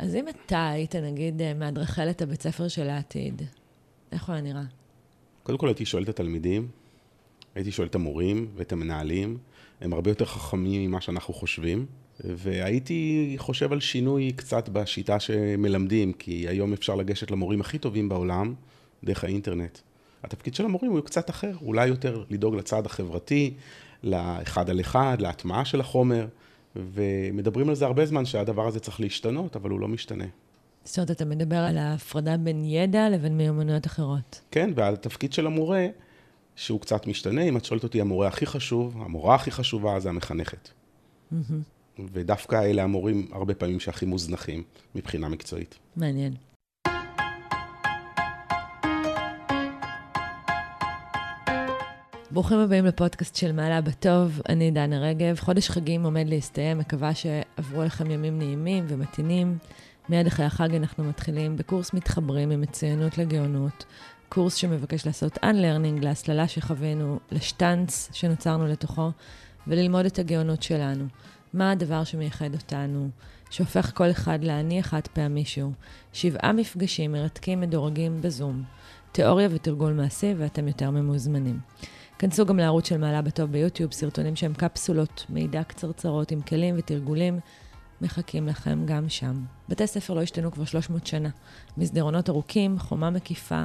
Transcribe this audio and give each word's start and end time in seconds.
אז 0.00 0.14
אם 0.14 0.24
אתה 0.28 0.68
היית, 0.68 0.96
נגיד, 0.96 1.42
אה, 1.42 1.54
מאדריכלת 1.54 2.22
הבית 2.22 2.42
ספר 2.42 2.68
של 2.68 2.88
העתיד, 2.88 3.42
איך 4.12 4.26
הוא 4.26 4.32
היה 4.32 4.42
נראה? 4.42 4.62
קודם 5.42 5.58
כל 5.58 5.66
הייתי 5.66 5.84
שואל 5.84 6.02
את 6.02 6.08
התלמידים, 6.08 6.68
הייתי 7.54 7.72
שואל 7.72 7.86
את 7.86 7.94
המורים 7.94 8.48
ואת 8.56 8.72
המנהלים, 8.72 9.38
הם 9.80 9.92
הרבה 9.92 10.10
יותר 10.10 10.24
חכמים 10.24 10.86
ממה 10.86 11.00
שאנחנו 11.00 11.34
חושבים, 11.34 11.86
והייתי 12.24 13.34
חושב 13.38 13.72
על 13.72 13.80
שינוי 13.80 14.32
קצת 14.32 14.68
בשיטה 14.68 15.20
שמלמדים, 15.20 16.12
כי 16.12 16.48
היום 16.48 16.72
אפשר 16.72 16.94
לגשת 16.94 17.30
למורים 17.30 17.60
הכי 17.60 17.78
טובים 17.78 18.08
בעולם 18.08 18.54
דרך 19.04 19.24
האינטרנט. 19.24 19.78
התפקיד 20.22 20.54
של 20.54 20.64
המורים 20.64 20.90
הוא 20.90 21.00
קצת 21.00 21.30
אחר, 21.30 21.52
אולי 21.62 21.86
יותר 21.86 22.24
לדאוג 22.30 22.54
לצד 22.54 22.86
החברתי, 22.86 23.54
לאחד 24.02 24.70
על 24.70 24.80
אחד, 24.80 25.16
להטמעה 25.20 25.64
של 25.64 25.80
החומר, 25.80 26.26
ומדברים 26.76 27.68
על 27.68 27.74
זה 27.74 27.86
הרבה 27.86 28.06
זמן 28.06 28.24
שהדבר 28.24 28.66
הזה 28.66 28.80
צריך 28.80 29.00
להשתנות, 29.00 29.56
אבל 29.56 29.70
הוא 29.70 29.80
לא 29.80 29.88
משתנה. 29.88 30.24
זאת 30.84 30.98
אומרת, 30.98 31.10
אתה 31.10 31.24
מדבר 31.24 31.56
על 31.56 31.78
ההפרדה 31.78 32.36
בין 32.36 32.64
ידע 32.64 33.08
לבין 33.08 33.36
מיומנויות 33.36 33.86
אחרות. 33.86 34.40
כן, 34.50 34.70
ועל 34.74 34.94
התפקיד 34.94 35.32
של 35.32 35.46
המורה, 35.46 35.86
שהוא 36.56 36.80
קצת 36.80 37.06
משתנה. 37.06 37.42
אם 37.42 37.56
את 37.56 37.64
שואלת 37.64 37.84
אותי, 37.84 38.00
המורה 38.00 38.28
הכי 38.28 38.46
חשוב, 38.46 39.02
המורה 39.02 39.34
הכי 39.34 39.50
חשובה 39.50 40.00
זה 40.00 40.08
המחנכת. 40.08 40.68
Mm-hmm. 41.32 41.36
ודווקא 42.12 42.56
אלה 42.64 42.82
המורים 42.82 43.28
הרבה 43.32 43.54
פעמים 43.54 43.80
שהכי 43.80 44.06
מוזנחים 44.06 44.62
מבחינה 44.94 45.28
מקצועית. 45.28 45.78
מעניין. 45.96 46.34
ברוכים 52.32 52.58
הבאים 52.58 52.86
לפודקאסט 52.86 53.36
של 53.36 53.52
מעלה 53.52 53.80
בטוב, 53.80 54.40
אני 54.48 54.70
דנה 54.70 55.00
רגב. 55.00 55.38
חודש 55.38 55.70
חגים 55.70 56.04
עומד 56.04 56.28
להסתיים, 56.28 56.78
מקווה 56.78 57.14
שעברו 57.14 57.84
לכם 57.84 58.10
ימים 58.10 58.38
נעימים 58.38 58.84
ומתאינים. 58.88 59.58
מיד 60.08 60.26
אחרי 60.26 60.46
החג 60.46 60.74
אנחנו 60.74 61.04
מתחילים 61.04 61.56
בקורס 61.56 61.92
מתחברים 61.92 62.48
ממצוינות 62.48 63.18
לגאונות, 63.18 63.84
קורס 64.28 64.54
שמבקש 64.54 65.06
לעשות 65.06 65.38
Unlearning 65.38 66.02
להסללה 66.02 66.48
שחווינו, 66.48 67.18
לשטאנץ 67.30 68.08
שנוצרנו 68.12 68.66
לתוכו, 68.66 69.10
וללמוד 69.66 70.06
את 70.06 70.18
הגאונות 70.18 70.62
שלנו. 70.62 71.04
מה 71.52 71.70
הדבר 71.70 72.04
שמייחד 72.04 72.54
אותנו, 72.54 73.08
שהופך 73.50 73.90
כל 73.94 74.10
אחד 74.10 74.44
לאני 74.44 74.80
אחד 74.80 75.06
פעמי 75.12 75.44
שהוא. 75.44 75.72
שבעה 76.12 76.52
מפגשים 76.52 77.12
מרתקים 77.12 77.60
מדורגים 77.60 78.20
בזום. 78.20 78.62
תיאוריה 79.12 79.48
ותרגול 79.50 79.92
מעשי, 79.92 80.34
ואתם 80.38 80.68
יותר 80.68 80.90
ממוזמנים. 80.90 81.60
כנסו 82.20 82.46
גם 82.46 82.58
לערוץ 82.58 82.88
של 82.88 82.96
מעלה 82.96 83.22
בטוב 83.22 83.52
ביוטיוב, 83.52 83.92
סרטונים 83.92 84.36
שהם 84.36 84.54
קפסולות, 84.54 85.26
מידע 85.28 85.62
קצרצרות 85.62 86.30
עם 86.30 86.40
כלים 86.40 86.74
ותרגולים, 86.78 87.40
מחכים 88.00 88.48
לכם 88.48 88.86
גם 88.86 89.08
שם. 89.08 89.44
בתי 89.68 89.86
ספר 89.86 90.14
לא 90.14 90.22
השתנו 90.22 90.52
כבר 90.52 90.64
300 90.64 91.06
שנה. 91.06 91.28
מסדרונות 91.76 92.28
ארוכים, 92.28 92.78
חומה 92.78 93.10
מקיפה, 93.10 93.64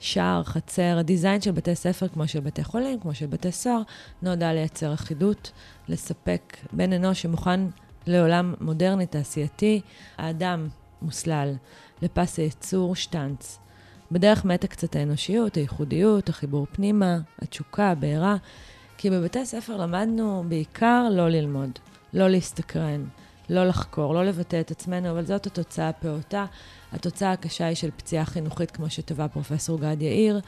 שער, 0.00 0.42
חצר, 0.44 0.96
הדיזיין 0.98 1.40
של 1.40 1.50
בתי 1.50 1.74
ספר, 1.74 2.08
כמו 2.08 2.28
של 2.28 2.40
בתי 2.40 2.64
חולים, 2.64 3.00
כמו 3.00 3.14
של 3.14 3.26
בתי 3.26 3.52
סוהר, 3.52 3.82
נועדה 4.22 4.52
לייצר 4.52 4.94
אחידות, 4.94 5.52
לספק 5.88 6.56
בן 6.72 6.92
אנוש 6.92 7.22
שמוכן 7.22 7.60
לעולם 8.06 8.54
מודרני 8.60 9.06
תעשייתי, 9.06 9.80
האדם 10.18 10.68
מוסלל 11.02 11.54
לפס 12.02 12.38
הייצור 12.38 12.96
שטנץ. 12.96 13.58
בדרך 14.10 14.44
מתק 14.44 14.70
קצת 14.70 14.96
האנושיות, 14.96 15.54
הייחודיות, 15.54 16.28
החיבור 16.28 16.66
פנימה, 16.72 17.18
התשוקה, 17.42 17.90
הבעירה, 17.90 18.36
כי 18.98 19.10
בבתי 19.10 19.46
ספר 19.46 19.76
למדנו 19.76 20.44
בעיקר 20.48 21.08
לא 21.10 21.28
ללמוד, 21.28 21.70
לא 22.12 22.28
להסתקרן, 22.28 23.04
לא 23.50 23.64
לחקור, 23.64 24.14
לא 24.14 24.24
לבטא 24.24 24.60
את 24.60 24.70
עצמנו, 24.70 25.10
אבל 25.10 25.26
זאת 25.26 25.46
התוצאה 25.46 25.88
הפעוטה. 25.88 26.46
התוצאה 26.92 27.32
הקשה 27.32 27.66
היא 27.66 27.76
של 27.76 27.90
פציעה 27.96 28.24
חינוכית, 28.24 28.70
כמו 28.70 28.90
שטבע 28.90 29.28
פרופסור 29.28 29.80
גד 29.80 30.02
יאיר. 30.02 30.40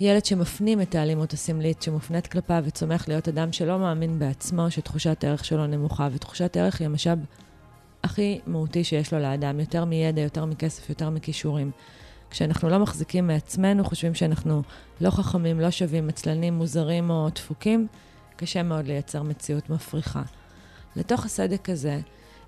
ילד 0.00 0.24
שמפנים 0.24 0.80
את 0.80 0.94
האלימות 0.94 1.32
הסמלית 1.32 1.82
שמופנית 1.82 2.26
כלפיו 2.26 2.62
וצומח 2.66 3.08
להיות 3.08 3.28
אדם 3.28 3.52
שלא 3.52 3.78
מאמין 3.78 4.18
בעצמו, 4.18 4.70
שתחושת 4.70 5.24
הערך 5.24 5.44
שלו 5.44 5.66
נמוכה, 5.66 6.08
ותחושת 6.12 6.56
הערך 6.56 6.80
היא 6.80 6.86
המשאב 6.86 7.18
הכי 8.04 8.40
מהותי 8.46 8.84
שיש 8.84 9.12
לו 9.12 9.18
לאדם, 9.18 9.60
יותר 9.60 9.84
מידע, 9.84 10.20
יותר 10.20 10.44
מכסף, 10.44 10.88
יותר 10.88 11.10
מכישורים. 11.10 11.70
כשאנחנו 12.30 12.68
לא 12.68 12.78
מחזיקים 12.78 13.26
מעצמנו, 13.26 13.84
חושבים 13.84 14.14
שאנחנו 14.14 14.62
לא 15.00 15.10
חכמים, 15.10 15.60
לא 15.60 15.70
שווים, 15.70 16.08
עצלנים, 16.08 16.54
מוזרים 16.54 17.10
או 17.10 17.28
דפוקים, 17.34 17.86
קשה 18.36 18.62
מאוד 18.62 18.86
לייצר 18.86 19.22
מציאות 19.22 19.70
מפריחה. 19.70 20.22
לתוך 20.96 21.24
הסדק 21.24 21.70
הזה, 21.70 22.00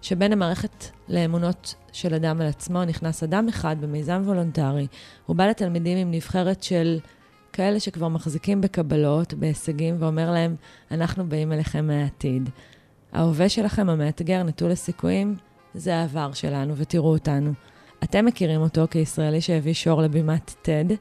שבין 0.02 0.32
המערכת 0.32 0.84
לאמונות 1.08 1.74
של 1.92 2.14
אדם 2.14 2.40
על 2.40 2.46
עצמו, 2.46 2.84
נכנס 2.84 3.22
אדם 3.22 3.48
אחד 3.48 3.76
במיזם 3.80 4.22
וולונטרי. 4.24 4.86
הוא 5.26 5.36
בא 5.36 5.46
לתלמידים 5.46 5.98
עם 5.98 6.10
נבחרת 6.10 6.62
של 6.62 6.98
כאלה 7.52 7.80
שכבר 7.80 8.08
מחזיקים 8.08 8.60
בקבלות, 8.60 9.34
בהישגים, 9.34 9.96
ואומר 9.98 10.30
להם, 10.30 10.56
אנחנו 10.90 11.28
באים 11.28 11.52
אליכם 11.52 11.86
מהעתיד. 11.86 12.50
ההווה 13.12 13.48
שלכם, 13.48 13.90
המאתגר, 13.90 14.42
נטול 14.42 14.70
הסיכויים, 14.70 15.36
זה 15.74 15.96
העבר 15.96 16.32
שלנו, 16.32 16.76
ותראו 16.76 17.12
אותנו. 17.12 17.52
אתם 18.04 18.24
מכירים 18.24 18.60
אותו 18.60 18.84
כישראלי 18.90 19.40
שהביא 19.40 19.72
שור 19.72 20.02
לבימת 20.02 20.54
TED, 20.64 20.92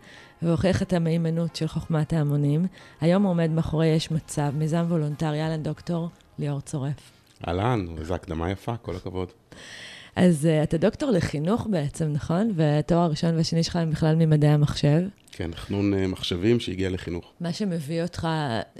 והוכיח 0.41 0.81
את 0.81 0.94
המהימנות 0.94 1.56
של 1.56 1.68
חוכמת 1.68 2.13
ההמונים. 2.13 2.68
היום 3.02 3.24
עומד 3.24 3.52
מאחורי 3.52 3.88
יש 3.88 4.12
מצב, 4.12 4.52
מיזם 4.53 4.85
וולונטרי, 4.90 5.41
אהלן 5.41 5.63
דוקטור 5.63 6.09
ליאור 6.40 6.62
צורף. 6.62 7.12
אהלן, 7.47 7.85
איזו 8.00 8.16
הקדמה 8.16 8.52
יפה, 8.52 8.78
כל 8.78 8.96
הכבוד. 8.96 9.28
אז 10.16 10.46
uh, 10.46 10.63
אתה 10.63 10.78
דוקטור 10.78 11.12
לחינוך 11.12 11.68
בעצם, 11.69 12.06
נכון? 12.13 12.52
והתואר 12.56 13.00
הראשון 13.00 13.35
והשני 13.35 13.64
שלך 13.64 13.75
הם 13.75 13.91
בכלל 13.91 14.16
ממדעי 14.16 14.50
המחשב. 14.50 15.02
כן, 15.31 15.52
תכנון 15.52 15.94
uh, 15.94 16.08
מחשבים 16.08 16.59
שהגיע 16.59 16.90
לחינוך. 16.90 17.31
מה 17.40 17.53
שמביא 17.53 18.02
אותך 18.02 18.28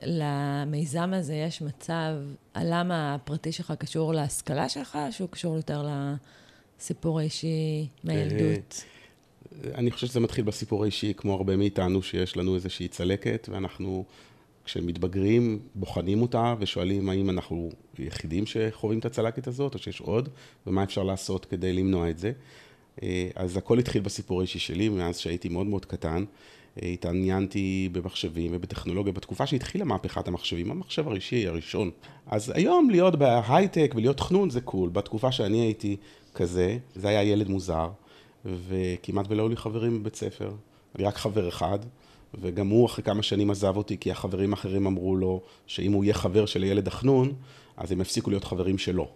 למיזם 0.04 1.14
הזה, 1.14 1.34
יש 1.34 1.62
מצב, 1.62 2.14
הלמה 2.56 3.16
הפרטי 3.16 3.52
שלך 3.52 3.74
קשור 3.80 4.14
להשכלה 4.14 4.70
שלך, 4.70 4.98
שהוא 5.12 5.30
קשור 5.30 5.56
יותר 5.56 5.82
לסיפור 6.80 7.20
האישי 7.20 7.88
מהילדות? 8.04 8.84
Uh, 8.84 8.88
אני 9.76 9.92
חושב 9.92 10.08
שזה 10.08 10.20
מתחיל 10.20 10.46
בסיפור 10.46 10.84
האישי, 10.84 11.14
כמו 11.18 11.34
הרבה 11.34 11.58
מאיתנו, 11.58 12.02
שיש 12.02 12.38
לנו 12.38 12.56
איזושהי 12.56 12.88
צלקת, 12.88 13.50
ואנחנו 13.52 14.06
כשמתבגרים, 14.68 15.60
בוחנים 15.76 16.22
אותה 16.22 16.56
ושואלים 16.60 17.10
האם 17.10 17.30
אנחנו 17.30 17.70
יחידים 18.00 18.46
שחווים 18.46 19.00
את 19.00 19.06
הצלקת 19.06 19.48
הזאת, 19.48 19.74
או 19.74 19.80
שיש 19.80 20.02
עוד, 20.02 20.30
ומה 20.68 20.84
אפשר 20.84 21.04
לעשות 21.04 21.46
כדי 21.46 21.74
למנוע 21.74 22.10
את 22.10 22.18
זה. 22.18 22.32
אה, 23.04 23.30
אז 23.36 23.58
הכל 23.58 23.80
התחיל 23.80 24.02
בסיפור 24.02 24.40
האישי 24.40 24.60
שלי, 24.60 24.90
מאז 24.90 25.18
שהייתי 25.18 25.50
מאוד 25.50 25.68
מאוד 25.68 25.86
קטן. 25.86 26.24
אה, 26.84 26.88
התעניינתי 26.88 27.90
במחשבים 27.92 28.52
ובטכנולוגיה 28.54 29.14
בתקופה 29.14 29.48
שהתחילה 29.48 29.86
מהפכת 29.86 30.28
המחשבים, 30.28 30.72
המחשב 30.72 31.08
הראשי 31.08 31.48
הראשון. 31.48 31.92
אז 32.28 32.52
היום 32.56 32.90
להיות 32.90 33.16
בהייטק 33.16 33.94
ולהיות 33.96 34.18
תכנון 34.18 34.50
זה 34.50 34.62
קול. 34.62 34.90
בתקופה 34.90 35.32
שאני 35.32 35.58
הייתי 35.58 35.98
כזה, 36.38 36.78
זה 36.96 37.08
היה 37.08 37.24
ילד 37.24 37.50
מוזר, 37.50 37.90
וכמעט 38.46 39.26
ולא 39.30 39.44
היו 39.44 39.50
לי 39.50 39.58
חברים 39.58 40.00
בבית 40.00 40.16
ספר. 40.16 40.52
אני 40.96 41.04
רק 41.04 41.18
חבר 41.18 41.50
אחד. 41.50 41.80
וגם 42.42 42.68
הוא 42.68 42.86
אחרי 42.86 43.04
כמה 43.04 43.24
שנים 43.24 43.52
עזב 43.52 43.78
אותי, 43.78 43.98
כי 43.98 44.12
החברים 44.12 44.54
האחרים 44.54 44.88
אמרו 44.88 45.16
לו 45.16 45.42
שאם 45.68 45.94
הוא 45.94 46.04
יהיה 46.04 46.14
חבר 46.14 46.46
של 46.46 46.64
ילד 46.64 46.88
החנון, 46.88 47.34
אז 47.78 47.92
הם 47.92 48.02
יפסיקו 48.02 48.30
להיות 48.30 48.44
חברים 48.44 48.78
שלו. 48.78 49.08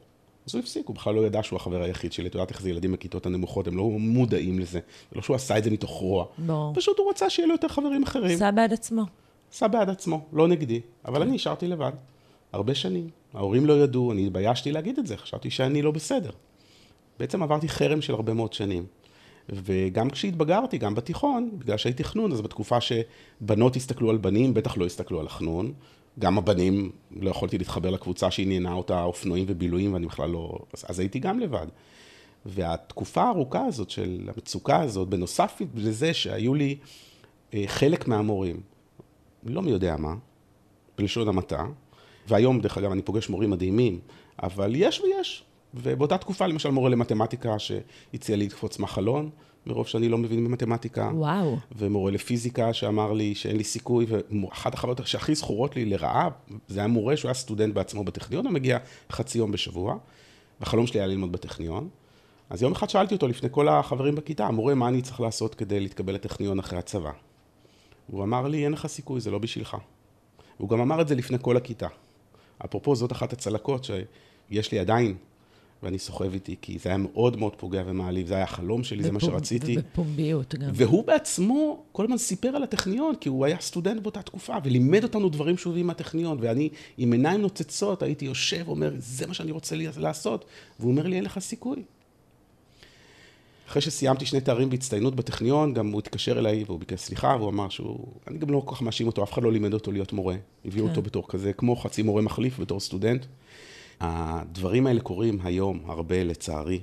אז 0.47 0.55
הוא 0.55 0.59
הפסיק, 0.59 0.87
הוא 0.87 0.95
בכלל 0.95 1.15
לא 1.15 1.25
ידע 1.25 1.43
שהוא 1.43 1.57
החבר 1.57 1.83
היחיד 1.83 2.13
שלי. 2.13 2.27
את 2.27 2.35
יודעת 2.35 2.49
איך 2.49 2.61
זה 2.61 2.69
ילדים 2.69 2.91
בכיתות 2.91 3.25
הנמוכות, 3.25 3.67
הם 3.67 3.77
לא 3.77 3.83
מודעים 3.83 4.59
לזה. 4.59 4.79
זה 5.11 5.15
לא 5.15 5.21
שהוא 5.21 5.35
עשה 5.35 5.57
את 5.57 5.63
זה 5.63 5.69
מתוך 5.69 5.91
רוע. 5.91 6.25
ברור. 6.37 6.73
פשוט 6.75 6.99
הוא 6.99 7.09
רצה 7.09 7.29
שיהיה 7.29 7.47
לו 7.47 7.53
יותר 7.53 7.67
חברים 7.67 8.03
אחרים. 8.03 8.35
עשה 8.35 8.51
בעד 8.51 8.73
עצמו. 8.73 9.03
עשה 9.53 9.67
בעד 9.67 9.89
עצמו, 9.89 10.25
לא 10.33 10.47
נגדי. 10.47 10.81
אבל 11.05 11.21
אני 11.21 11.31
נשארתי 11.31 11.67
לבד. 11.67 11.91
הרבה 12.53 12.75
שנים. 12.75 13.09
ההורים 13.33 13.65
לא 13.65 13.83
ידעו, 13.83 14.11
אני 14.11 14.27
התביישתי 14.27 14.71
להגיד 14.71 14.99
את 14.99 15.07
זה, 15.07 15.17
חשבתי 15.17 15.49
שאני 15.49 15.81
לא 15.81 15.91
בסדר. 15.91 16.31
בעצם 17.21 17.43
עברתי 17.43 17.69
חרם 17.69 18.01
של 18.01 18.13
הרבה 18.13 18.33
מאוד 18.33 18.53
שנים. 18.53 18.85
וגם 19.49 20.09
כשהתבגרתי, 20.09 20.77
גם 20.77 20.95
בתיכון, 20.95 21.49
בגלל 21.57 21.77
שהייתי 21.77 22.03
חנון, 22.03 22.31
אז 22.31 22.41
בתקופה 22.41 22.77
שבנות 22.81 23.75
הסתכלו 23.75 24.09
על 24.09 24.17
בנים, 24.17 24.53
בטח 24.53 24.77
לא 24.77 24.85
הסתכלו 24.85 25.19
על 25.19 25.25
החנון. 25.25 25.73
גם 26.19 26.37
הבנים, 26.37 26.91
לא 27.11 27.29
יכולתי 27.29 27.57
להתחבר 27.57 27.89
לקבוצה 27.89 28.31
שעניינה 28.31 28.73
אותה 28.73 29.03
אופנועים 29.03 29.45
ובילויים, 29.47 29.93
ואני 29.93 30.05
בכלל 30.05 30.29
לא... 30.29 30.59
אז, 30.73 30.85
אז 30.87 30.99
הייתי 30.99 31.19
גם 31.19 31.39
לבד. 31.39 31.67
והתקופה 32.45 33.23
הארוכה 33.23 33.65
הזאת 33.65 33.89
של 33.89 34.29
המצוקה 34.35 34.81
הזאת, 34.81 35.07
בנוסף 35.07 35.61
לזה 35.75 36.13
שהיו 36.13 36.53
לי 36.53 36.77
אה, 37.53 37.63
חלק 37.67 38.07
מהמורים, 38.07 38.61
לא 39.43 39.61
מי 39.61 39.71
יודע 39.71 39.95
מה, 39.97 40.15
בלשון 40.97 41.27
המעטה, 41.27 41.65
והיום, 42.27 42.61
דרך 42.61 42.77
אגב, 42.77 42.91
אני 42.91 43.01
פוגש 43.01 43.29
מורים 43.29 43.49
מדהימים, 43.49 43.99
אבל 44.43 44.73
יש 44.75 45.01
ויש. 45.01 45.43
ובאותה 45.73 46.17
תקופה, 46.17 46.47
למשל, 46.47 46.69
מורה 46.69 46.89
למתמטיקה 46.89 47.59
שהציע 47.59 48.35
לי 48.35 48.45
לקפוץ 48.45 48.79
מהחלון, 48.79 49.29
מרוב 49.65 49.87
שאני 49.87 50.09
לא 50.09 50.17
מבין 50.17 50.45
במתמטיקה. 50.45 51.11
וואו. 51.13 51.57
ומורה 51.75 52.11
לפיזיקה 52.11 52.73
שאמר 52.73 53.13
לי 53.13 53.35
שאין 53.35 53.57
לי 53.57 53.63
סיכוי, 53.63 54.05
ואחת 54.09 54.73
החוויות 54.73 55.07
שהכי 55.07 55.35
זכורות 55.35 55.75
לי 55.75 55.85
לרעה, 55.85 56.29
זה 56.67 56.79
היה 56.79 56.87
מורה 56.87 57.17
שהוא 57.17 57.29
היה 57.29 57.33
סטודנט 57.33 57.73
בעצמו 57.73 58.03
בטכניון, 58.03 58.45
הוא 58.45 58.53
מגיע 58.53 58.77
חצי 59.11 59.37
יום 59.37 59.51
בשבוע, 59.51 59.97
והחלום 60.59 60.87
שלי 60.87 60.99
היה 60.99 61.07
ללמוד 61.07 61.31
בטכניון. 61.31 61.89
אז 62.49 62.61
יום 62.61 62.71
אחד 62.71 62.89
שאלתי 62.89 63.15
אותו 63.15 63.27
לפני 63.27 63.49
כל 63.51 63.67
החברים 63.67 64.15
בכיתה, 64.15 64.47
המורה, 64.47 64.75
מה 64.75 64.87
אני 64.87 65.01
צריך 65.01 65.21
לעשות 65.21 65.55
כדי 65.55 65.79
להתקבל 65.79 66.13
לטכניון 66.13 66.59
אחרי 66.59 66.79
הצבא? 66.79 67.11
הוא 68.07 68.23
אמר 68.23 68.47
לי, 68.47 68.63
אין 68.65 68.71
לך 68.71 68.87
סיכוי, 68.87 69.21
זה 69.21 69.31
לא 69.31 69.39
בשבילך. 69.39 69.77
הוא 70.57 70.69
גם 70.69 70.81
אמר 70.81 71.01
את 71.01 71.07
זה 71.07 71.15
לפני 71.15 71.37
כל 71.41 71.57
הכיתה. 71.57 71.87
אפרופו, 72.65 72.95
זאת 72.95 73.11
אחת 73.11 73.33
הצלקות 73.33 73.83
שיש 73.83 74.71
לי 74.71 74.79
עדיין, 74.79 75.15
ואני 75.83 75.99
סוחב 75.99 76.33
איתי, 76.33 76.55
כי 76.61 76.77
זה 76.79 76.89
היה 76.89 76.97
מאוד 76.97 77.37
מאוד 77.37 77.55
פוגע 77.55 77.83
ומעליב, 77.85 78.27
זה 78.27 78.33
היה 78.33 78.43
החלום 78.43 78.83
שלי, 78.83 79.03
זה 79.03 79.11
מה 79.11 79.19
שרציתי. 79.19 79.77
ובפומביות 79.77 80.55
גם. 80.55 80.69
והוא 80.73 81.03
בעצמו 81.03 81.83
כל 81.91 82.03
הזמן 82.03 82.17
סיפר 82.17 82.47
על 82.47 82.63
הטכניון, 82.63 83.15
כי 83.15 83.29
הוא 83.29 83.45
היה 83.45 83.57
סטודנט 83.59 84.01
באותה 84.01 84.21
תקופה, 84.21 84.53
ולימד 84.63 85.03
אותנו 85.03 85.29
דברים 85.29 85.57
שהוא 85.57 85.71
הביא 85.71 85.83
מהטכניון, 85.83 86.37
ואני 86.41 86.69
עם 86.97 87.11
עיניים 87.11 87.41
נוצצות 87.41 88.03
הייתי 88.03 88.25
יושב 88.25 88.63
ואומר, 88.65 88.93
זה 88.97 89.27
מה 89.27 89.33
שאני 89.33 89.51
רוצה 89.51 89.75
לעשות, 89.97 90.45
והוא 90.79 90.91
אומר 90.91 91.07
לי, 91.07 91.15
אין 91.15 91.23
לך 91.23 91.39
סיכוי. 91.39 91.83
אחרי 93.67 93.81
שסיימתי 93.81 94.25
שני 94.25 94.41
תארים 94.41 94.69
בהצטיינות 94.69 95.15
בטכניון, 95.15 95.73
גם 95.73 95.91
הוא 95.91 95.99
התקשר 95.99 96.39
אליי 96.39 96.63
והוא 96.63 96.79
ביקש 96.79 96.99
סליחה, 96.99 97.35
והוא 97.39 97.49
אמר 97.49 97.69
שהוא, 97.69 98.07
אני 98.27 98.37
גם 98.37 98.49
לא 98.49 98.61
כל 98.65 98.75
כך 98.75 98.81
מאשים 98.81 99.07
אותו, 99.07 99.23
אף 99.23 99.33
אחד 99.33 99.43
לא 99.43 99.51
לימד 99.51 99.73
אותו 99.73 99.91
להיות 99.91 100.13
מורה. 100.13 100.35
הביאו 100.65 100.85
כן. 100.85 100.89
אותו 100.89 101.01
בתור 101.01 101.27
כזה, 101.27 101.53
כמו 101.53 101.75
חצי 101.75 102.01
מורה 102.01 102.21
מחליף 102.21 102.59
בתור 102.59 102.79
סטודנט. 102.79 103.25
הדברים 104.01 104.87
האלה 104.87 105.01
קורים 105.01 105.39
היום 105.43 105.79
הרבה, 105.85 106.23
לצערי. 106.23 106.79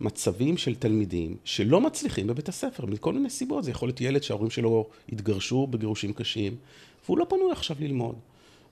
מצבים 0.00 0.56
של 0.56 0.74
תלמידים 0.74 1.36
שלא 1.44 1.80
מצליחים 1.80 2.26
בבית 2.26 2.48
הספר, 2.48 2.86
מכל 2.86 3.12
מיני 3.12 3.30
סיבות. 3.30 3.64
זה 3.64 3.70
יכול 3.70 3.88
להיות 3.88 4.00
ילד 4.00 4.22
שההורים 4.22 4.50
שלו 4.50 4.86
התגרשו 5.12 5.66
בגירושים 5.66 6.12
קשים, 6.12 6.56
והוא 7.04 7.18
לא 7.18 7.26
פנוי 7.28 7.52
עכשיו 7.52 7.76
ללמוד. 7.80 8.14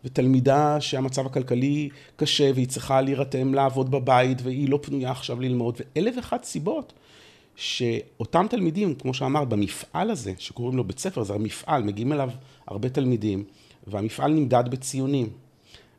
ותלמידה 0.05 0.81
שהמצב 0.81 1.27
הכלכלי 1.27 1.89
קשה 2.17 2.51
והיא 2.55 2.69
צריכה 2.69 3.01
להירתם 3.01 3.55
לעבוד 3.55 3.91
בבית 3.91 4.39
והיא 4.43 4.69
לא 4.69 4.79
פנויה 4.83 5.11
עכשיו 5.11 5.41
ללמוד, 5.41 5.81
ואלף 5.97 6.17
ואחת 6.17 6.45
סיבות 6.45 6.93
שאותם 7.57 8.47
תלמידים, 8.51 8.95
כמו 8.95 9.15
שאמרת, 9.15 9.49
במפעל 9.49 10.11
הזה, 10.11 10.33
שקוראים 10.39 10.77
לו 10.77 10.85
בית 10.85 10.99
ספר, 10.99 11.23
זה 11.23 11.35
המפעל, 11.35 11.83
מגיעים 11.83 12.13
אליו 12.13 12.31
הרבה 12.67 12.89
תלמידים, 12.89 13.45
והמפעל 13.87 14.33
נמדד 14.33 14.65
בציונים. 14.71 15.29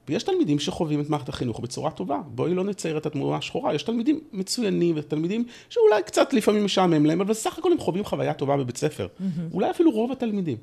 ויש 0.07 0.23
תלמידים 0.23 0.59
שחווים 0.59 1.01
את 1.01 1.09
מערכת 1.09 1.29
החינוך 1.29 1.59
בצורה 1.59 1.91
טובה. 1.91 2.21
בואי 2.27 2.53
לא 2.53 2.63
נצייר 2.63 2.97
את 2.97 3.05
התמונה 3.05 3.37
השחורה. 3.37 3.73
יש 3.73 3.83
תלמידים 3.83 4.19
מצוינים 4.33 4.95
ותלמידים 4.97 5.45
שאולי 5.69 6.03
קצת 6.03 6.33
לפעמים 6.33 6.65
משעמם 6.65 7.05
להם, 7.05 7.21
אבל 7.21 7.29
בסך 7.29 7.57
הכל 7.57 7.71
הם 7.71 7.79
חווים 7.79 8.05
חוויה 8.05 8.33
טובה 8.33 8.57
בבית 8.57 8.77
ספר. 8.77 9.07
Mm-hmm. 9.07 9.53
אולי 9.53 9.69
אפילו 9.69 9.91
רוב 9.91 10.11
התלמידים. 10.11 10.57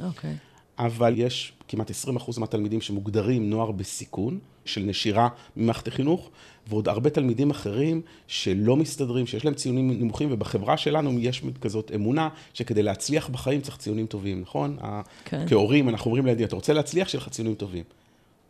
אוקיי. 0.00 0.30
Okay. 0.30 0.84
אבל 0.84 1.14
יש 1.16 1.52
כמעט 1.68 1.90
20% 1.90 2.40
מהתלמידים 2.40 2.80
שמוגדרים 2.80 3.50
נוער 3.50 3.70
בסיכון, 3.70 4.38
של 4.64 4.80
נשירה 4.80 5.28
ממערכת 5.56 5.88
החינוך, 5.88 6.30
ועוד 6.68 6.88
הרבה 6.88 7.10
תלמידים 7.10 7.50
אחרים 7.50 8.00
שלא 8.26 8.76
מסתדרים, 8.76 9.26
שיש 9.26 9.44
להם 9.44 9.54
ציונים 9.54 9.90
נמוכים, 9.90 10.28
ובחברה 10.32 10.76
שלנו 10.76 11.18
יש 11.18 11.42
כזאת 11.60 11.92
אמונה 11.94 12.28
שכדי 12.54 12.82
להצליח 12.82 13.28
בחיים 13.28 13.60
צריך 13.60 13.76
ציונים 13.76 14.06
טובים, 14.06 14.40
נכון? 14.40 14.76
כן. 15.24 15.44
כהורים 15.48 15.88
אנחנו 15.88 16.06
אומרים 16.06 16.26
לילדים, 16.26 16.46
אתה 16.46 16.56
רוצה 16.56 16.72
להצליח, 16.72 17.08
שיהיה 17.08 17.22
לך 17.22 17.28
ציונים 17.28 17.54
טובים. 17.54 17.84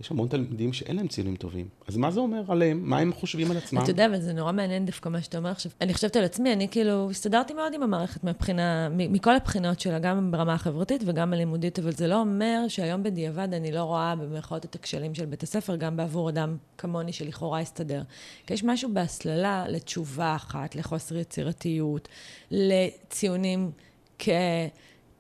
יש 0.01 0.11
המון 0.11 0.29
תלמידים 0.29 0.73
שאין 0.73 0.97
להם 0.97 1.09
ציונים 1.09 1.37
טובים. 1.37 1.69
אז 1.89 1.97
מה 1.97 2.11
זה 2.11 2.21
אומר 2.21 2.43
עליהם? 2.49 2.81
מה 2.85 2.99
הם 2.99 3.13
חושבים 3.13 3.51
על 3.51 3.57
עצמם? 3.57 3.83
אתה 3.83 3.91
יודע, 3.91 4.07
אבל 4.07 4.21
זה 4.21 4.33
נורא 4.33 4.53
מעניין 4.53 4.87
דווקא 4.87 5.09
מה 5.09 5.23
שאתה 5.23 5.39
אומר 5.39 5.51
עכשיו. 5.51 5.73
אני 5.81 5.95
חושבת 5.95 6.17
על 6.17 6.25
עצמי, 6.25 6.53
אני 6.53 6.69
כאילו 6.69 7.11
הסתדרתי 7.11 7.55
מאוד 7.55 7.75
עם 7.75 7.83
המערכת 7.83 8.25
מבחינה, 8.25 8.89
מכל 8.91 9.37
הבחינות 9.37 9.81
שלה, 9.81 9.99
גם 9.99 10.31
ברמה 10.31 10.55
החברתית 10.55 11.03
וגם 11.07 11.33
הלימודית, 11.33 11.79
אבל 11.79 11.93
זה 11.93 12.07
לא 12.07 12.21
אומר 12.21 12.65
שהיום 12.69 13.03
בדיעבד 13.03 13.55
אני 13.55 13.73
לא 13.73 13.83
רואה 13.83 14.17
במירכאות 14.17 14.65
את 14.65 14.75
הכשלים 14.75 15.15
של 15.15 15.27
בית 15.27 15.43
הספר, 15.43 15.77
גם 15.77 15.97
בעבור 15.97 16.29
אדם 16.29 16.57
כמוני 16.79 17.13
שלכאורה 17.13 17.61
הסתדר. 17.61 18.03
כי 18.47 18.55
יש 18.55 18.65
משהו 18.65 18.95
בהסללה 18.95 19.65
לתשובה 19.69 20.37
אחת, 20.37 20.75
לחוסר 20.75 21.17
יצירתיות, 21.17 22.09
לציונים 22.51 23.71
כ... 24.19 24.29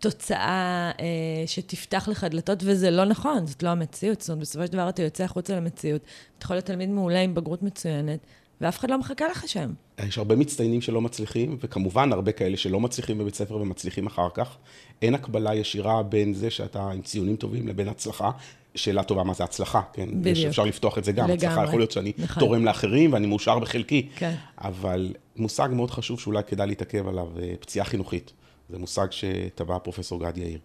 תוצאה 0.00 0.90
אה, 1.00 1.46
שתפתח 1.46 2.08
לך 2.08 2.24
דלתות, 2.24 2.58
וזה 2.64 2.90
לא 2.90 3.04
נכון, 3.04 3.46
זאת 3.46 3.62
לא 3.62 3.68
המציאות. 3.68 4.20
זאת 4.20 4.30
אומרת, 4.30 4.40
בסופו 4.40 4.66
של 4.66 4.72
דבר 4.72 4.88
אתה 4.88 5.02
יוצא 5.02 5.24
החוצה 5.24 5.56
למציאות, 5.56 6.00
אתה 6.38 6.44
יכול 6.44 6.56
להיות 6.56 6.66
תלמיד 6.66 6.88
מעולה 6.88 7.20
עם 7.20 7.34
בגרות 7.34 7.62
מצוינת, 7.62 8.18
ואף 8.60 8.78
אחד 8.78 8.90
לא 8.90 8.98
מחכה 8.98 9.28
לך 9.28 9.48
שם. 9.48 9.72
יש 10.06 10.18
הרבה 10.18 10.36
מצטיינים 10.36 10.80
שלא 10.80 11.00
מצליחים, 11.00 11.56
וכמובן 11.60 12.12
הרבה 12.12 12.32
כאלה 12.32 12.56
שלא 12.56 12.80
מצליחים 12.80 13.18
בבית 13.18 13.34
ספר 13.34 13.56
ומצליחים 13.56 14.06
אחר 14.06 14.28
כך. 14.34 14.56
אין 15.02 15.14
הקבלה 15.14 15.54
ישירה 15.54 16.02
בין 16.02 16.34
זה 16.34 16.50
שאתה 16.50 16.90
עם 16.90 17.02
ציונים 17.02 17.36
טובים 17.36 17.68
לבין 17.68 17.88
הצלחה. 17.88 18.30
שאלה 18.74 19.02
טובה, 19.02 19.24
מה 19.24 19.34
זה 19.34 19.44
הצלחה, 19.44 19.80
כן? 19.92 20.08
בדיוק. 20.20 20.46
אפשר 20.46 20.64
לפתוח 20.64 20.98
את 20.98 21.04
זה 21.04 21.12
גם. 21.12 21.30
לגמרי. 21.30 21.46
הצלחה 21.46 21.64
יכול 21.64 21.78
להיות 21.80 21.90
שאני 21.90 22.12
נכון. 22.18 22.40
תורם 22.40 22.64
לאחרים 22.64 23.12
ואני 23.12 23.26
מאושר 23.26 23.58
בחלקי. 23.58 24.08
כן. 24.16 24.34
אבל 24.58 25.14
מושג 25.36 25.68
מאוד 25.72 25.90
חשוב 25.90 26.20
שאולי 26.20 26.42
כדאי 26.46 26.66
להתעכב 26.66 27.08
עליו, 27.08 27.28
אה, 27.42 27.52
פציעה 27.60 27.84
חינוכית. 27.84 28.32
זה 28.70 28.78
מושג 28.78 29.06
שטבע 29.10 29.78
פרופסור 29.78 30.20
גד 30.20 30.38
יאיר. 30.38 30.58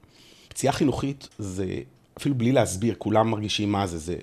פציעה 0.48 0.74
חינוכית 0.74 1.30
זה, 1.38 1.66
אפילו 2.18 2.36
בלי 2.36 2.52
להסביר, 2.52 2.96
כולם 2.98 3.32
מרגישים 3.32 3.72
מה 3.72 3.88
זה, 3.88 3.98
זה 3.98 4.18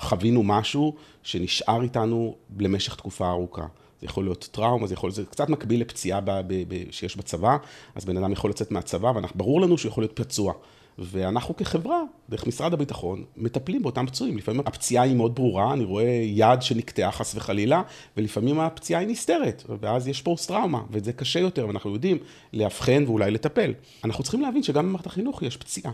חווינו 0.00 0.42
משהו 0.42 0.94
שנשאר 1.22 1.82
איתנו 1.82 2.36
למשך 2.58 2.94
תקופה 2.94 3.30
ארוכה. 3.30 3.66
זה 4.00 4.06
יכול 4.06 4.24
להיות 4.24 4.48
טראומה, 4.52 4.86
זה 4.86 4.94
יכול 4.94 5.08
להיות, 5.08 5.16
זה 5.16 5.24
קצת 5.24 5.48
מקביל 5.48 5.80
לפציעה 5.80 6.20
ב, 6.20 6.30
ב, 6.30 6.64
ב, 6.68 6.90
שיש 6.90 7.16
בצבא, 7.16 7.56
אז 7.94 8.04
בן 8.04 8.16
אדם 8.16 8.32
יכול 8.32 8.50
לצאת 8.50 8.70
מהצבא, 8.70 9.12
וברור 9.34 9.60
לנו 9.60 9.78
שהוא 9.78 9.90
יכול 9.90 10.02
להיות 10.02 10.16
פצוע. 10.20 10.52
ואנחנו 10.98 11.56
כחברה, 11.56 12.02
דרך 12.28 12.46
משרד 12.46 12.72
הביטחון, 12.72 13.24
מטפלים 13.36 13.82
באותם 13.82 14.06
פצועים. 14.06 14.36
לפעמים 14.36 14.60
הפציעה 14.60 15.04
היא 15.04 15.16
מאוד 15.16 15.34
ברורה, 15.34 15.72
אני 15.72 15.84
רואה 15.84 16.20
יד 16.24 16.62
שנקטעה 16.62 17.12
חס 17.12 17.34
וחלילה, 17.34 17.82
ולפעמים 18.16 18.60
הפציעה 18.60 19.00
היא 19.00 19.08
נסתרת, 19.08 19.64
ואז 19.80 20.08
יש 20.08 20.22
פוסט-טראומה, 20.22 20.82
וזה 20.90 21.12
קשה 21.12 21.40
יותר, 21.40 21.66
ואנחנו 21.66 21.92
יודעים 21.92 22.18
לאבחן 22.52 23.04
ואולי 23.06 23.30
לטפל. 23.30 23.72
אנחנו 24.04 24.22
צריכים 24.22 24.40
להבין 24.40 24.62
שגם 24.62 24.86
במערכת 24.86 25.06
החינוך 25.06 25.42
יש 25.42 25.56
פציעה, 25.56 25.92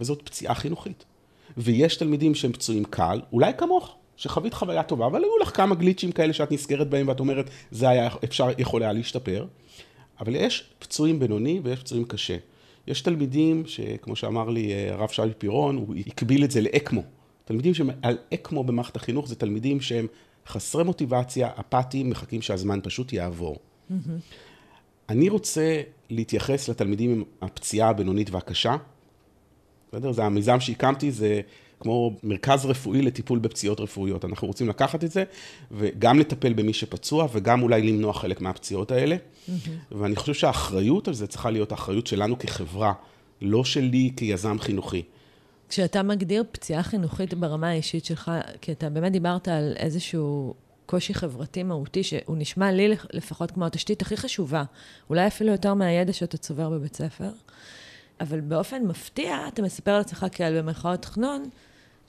וזאת 0.00 0.22
פציעה 0.22 0.54
חינוכית. 0.54 1.04
ויש 1.56 1.96
תלמידים 1.96 2.34
שהם 2.34 2.52
פצועים 2.52 2.84
קל, 2.84 3.20
אולי 3.32 3.52
כמוך, 3.58 3.94
שחווית 4.16 4.54
חוויה 4.54 4.82
טובה, 4.82 5.06
אבל 5.06 5.24
היו 5.24 5.38
לך 5.42 5.56
כמה 5.56 5.74
גליצ'ים 5.74 6.12
כאלה 6.12 6.32
שאת 6.32 6.52
נזכרת 6.52 6.90
בהם 6.90 7.08
ואת 7.08 7.20
אומרת, 7.20 7.50
זה 7.70 7.88
היה 7.88 8.08
אפשר, 8.24 8.48
יכול 8.58 8.82
היה 8.82 8.92
להשתפר. 8.92 9.46
אבל 10.20 10.36
יש 10.36 10.64
פצועים 10.78 11.18
בינוני 11.18 11.60
ויש 11.64 11.78
פצועים 11.78 12.04
קשה. 12.04 12.36
יש 12.86 13.00
תלמידים 13.00 13.62
שכמו 13.66 14.16
שאמר 14.16 14.48
לי 14.48 14.72
אה, 14.72 14.92
הרב 14.92 15.08
שי 15.08 15.22
פירון, 15.38 15.76
הוא 15.76 15.94
הקביל 16.06 16.44
את 16.44 16.50
זה 16.50 16.60
לאקמו. 16.60 17.02
תלמידים 17.44 17.74
שעל 17.74 18.18
אקמו 18.34 18.64
במערכת 18.64 18.96
החינוך 18.96 19.28
זה 19.28 19.36
תלמידים 19.36 19.80
שהם 19.80 20.06
חסרי 20.46 20.84
מוטיבציה, 20.84 21.50
אפאתיים, 21.60 22.10
מחכים 22.10 22.42
שהזמן 22.42 22.80
פשוט 22.82 23.12
יעבור. 23.12 23.56
Mm-hmm. 23.56 23.94
אני 25.08 25.28
רוצה 25.28 25.80
להתייחס 26.10 26.68
לתלמידים 26.68 27.10
עם 27.10 27.24
הפציעה 27.42 27.88
הבינונית 27.88 28.30
והקשה. 28.30 28.76
בסדר? 29.92 30.12
זה 30.12 30.24
המיזם 30.24 30.60
שהקמתי, 30.60 31.10
זה 31.10 31.40
כמו 31.80 32.16
מרכז 32.22 32.66
רפואי 32.66 33.02
לטיפול 33.02 33.38
בפציעות 33.38 33.80
רפואיות. 33.80 34.24
אנחנו 34.24 34.48
רוצים 34.48 34.68
לקחת 34.68 35.04
את 35.04 35.10
זה, 35.10 35.24
וגם 35.70 36.18
לטפל 36.18 36.52
במי 36.52 36.72
שפצוע, 36.72 37.28
וגם 37.32 37.62
אולי 37.62 37.82
למנוע 37.82 38.12
חלק 38.12 38.40
מהפציעות 38.40 38.90
האלה. 38.90 39.16
ואני 39.90 40.16
חושב 40.16 40.34
שהאחריות 40.34 41.08
על 41.08 41.14
זה 41.14 41.26
צריכה 41.26 41.50
להיות 41.50 41.72
האחריות 41.72 42.06
שלנו 42.06 42.38
כחברה, 42.38 42.92
לא 43.42 43.64
שלי 43.64 44.12
כיזם 44.16 44.58
חינוכי. 44.58 45.02
כשאתה 45.68 46.02
מגדיר 46.02 46.44
פציעה 46.52 46.82
חינוכית 46.82 47.34
ברמה 47.34 47.68
האישית 47.68 48.04
שלך, 48.04 48.30
כי 48.60 48.72
אתה 48.72 48.90
באמת 48.90 49.12
דיברת 49.12 49.48
על 49.48 49.74
איזשהו 49.76 50.54
קושי 50.86 51.14
חברתי 51.14 51.62
מהותי, 51.62 52.02
שהוא 52.02 52.36
נשמע 52.36 52.72
לי 52.72 52.94
לפחות 53.12 53.50
כמו 53.50 53.66
התשתית 53.66 54.02
הכי 54.02 54.16
חשובה, 54.16 54.64
אולי 55.10 55.26
אפילו 55.26 55.52
יותר 55.52 55.74
מהידע 55.74 56.12
שאתה 56.12 56.36
צובר 56.36 56.70
בבית 56.70 56.96
ספר, 56.96 57.30
אבל 58.20 58.40
באופן 58.40 58.86
מפתיע, 58.86 59.48
אתה 59.48 59.62
מספר 59.62 59.90
על 59.90 60.00
עצמך 60.00 60.26
כעל 60.32 60.58
במרכאות 60.58 61.02
תכנון, 61.02 61.42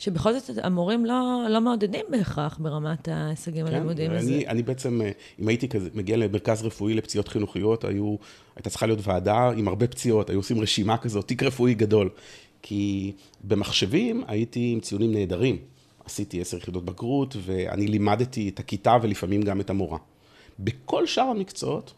שבכל 0.03 0.33
זאת 0.33 0.49
המורים 0.63 1.05
לא, 1.05 1.45
לא 1.49 1.61
מעודדים 1.61 2.05
בהכרח 2.09 2.57
ברמת 2.61 3.07
ההישגים 3.07 3.67
כן, 3.67 3.73
הלימודיים. 3.73 4.11
אני, 4.11 4.47
אני 4.47 4.63
בעצם, 4.63 5.01
אה, 5.01 5.11
אם 5.39 5.47
הייתי 5.47 5.69
כזה, 5.69 5.89
מגיע 5.93 6.17
למרכז 6.17 6.65
רפואי 6.65 6.93
לפציעות 6.93 7.27
חינוכיות, 7.27 7.83
היו, 7.83 8.15
הייתה 8.55 8.69
צריכה 8.69 8.85
להיות 8.85 8.99
ועדה 9.07 9.51
עם 9.57 9.67
הרבה 9.67 9.87
פציעות, 9.87 10.29
היו 10.29 10.39
עושים 10.39 10.59
רשימה 10.59 10.97
כזאת, 10.97 11.27
תיק 11.27 11.43
רפואי 11.43 11.73
גדול. 11.73 12.09
כי 12.61 13.11
במחשבים 13.43 14.23
הייתי 14.27 14.69
עם 14.73 14.79
ציונים 14.79 15.11
נהדרים. 15.11 15.57
עשיתי 16.05 16.41
עשר 16.41 16.57
יחידות 16.57 16.85
בגרות, 16.85 17.35
ואני 17.41 17.87
לימדתי 17.87 18.49
את 18.49 18.59
הכיתה 18.59 18.97
ולפעמים 19.01 19.41
גם 19.41 19.61
את 19.61 19.69
המורה. 19.69 19.97
בכל 20.59 21.07
שאר 21.07 21.23
המקצועות, 21.23 21.93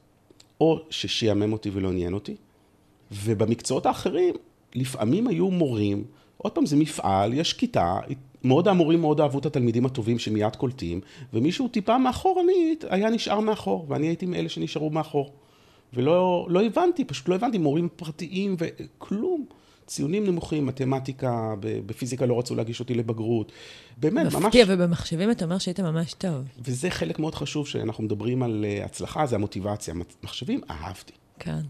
או 0.62 0.80
ששיעמם 0.90 1.54
אותי 1.54 1.70
ולא 1.74 1.90
עניין 1.90 2.14
אותי, 2.14 2.36
ובמקצועות 3.12 3.86
האחרים, 3.86 4.36
לפעמים 4.76 5.28
היו 5.28 5.52
מורים 5.52 6.04
עוד 6.46 6.52
פעם, 6.52 6.66
זה 6.66 6.76
מפעל, 6.76 7.34
יש 7.34 7.54
כיתה, 7.54 8.00
מאוד 8.44 8.68
המורים 8.68 9.02
מאוד 9.02 9.22
אהבו 9.22 9.40
את 9.40 9.46
התלמידים 9.46 9.86
הטובים 9.86 10.20
שמיד 10.20 10.56
קולטים, 10.56 11.02
ומישהו 11.34 11.68
טיפה 11.68 11.98
מאחורנית 11.98 12.84
היה 12.90 13.10
נשאר 13.10 13.40
מאחור, 13.40 13.86
ואני 13.90 14.08
הייתי 14.08 14.26
מאלה 14.26 14.50
שנשארו 14.50 14.90
מאחור. 14.90 15.34
ולא 15.94 16.48
לא 16.50 16.64
הבנתי, 16.64 17.06
פשוט 17.06 17.28
לא 17.30 17.36
הבנתי, 17.36 17.58
מורים 17.58 17.90
פרטיים 17.96 18.56
וכלום. 18.60 19.46
ציונים 19.88 20.26
נמוכים, 20.26 20.66
מתמטיקה, 20.66 21.54
בפיזיקה 21.60 22.26
לא 22.26 22.40
רצו 22.40 22.56
להגיש 22.56 22.80
אותי 22.80 22.94
לבגרות. 22.94 23.52
באמת, 23.98 24.26
מפתיע, 24.26 24.40
ממש... 24.40 24.56
מפתיע, 24.56 24.66
ובמחשבים 24.68 25.32
אתה 25.32 25.46
אומר 25.46 25.58
שהיית 25.58 25.80
ממש 25.80 26.14
טוב. 26.14 26.46
וזה 26.60 26.90
חלק 26.90 27.20
מאוד 27.20 27.36
חשוב 27.36 27.68
שאנחנו 27.68 28.04
מדברים 28.04 28.44
על 28.44 28.66
אה, 28.68 28.86
הצלחה, 28.86 29.26
זה 29.26 29.36
המוטיבציה. 29.36 29.94
מחשבים, 30.24 30.62
אהבתי. 30.70 31.14
כן. 31.40 31.62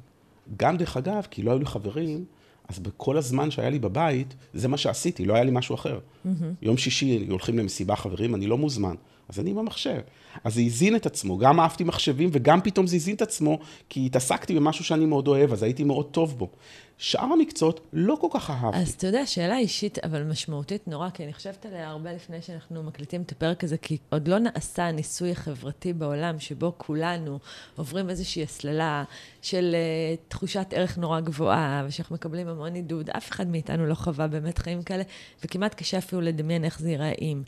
גם 0.58 0.78
דרך 0.78 0.98
אגב, 0.98 1.28
כי 1.32 1.44
לא 1.44 1.52
היו 1.52 1.60
לי 1.60 1.66
חברים, 1.66 2.26
אז 2.68 2.80
בכל 2.80 3.18
הזמן 3.18 3.52
שהיה 3.52 3.70
לי 3.70 3.80
בבית, 3.80 4.36
זה 4.54 4.68
מה 4.68 4.78
שעשיתי, 4.78 5.26
לא 5.26 5.34
היה 5.34 5.44
לי 5.44 5.52
משהו 5.54 5.76
אחר. 5.76 6.00
Mm-hmm. 6.00 6.30
יום 6.62 6.78
שישי 6.78 7.26
הולכים 7.30 7.60
למסיבה 7.60 7.96
חברים, 7.96 8.36
אני 8.36 8.48
לא 8.48 8.58
מוזמן. 8.58 8.96
אז 9.30 9.40
אני 9.40 9.50
עם 9.50 9.58
המחשב. 9.58 10.00
אז 10.44 10.54
זה 10.54 10.62
הזין 10.62 10.96
את 10.96 11.06
עצמו, 11.06 11.38
גם 11.38 11.60
אהבתי 11.60 11.84
מחשבים 11.84 12.30
וגם 12.34 12.62
פתאום 12.62 12.88
זה 12.88 12.96
הזין 12.96 13.16
את 13.16 13.22
עצמו, 13.22 13.60
כי 13.90 14.06
התעסקתי 14.06 14.56
במשהו 14.56 14.86
שאני 14.86 15.06
מאוד 15.06 15.28
אוהב, 15.28 15.54
אז 15.54 15.64
הייתי 15.64 15.84
מאוד 15.84 16.06
טוב 16.06 16.38
בו. 16.38 16.50
שאר 16.98 17.24
המקצועות 17.34 17.80
לא 17.94 18.18
כל 18.22 18.28
כך 18.34 18.50
אהבתי. 18.50 18.78
אז 18.78 18.92
אתה 18.92 19.08
יודע, 19.08 19.26
שאלה 19.26 19.58
אישית, 19.58 20.00
אבל 20.00 20.24
משמעותית 20.24 20.88
נורא, 20.88 21.10
כי 21.10 21.24
אני 21.24 21.34
חושבת 21.34 21.66
עליה 21.66 21.90
הרבה 21.90 22.14
לפני 22.14 22.42
שאנחנו 22.42 22.84
מקליטים 22.84 23.22
את 23.22 23.32
הפרק 23.32 23.64
הזה, 23.64 23.78
כי 23.78 23.98
עוד 24.10 24.28
לא 24.28 24.40
נעשה 24.40 24.84
הניסוי 24.84 25.32
החברתי 25.32 25.94
בעולם, 25.94 26.40
שבו 26.40 26.74
כולנו 26.78 27.40
עוברים 27.76 28.10
איזושהי 28.10 28.44
הסללה 28.44 29.04
של 29.42 29.76
uh, 29.76 30.32
תחושת 30.32 30.68
ערך 30.72 30.98
נורא 30.98 31.20
גבוהה, 31.20 31.84
ושאנחנו 31.88 32.16
מקבלים 32.16 32.48
המון 32.48 32.74
עידוד. 32.76 33.10
אף 33.10 33.32
אחד 33.32 33.48
מאיתנו 33.48 33.86
לא 33.86 33.96
חווה 33.96 34.28
באמת 34.28 34.58
חיים 34.58 34.84
כאלה, 34.84 35.04
וכמעט 35.44 35.74
קשה 35.74 35.98
אפילו 35.98 36.22
לדמיין 36.22 36.64
איך 36.64 36.80
זה 36.80 36.90
ייראה 36.90 37.12
אם. 37.22 37.44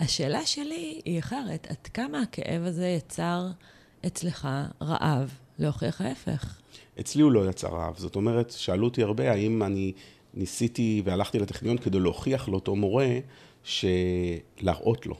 השאלה 0.00 0.46
שלי 0.46 1.00
היא 1.04 1.18
אחרת, 1.18 1.66
עד 1.70 1.86
כמה 1.94 2.20
הכאב 2.20 2.62
הזה 2.64 2.88
יצר 2.88 3.46
אצלך 4.06 4.48
רעב 4.82 5.34
להוכיח 5.58 6.00
ההפך? 6.00 6.60
אצלי 7.00 7.22
הוא 7.22 7.32
לא 7.32 7.50
יצר 7.50 7.68
רעב. 7.68 7.98
זאת 7.98 8.16
אומרת, 8.16 8.50
שאלו 8.50 8.84
אותי 8.84 9.02
הרבה 9.02 9.32
האם 9.32 9.62
אני 9.62 9.92
ניסיתי 10.34 11.02
והלכתי 11.04 11.38
לטכניון 11.38 11.78
כדי 11.78 12.00
להוכיח 12.00 12.48
לאותו 12.48 12.76
מורה 12.76 13.18
שלהראות 13.64 15.06
לו. 15.06 15.14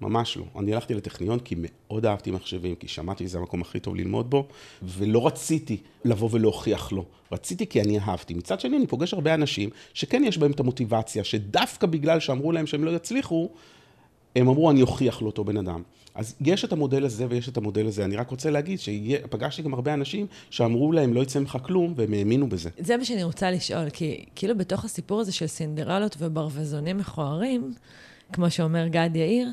ממש 0.00 0.36
לא. 0.36 0.44
אני 0.58 0.74
הלכתי 0.74 0.94
לטכניון 0.94 1.38
כי 1.38 1.54
מאוד 1.58 2.06
אהבתי 2.06 2.30
מחשבים, 2.30 2.74
כי 2.74 2.88
שמעתי 2.88 3.28
שזה 3.28 3.38
המקום 3.38 3.60
הכי 3.60 3.80
טוב 3.80 3.96
ללמוד 3.96 4.30
בו, 4.30 4.48
ולא 4.82 5.26
רציתי 5.26 5.76
לבוא 6.04 6.28
ולהוכיח 6.32 6.92
לו. 6.92 7.04
רציתי 7.32 7.66
כי 7.66 7.80
אני 7.80 7.98
אהבתי. 7.98 8.34
מצד 8.34 8.60
שני, 8.60 8.76
אני 8.76 8.86
פוגש 8.86 9.14
הרבה 9.14 9.34
אנשים 9.34 9.70
שכן 9.94 10.24
יש 10.24 10.38
בהם 10.38 10.50
את 10.50 10.60
המוטיבציה, 10.60 11.24
שדווקא 11.24 11.86
בגלל 11.86 12.20
שאמרו 12.20 12.52
להם 12.52 12.66
שהם 12.66 12.84
לא 12.84 12.90
יצליחו, 12.90 13.50
הם 14.36 14.48
אמרו, 14.48 14.70
אני 14.70 14.82
אוכיח 14.82 15.22
לאותו 15.22 15.44
בן 15.44 15.56
אדם. 15.56 15.82
אז 16.14 16.34
יש 16.40 16.64
את 16.64 16.72
המודל 16.72 17.04
הזה 17.04 17.26
ויש 17.28 17.48
את 17.48 17.56
המודל 17.56 17.86
הזה. 17.86 18.04
אני 18.04 18.16
רק 18.16 18.30
רוצה 18.30 18.50
להגיד 18.50 18.78
שפגשתי 18.80 19.62
גם 19.62 19.74
הרבה 19.74 19.94
אנשים 19.94 20.26
שאמרו 20.50 20.92
להם, 20.92 21.14
לא 21.14 21.20
יצא 21.20 21.38
ממך 21.38 21.58
כלום, 21.62 21.94
והם 21.96 22.12
האמינו 22.12 22.48
בזה. 22.48 22.70
זה 22.78 22.96
מה 22.96 23.04
שאני 23.04 23.24
רוצה 23.24 23.50
לשאול, 23.50 23.90
כי 23.90 24.24
כאילו 24.34 24.58
בתוך 24.58 24.84
הסיפור 24.84 25.20
הזה 25.20 25.32
של 25.32 25.46
סינדרלות 25.46 26.16
וברווזונים 26.18 26.98
מכוערים, 26.98 27.74
כמו 28.32 28.50
שאומר 28.50 28.88
גד 28.88 29.10
יאיר, 29.14 29.48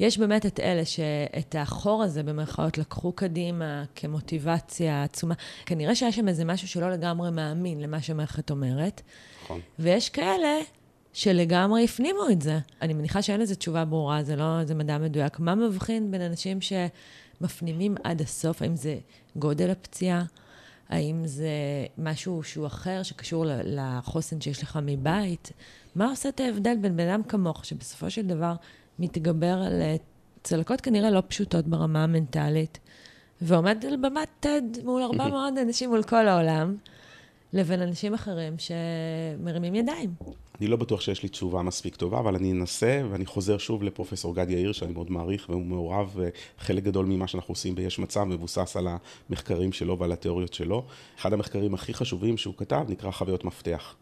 יש 0.00 0.18
באמת 0.18 0.46
את 0.46 0.60
אלה 0.60 0.84
שאת 0.84 1.56
החור 1.58 2.02
הזה, 2.02 2.22
במרכאות, 2.22 2.78
לקחו 2.78 3.12
קדימה 3.12 3.84
כמוטיבציה 3.96 5.02
עצומה. 5.04 5.34
כנראה 5.66 5.94
שהיה 5.94 6.12
שם 6.12 6.28
איזה 6.28 6.44
משהו 6.44 6.68
שלא 6.68 6.90
לגמרי 6.90 7.30
מאמין 7.30 7.80
למה 7.80 8.02
שהמערכת 8.02 8.50
אומרת. 8.50 9.02
נכון. 9.44 9.60
ויש 9.78 10.08
כאלה 10.08 10.58
שלגמרי 11.12 11.84
הפנימו 11.84 12.28
את 12.32 12.42
זה. 12.42 12.58
אני 12.82 12.94
מניחה 12.94 13.22
שאין 13.22 13.40
לזה 13.40 13.54
תשובה 13.54 13.84
ברורה, 13.84 14.22
זה 14.22 14.36
לא 14.36 14.60
איזה 14.60 14.74
מדע 14.74 14.98
מדויק. 14.98 15.38
מה 15.38 15.54
מבחין 15.54 16.10
בין 16.10 16.20
אנשים 16.20 16.58
שמפנימים 16.60 17.94
עד 18.04 18.20
הסוף? 18.20 18.62
האם 18.62 18.76
זה 18.76 18.98
גודל 19.36 19.70
הפציעה? 19.70 20.24
האם 20.88 21.26
זה 21.26 21.50
משהו 21.98 22.42
שהוא 22.42 22.66
אחר, 22.66 23.02
שקשור 23.02 23.44
לחוסן 23.64 24.40
שיש 24.40 24.62
לך 24.62 24.78
מבית? 24.82 25.52
מה 25.94 26.10
עושה 26.10 26.28
את 26.28 26.40
ההבדל 26.40 26.76
בין 26.80 26.96
בן 26.96 27.08
אדם 27.08 27.22
כמוך, 27.22 27.64
שבסופו 27.64 28.10
של 28.10 28.26
דבר 28.26 28.54
מתגבר 28.98 29.62
על 29.66 29.82
אה, 29.82 29.96
צלקות 30.42 30.80
כנראה 30.80 31.10
לא 31.10 31.22
פשוטות 31.28 31.66
ברמה 31.66 32.04
המנטלית, 32.04 32.78
ועומד 33.40 33.84
על 33.86 33.96
במת 33.96 34.46
TED 34.46 34.84
מול 34.84 35.02
400 35.02 35.58
אנשים 35.66 35.90
מול 35.90 36.02
כל 36.02 36.28
העולם, 36.28 36.76
לבין 37.52 37.82
אנשים 37.82 38.14
אחרים 38.14 38.54
שמרימים 38.58 39.74
ידיים? 39.74 40.14
אני 40.60 40.68
לא 40.68 40.76
בטוח 40.76 41.00
שיש 41.00 41.22
לי 41.22 41.28
תשובה 41.28 41.62
מספיק 41.62 41.96
טובה, 41.96 42.18
אבל 42.18 42.34
אני 42.34 42.52
אנסה, 42.52 43.02
ואני 43.10 43.26
חוזר 43.26 43.58
שוב 43.58 43.82
לפרופסור 43.82 44.34
גד 44.34 44.50
יאיר, 44.50 44.72
שאני 44.72 44.92
מאוד 44.92 45.10
מעריך, 45.10 45.46
והוא 45.48 45.64
מעורב, 45.64 46.16
חלק 46.58 46.82
גדול 46.82 47.06
ממה 47.06 47.28
שאנחנו 47.28 47.52
עושים 47.52 47.74
ביש 47.74 47.98
מצב 47.98 48.24
מבוסס 48.24 48.76
על 48.76 48.88
המחקרים 49.30 49.72
שלו 49.72 49.98
ועל 49.98 50.12
התיאוריות 50.12 50.54
שלו. 50.54 50.84
אחד 51.18 51.32
המחקרים 51.32 51.74
הכי 51.74 51.94
חשובים 51.94 52.36
שהוא 52.36 52.54
כתב 52.56 52.84
נקרא 52.88 53.10
חוויות 53.10 53.44
מפתח. 53.44 53.94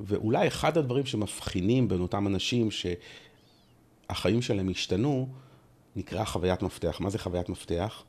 ואולי 0.00 0.48
אחד 0.48 0.78
הדברים 0.78 1.06
שמבחינים 1.06 1.88
בין 1.88 2.00
אותם 2.00 2.26
אנשים 2.26 2.68
שהחיים 2.70 4.42
שלהם 4.42 4.68
השתנו, 4.68 5.28
נקרא 5.96 6.24
חוויית 6.24 6.62
מפתח. 6.62 6.96
מה 7.00 7.10
זה 7.10 7.18
חוויית 7.18 7.48
מפתח? 7.48 8.02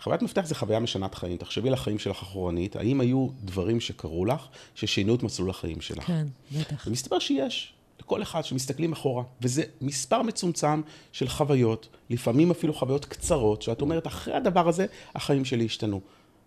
חוויית 0.00 0.22
מפתח 0.22 0.46
זה 0.46 0.54
חוויה 0.54 0.80
משנת 0.80 1.14
חיים. 1.14 1.36
תחשבי 1.36 1.68
על 1.68 1.74
החיים 1.74 1.98
שלך 1.98 2.22
אחורנית, 2.22 2.76
האם 2.76 3.00
היו 3.00 3.28
דברים 3.44 3.80
שקרו 3.80 4.24
לך, 4.24 4.46
ששינו 4.74 5.14
את 5.14 5.22
מסלול 5.22 5.50
החיים 5.50 5.80
שלך? 5.80 6.04
כן, 6.04 6.26
בטח. 6.52 6.86
ומסתבר 6.86 7.18
שיש, 7.18 7.72
לכל 8.00 8.22
אחד 8.22 8.44
שמסתכלים 8.44 8.92
אחורה. 8.92 9.24
וזה 9.42 9.62
מספר 9.80 10.22
מצומצם 10.22 10.82
של 11.12 11.28
חוויות, 11.28 11.88
לפעמים 12.10 12.50
אפילו 12.50 12.74
חוויות 12.74 13.04
קצרות, 13.04 13.62
שאת 13.62 13.80
אומרת, 13.80 14.06
אחרי 14.06 14.34
הדבר 14.34 14.68
הזה, 14.68 14.86
החיים 15.14 15.44
שלי 15.44 15.64
השתנו. 15.64 16.00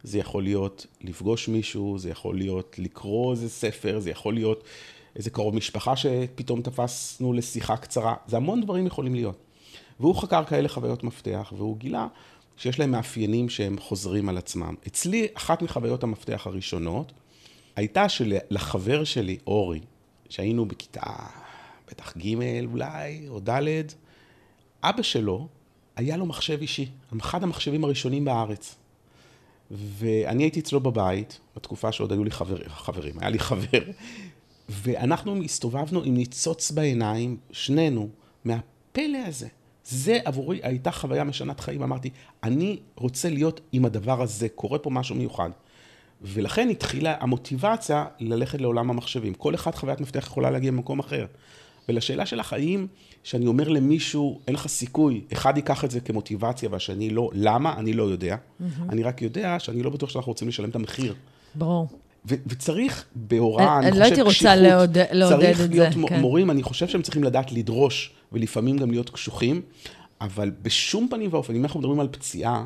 זה 0.03 0.17
יכול 0.17 0.43
להיות 0.43 0.85
לפגוש 1.01 1.47
מישהו, 1.47 1.99
זה 1.99 2.09
יכול 2.09 2.37
להיות 2.37 2.75
לקרוא 2.79 3.31
איזה 3.31 3.49
ספר, 3.49 3.99
זה 3.99 4.09
יכול 4.09 4.33
להיות 4.33 4.63
איזה 5.15 5.29
קרוב 5.29 5.55
משפחה 5.55 5.95
שפתאום 5.95 6.61
תפסנו 6.61 7.33
לשיחה 7.33 7.77
קצרה, 7.77 8.15
זה 8.27 8.37
המון 8.37 8.61
דברים 8.61 8.87
יכולים 8.87 9.15
להיות. 9.15 9.37
והוא 9.99 10.15
חקר 10.15 10.43
כאלה 10.43 10.69
חוויות 10.69 11.03
מפתח, 11.03 11.53
והוא 11.57 11.77
גילה 11.77 12.07
שיש 12.59 12.79
להם 12.79 12.91
מאפיינים 12.91 13.49
שהם 13.49 13.77
חוזרים 13.79 14.29
על 14.29 14.37
עצמם. 14.37 14.75
אצלי, 14.87 15.27
אחת 15.33 15.61
מחוויות 15.61 16.03
המפתח 16.03 16.47
הראשונות, 16.47 17.11
הייתה 17.75 18.09
שלחבר 18.09 19.03
שלי, 19.03 19.37
אורי, 19.47 19.79
שהיינו 20.29 20.65
בכיתה 20.65 21.13
בטח 21.91 22.17
ג' 22.17 22.35
אולי, 22.71 23.27
או 23.27 23.39
ד', 23.39 23.83
אבא 24.83 25.01
שלו, 25.01 25.47
היה 25.95 26.17
לו 26.17 26.25
מחשב 26.25 26.61
אישי, 26.61 26.89
אחד 27.19 27.43
המחשבים 27.43 27.83
הראשונים 27.83 28.25
בארץ. 28.25 28.75
ואני 29.71 30.43
הייתי 30.43 30.59
אצלו 30.59 30.79
בבית, 30.79 31.39
בתקופה 31.55 31.91
שעוד 31.91 32.11
היו 32.11 32.23
לי 32.23 32.31
חבר, 32.31 32.57
חברים, 32.67 33.19
היה 33.19 33.29
לי 33.29 33.39
חבר, 33.39 33.83
ואנחנו 34.69 35.43
הסתובבנו 35.43 36.03
עם 36.03 36.13
ניצוץ 36.13 36.71
בעיניים, 36.71 37.37
שנינו, 37.51 38.09
מהפלא 38.45 39.17
הזה. 39.27 39.47
זה 39.89 40.19
עבורי 40.25 40.59
הייתה 40.63 40.91
חוויה 40.91 41.23
משנת 41.23 41.59
חיים, 41.59 41.83
אמרתי, 41.83 42.09
אני 42.43 42.79
רוצה 42.95 43.29
להיות 43.29 43.61
עם 43.71 43.85
הדבר 43.85 44.21
הזה, 44.21 44.49
קורה 44.49 44.79
פה 44.79 44.89
משהו 44.89 45.15
מיוחד. 45.15 45.49
ולכן 46.21 46.69
התחילה 46.69 47.15
המוטיבציה 47.19 48.05
ללכת 48.19 48.61
לעולם 48.61 48.89
המחשבים. 48.89 49.33
כל 49.33 49.55
אחד 49.55 49.75
חוויית 49.75 50.01
מפתח 50.01 50.23
יכולה 50.27 50.51
להגיע 50.51 50.71
ממקום 50.71 50.99
אחר. 50.99 51.25
ולשאלה 51.89 52.25
שלך, 52.25 52.53
האם 52.53 52.87
שאני 53.23 53.47
אומר 53.47 53.69
למישהו, 53.69 54.39
אין 54.47 54.55
לך 54.55 54.67
סיכוי, 54.67 55.21
אחד 55.33 55.57
ייקח 55.57 55.85
את 55.85 55.91
זה 55.91 55.99
כמוטיבציה 55.99 56.69
והשני 56.71 57.09
לא, 57.09 57.29
למה? 57.33 57.73
אני 57.77 57.93
לא 57.93 58.03
יודע. 58.03 58.35
Mm-hmm. 58.35 58.63
אני 58.89 59.03
רק 59.03 59.21
יודע 59.21 59.59
שאני 59.59 59.83
לא 59.83 59.89
בטוח 59.89 60.09
שאנחנו 60.09 60.31
רוצים 60.31 60.47
לשלם 60.47 60.69
את 60.69 60.75
המחיר. 60.75 61.15
ברור. 61.55 61.87
ו- 62.25 62.35
וצריך 62.47 63.05
בהוראה, 63.15 63.79
אני, 63.79 63.87
אני 63.87 63.99
לא 63.99 64.03
הייתי 64.03 64.21
רוצה 64.21 64.55
לעודד, 64.55 65.05
לעודד 65.11 65.43
את 65.49 65.57
זה. 65.57 65.67
צריך 65.67 65.95
להיות 65.95 66.09
כן. 66.09 66.21
מורים, 66.21 66.51
אני 66.51 66.63
חושב 66.63 66.87
שהם 66.87 67.01
צריכים 67.01 67.23
לדעת 67.23 67.51
לדרוש, 67.51 68.11
ולפעמים 68.31 68.77
גם 68.77 68.91
להיות 68.91 69.09
קשוחים, 69.09 69.61
אבל 70.21 70.51
בשום 70.61 71.07
פנים 71.09 71.33
ואופן, 71.33 71.55
אם 71.55 71.63
אנחנו 71.63 71.79
מדברים 71.79 71.99
על 71.99 72.07
פציעה, 72.11 72.65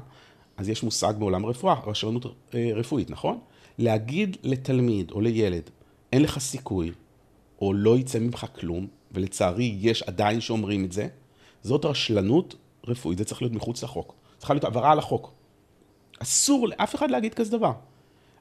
אז 0.57 0.69
יש 0.69 0.83
מושג 0.83 1.13
בעולם 1.19 1.45
הרפואה, 1.45 1.75
רשלנות 1.85 2.25
אה, 2.53 2.71
רפואית, 2.75 3.09
נכון? 3.09 3.39
להגיד 3.77 4.37
לתלמיד 4.43 5.11
או 5.11 5.21
לילד, 5.21 5.69
אין 6.13 6.21
לך 6.21 6.39
סיכוי, 6.39 6.91
או 7.61 7.73
לא 7.73 7.97
יצא 7.97 8.19
ממך 8.19 8.45
כלום, 8.59 8.87
ולצערי 9.11 9.75
יש 9.79 10.03
עדיין 10.03 10.41
שאומרים 10.41 10.85
את 10.85 10.91
זה, 10.91 11.07
זאת 11.63 11.85
רשלנות 11.85 12.55
רפואית, 12.87 13.17
זה 13.17 13.25
צריך 13.25 13.41
להיות 13.41 13.53
מחוץ 13.53 13.83
לחוק. 13.83 14.13
צריכה 14.37 14.53
להיות 14.53 14.63
עברה 14.63 14.91
על 14.91 14.99
החוק. 14.99 15.31
אסור 16.19 16.67
לאף 16.67 16.95
אחד 16.95 17.11
להגיד 17.11 17.33
כזה 17.33 17.57
דבר. 17.57 17.71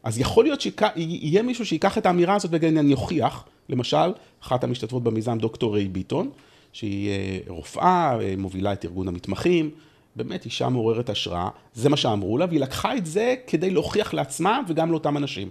אז 0.03 0.19
יכול 0.19 0.45
להיות 0.45 0.61
שיהיה 0.61 1.43
מישהו 1.43 1.67
שיקח 1.67 1.99
את 1.99 2.07
האמירה 2.07 2.35
הזאת 2.35 2.51
ויגיד, 2.53 2.77
אני 2.77 2.93
אוכיח, 2.93 3.45
למשל, 3.69 4.13
אחת 4.43 4.65
המשתתפות 4.65 5.03
במיזם 5.03 5.39
דוקטור 5.39 5.75
ריי 5.75 5.89
ביטון, 5.89 6.31
שהיא 6.73 7.11
אה, 7.11 7.39
רופאה, 7.49 8.19
אה, 8.21 8.35
מובילה 8.39 8.73
את 8.73 8.85
ארגון 8.85 9.09
המתמחים, 9.09 9.71
באמת 10.17 10.45
אישה 10.45 10.69
מעוררת 10.69 11.11
השראה, 11.11 11.49
זה 11.75 11.89
מה 11.89 11.97
שאמרו 11.97 12.39
לה, 12.39 12.47
והיא 12.49 12.61
לקחה 12.61 12.97
את 12.97 13.07
זה 13.07 13.35
כדי 13.47 13.71
להוכיח 13.71 14.15
לעצמה 14.15 14.61
וגם 14.69 14.91
לאותם 14.91 15.17
אנשים. 15.17 15.51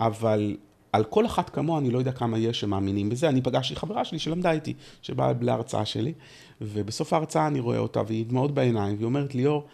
אבל 0.00 0.56
על 0.92 1.04
כל 1.04 1.26
אחת 1.26 1.50
כמוה, 1.50 1.78
אני 1.78 1.90
לא 1.90 1.98
יודע 1.98 2.12
כמה 2.12 2.38
יש 2.38 2.60
שמאמינים 2.60 3.08
בזה. 3.08 3.28
אני 3.28 3.42
פגשתי 3.42 3.76
חברה 3.76 4.04
שלי 4.04 4.18
שלמדה 4.18 4.52
איתי, 4.52 4.74
שבאה 5.02 5.32
להרצאה 5.40 5.84
שלי, 5.84 6.12
ובסוף 6.60 7.12
ההרצאה 7.12 7.46
אני 7.46 7.60
רואה 7.60 7.78
אותה, 7.78 8.02
והיא 8.06 8.26
דמעות 8.26 8.54
בעיניים, 8.54 8.96
והיא 8.96 9.04
אומרת, 9.04 9.34
ליאור, 9.34 9.64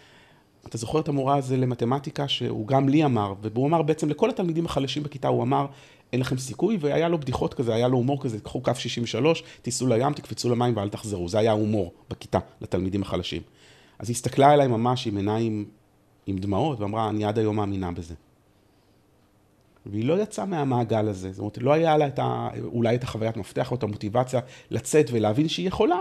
אתה 0.67 0.79
זוכר 0.79 1.01
את 1.01 1.09
המורה 1.09 1.37
הזה 1.37 1.57
למתמטיקה 1.57 2.29
שהוא 2.29 2.67
גם 2.67 2.89
לי 2.89 3.05
אמר, 3.05 3.35
והוא 3.43 3.67
אמר 3.67 3.83
בעצם 3.83 4.09
לכל 4.09 4.31
התלמידים 4.31 4.67
החלשים 4.67 5.03
בכיתה, 5.03 5.29
הוא 5.29 5.43
אמר, 5.43 5.67
אין 6.13 6.21
לכם 6.21 6.39
סיכוי, 6.39 6.77
והיה 6.81 7.09
לו 7.09 7.21
בדיחות 7.21 7.55
כזה, 7.55 7.75
היה 7.75 7.89
לו 7.89 7.97
הומור 7.97 8.23
כזה, 8.23 8.41
קחו 8.41 8.61
קו 8.61 8.73
63, 8.75 9.43
תיסעו 9.63 9.87
לים, 9.87 10.13
תקפצו 10.13 10.51
למים 10.51 10.77
ואל 10.77 10.89
תחזרו. 10.89 11.29
זה 11.29 11.39
היה 11.39 11.53
הומור 11.53 11.93
בכיתה 12.11 12.39
לתלמידים 12.61 13.03
החלשים. 13.03 13.43
אז 13.99 14.09
היא 14.09 14.15
הסתכלה 14.15 14.51
עליי 14.51 14.67
ממש 14.67 15.07
עם 15.07 15.17
עיניים 15.17 15.65
עם 16.27 16.39
דמעות, 16.39 16.81
ואמרה, 16.81 17.09
אני 17.09 17.25
עד 17.25 17.39
היום 17.39 17.57
מאמינה 17.57 17.93
בזה. 17.93 18.15
והיא 19.87 20.05
לא 20.05 20.23
יצאה 20.23 20.45
מהמעגל 20.45 21.09
הזה, 21.09 21.33
זאת 21.33 21.39
אומרת, 21.39 21.59
לא 21.59 21.73
היה 21.73 21.97
לה 21.97 22.07
את 22.07 22.19
ה, 22.19 22.49
אולי 22.65 22.95
את 22.95 23.03
החוויית 23.03 23.37
מפתח 23.37 23.71
או 23.71 23.77
את 23.77 23.83
המוטיבציה 23.83 24.41
לצאת 24.71 25.07
ולהבין 25.13 25.49
שהיא 25.49 25.69
יכולה, 25.69 26.01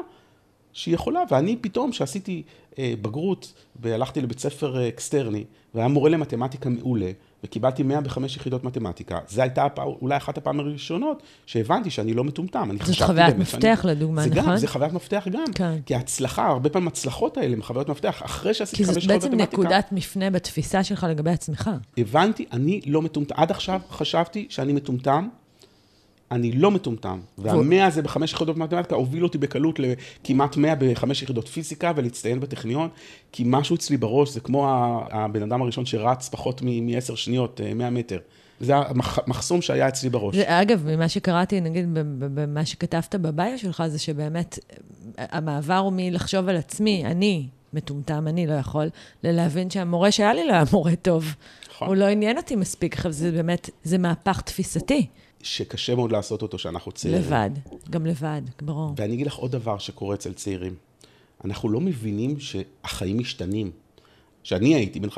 שהיא 0.73 0.93
יכולה, 0.93 1.19
ואני 1.31 1.57
פתאום, 1.61 1.91
כשעשיתי 1.91 2.43
אה, 2.79 2.93
בגרות 3.01 3.53
והלכתי 3.81 4.21
לבית 4.21 4.39
ספר 4.39 4.79
אה, 4.79 4.87
אקסטרני, 4.87 5.43
והיה 5.73 5.87
מורה 5.87 6.09
למתמטיקה 6.09 6.69
מעולה, 6.69 7.11
וקיבלתי 7.43 7.83
105 7.83 8.37
יחידות 8.37 8.63
מתמטיקה, 8.63 9.19
זו 9.27 9.41
הייתה 9.41 9.65
הפע... 9.65 9.83
אולי 9.83 10.17
אחת 10.17 10.37
הפעמים 10.37 10.59
הראשונות 10.59 11.23
שהבנתי 11.45 11.89
שאני 11.89 12.13
לא 12.13 12.23
מטומטם. 12.23 12.69
זאת 12.83 13.01
חוויית 13.01 13.37
מפתח 13.37 13.81
אני... 13.83 13.91
לדוגמה, 13.91 14.23
זה 14.23 14.29
נכון? 14.29 14.51
גם, 14.51 14.57
זה 14.57 14.67
חוויית 14.67 14.93
מפתח 14.93 15.27
גם. 15.31 15.53
כן. 15.55 15.77
כי 15.85 15.95
ההצלחה, 15.95 16.47
הרבה 16.47 16.69
פעמים 16.69 16.87
הצלחות 16.87 17.37
האלה 17.37 17.53
הן 17.53 17.61
חוויות 17.61 17.89
מפתח, 17.89 18.21
אחרי 18.25 18.53
שעשיתי 18.53 18.85
חמש 18.85 18.93
שעות 18.93 19.05
מתמטיקה. 19.05 19.27
כי 19.27 19.35
זאת 19.35 19.39
בעצם 19.39 19.57
נקודת 19.63 19.91
מפנה 19.91 20.29
בתפיסה 20.29 20.83
שלך 20.83 21.07
לגבי 21.09 21.31
עצמך. 21.31 21.69
הבנתי, 21.97 22.45
אני 22.51 22.81
לא 22.85 23.01
מטומטם. 23.01 23.35
עד 23.37 23.51
עכשיו 23.51 23.81
חשבתי 23.89 24.47
שאני 24.49 24.73
מטומטם, 24.73 25.27
אני 26.31 26.51
לא 26.51 26.71
מטומטם. 26.71 27.19
והמאה 27.37 27.85
הזה 27.85 28.01
בחמש 28.01 28.33
יחידות 28.33 28.57
מתמטיקה 28.57 28.95
הוביל 28.95 29.23
אותי 29.23 29.37
בקלות 29.37 29.79
לכמעט 29.79 30.57
מאה 30.57 30.73
בחמש 30.75 31.21
יחידות 31.21 31.47
פיזיקה 31.47 31.91
ולהצטיין 31.95 32.39
בטכניון, 32.39 32.89
כי 33.31 33.43
משהו 33.45 33.75
אצלי 33.75 33.97
בראש 33.97 34.29
זה 34.29 34.39
כמו 34.39 34.67
הבן 35.11 35.41
אדם 35.41 35.61
הראשון 35.61 35.85
שרץ 35.85 36.29
פחות 36.29 36.61
מעשר 36.81 37.15
שניות, 37.15 37.61
אה, 37.63 37.73
מאה 37.73 37.89
מטר. 37.89 38.17
זה 38.59 38.73
המחסום 38.75 39.61
שהיה 39.61 39.87
אצלי 39.87 40.09
בראש. 40.09 40.35
זה, 40.35 40.61
אגב, 40.61 40.85
ממה 40.85 41.09
שקראתי, 41.09 41.61
נגיד, 41.61 41.89
במה 42.19 42.65
שכתבת 42.65 43.15
בביו 43.15 43.57
שלך, 43.57 43.83
זה 43.87 43.99
שבאמת 43.99 44.59
המעבר 45.17 45.77
הוא 45.77 45.93
מלחשוב 45.95 46.49
על 46.49 46.55
עצמי, 46.57 47.05
אני 47.05 47.47
מטומטם, 47.73 48.27
אני 48.27 48.47
לא 48.47 48.53
יכול, 48.53 48.89
ללהבין 49.23 49.69
שהמורה 49.69 50.11
שהיה 50.11 50.33
לי 50.33 50.47
לא 50.47 50.53
היה 50.53 50.63
מורה 50.71 50.95
טוב. 50.95 51.35
נכון. 51.69 51.87
הוא 51.87 51.95
לא 51.95 52.05
עניין 52.05 52.37
אותי 52.37 52.55
מספיק, 52.55 52.93
עכשיו 52.93 53.11
זה 53.11 53.31
באמת, 53.31 53.69
זה 53.83 53.97
מהפך 53.97 54.41
תפיסתי. 54.41 55.07
שקשה 55.43 55.95
מאוד 55.95 56.11
לעשות 56.11 56.41
אותו 56.41 56.57
כשאנחנו 56.57 56.91
צעירים. 56.91 57.21
לבד, 57.21 57.49
גם 57.89 58.05
לבד, 58.05 58.41
ברור. 58.61 58.93
ואני 58.97 59.13
אגיד 59.13 59.27
לך 59.27 59.35
עוד 59.35 59.51
דבר 59.51 59.77
שקורה 59.77 60.15
אצל 60.15 60.33
צעירים. 60.33 60.75
אנחנו 61.45 61.69
לא 61.69 61.81
מבינים 61.81 62.39
שהחיים 62.39 63.17
משתנים. 63.17 63.71
כשאני 64.43 64.75
הייתי 64.75 64.99
בן 64.99 65.09
15-16, 65.09 65.11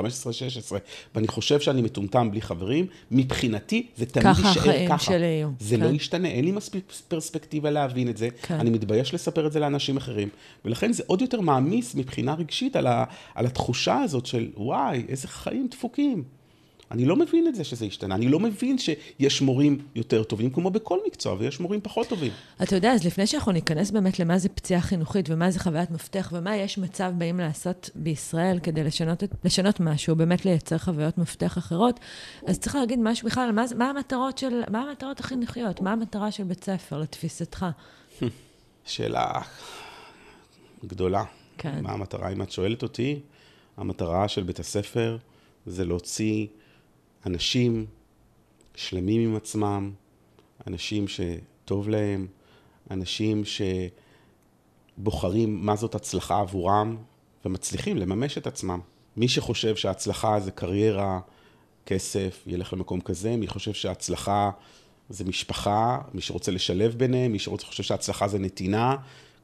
ואני 1.16 1.28
חושב 1.28 1.60
שאני 1.60 1.82
מטומטם 1.82 2.32
בלי 2.32 2.42
חברים, 2.42 2.86
מבחינתי 3.12 3.88
זה 3.98 4.06
תמיד 4.06 4.26
יישאר 4.28 4.44
ככה. 4.44 4.62
ככה 4.62 4.72
החיים 4.72 5.00
שלי 5.00 5.26
יהיו. 5.26 5.50
זה 5.60 5.78
לא 5.78 5.84
כן. 5.84 5.90
לא 5.90 5.96
ישתנה, 5.96 6.28
אין 6.28 6.46
לי 6.46 6.52
מספיק 6.52 6.92
פרספקטיבה 7.08 7.70
להבין 7.70 8.10
את 8.10 8.18
זה. 8.18 8.30
כן. 8.42 8.60
אני 8.60 8.70
מתבייש 8.70 9.14
לספר 9.14 9.48
את 9.48 9.52
זה 9.52 9.60
לאנשים 9.60 9.98
אחרים. 9.98 10.30
ולכן 10.66 10.94
זה 10.94 11.04
עוד 11.08 11.22
יותר 11.22 11.42
מעמיס 11.42 11.96
מבחינה 11.96 12.34
רגשית 12.34 12.76
על, 12.76 12.88
ה, 12.88 13.04
על 13.36 13.46
התחושה 13.46 14.00
הזאת 14.00 14.26
של, 14.26 14.50
וואי, 14.58 15.06
איזה 15.10 15.28
חיים 15.28 15.68
דפוקים. 15.72 16.24
אני 16.92 17.06
לא 17.06 17.16
מבין 17.16 17.48
את 17.48 17.56
זה 17.56 17.64
שזה 17.64 17.86
השתנה, 17.86 18.16
אני 18.16 18.28
לא 18.28 18.40
מבין 18.40 18.78
שיש 18.78 19.42
מורים 19.42 19.86
יותר 19.96 20.24
טובים, 20.24 20.50
כמו 20.50 20.70
בכל 20.72 21.00
מקצוע, 21.08 21.36
ויש 21.40 21.60
מורים 21.60 21.82
פחות 21.82 22.08
טובים. 22.08 22.32
אתה 22.64 22.76
יודע, 22.76 22.92
אז 22.92 23.06
לפני 23.06 23.28
שאנחנו 23.28 23.52
ניכנס 23.52 23.92
באמת 23.92 24.20
למה 24.20 24.38
זה 24.38 24.50
פציעה 24.50 24.82
חינוכית, 24.82 25.30
ומה 25.30 25.52
זה 25.52 25.60
חוויית 25.60 25.92
מפתח, 25.92 26.30
ומה 26.36 26.58
יש 26.58 26.78
מצב 26.78 27.12
באים 27.18 27.40
לעשות 27.40 27.90
בישראל 27.96 28.60
כדי 28.64 28.84
לשנות, 28.84 29.24
לשנות 29.44 29.80
משהו, 29.80 30.16
באמת 30.16 30.46
לייצר 30.46 30.78
חוויות 30.78 31.18
מפתח 31.18 31.58
אחרות, 31.58 32.00
אז 32.48 32.60
צריך 32.60 32.76
להגיד 32.76 33.00
משהו 33.00 33.28
בכלל 33.28 33.44
על 33.44 33.52
מה, 33.52 33.66
מה 33.78 33.90
המטרות 33.90 34.38
של, 34.38 34.62
מה 34.72 34.82
המטרות 34.82 35.20
החינוכיות, 35.20 35.82
מה 35.82 35.92
המטרה 35.92 36.32
של 36.32 36.44
בית 36.44 36.64
ספר, 36.64 37.00
לתפיסתך. 37.00 37.66
שאלה 38.86 39.42
גדולה. 40.86 41.24
כן. 41.58 41.84
מה 41.84 41.92
המטרה? 41.92 42.32
אם 42.32 42.42
את 42.42 42.52
שואלת 42.52 42.84
אותי, 42.84 43.20
המטרה 43.78 44.28
של 44.28 44.44
בית 44.44 44.60
הספר 44.60 45.18
זה 45.66 45.86
להוציא 45.86 46.48
אנשים 47.26 47.86
שלמים 48.76 49.30
עם 49.30 49.36
עצמם, 49.36 49.92
אנשים 50.68 51.06
שטוב 51.08 51.90
להם, 51.90 52.28
אנשים 52.92 53.44
שבוחרים 54.98 55.66
מה 55.66 55.76
זאת 55.76 55.96
הצלחה 55.96 56.40
עבורם 56.40 56.98
ומצליחים 57.46 57.98
לממש 57.98 58.38
את 58.38 58.48
עצמם. 58.48 58.80
מי 59.18 59.28
שחושב 59.28 59.76
שההצלחה 59.76 60.40
זה 60.40 60.52
קריירה, 60.52 61.20
כסף, 61.86 62.44
ילך 62.48 62.74
למקום 62.74 63.02
כזה, 63.02 63.36
מי 63.36 63.48
חושב 63.48 63.74
שההצלחה 63.74 64.52
זה 65.10 65.24
משפחה, 65.26 65.98
מי 66.14 66.22
שרוצה 66.22 66.52
לשלב 66.52 66.96
ביניהם, 66.98 67.32
מי 67.32 67.40
שחושב 67.40 67.84
שההצלחה 67.84 68.28
זה 68.28 68.40
נתינה, 68.40 68.96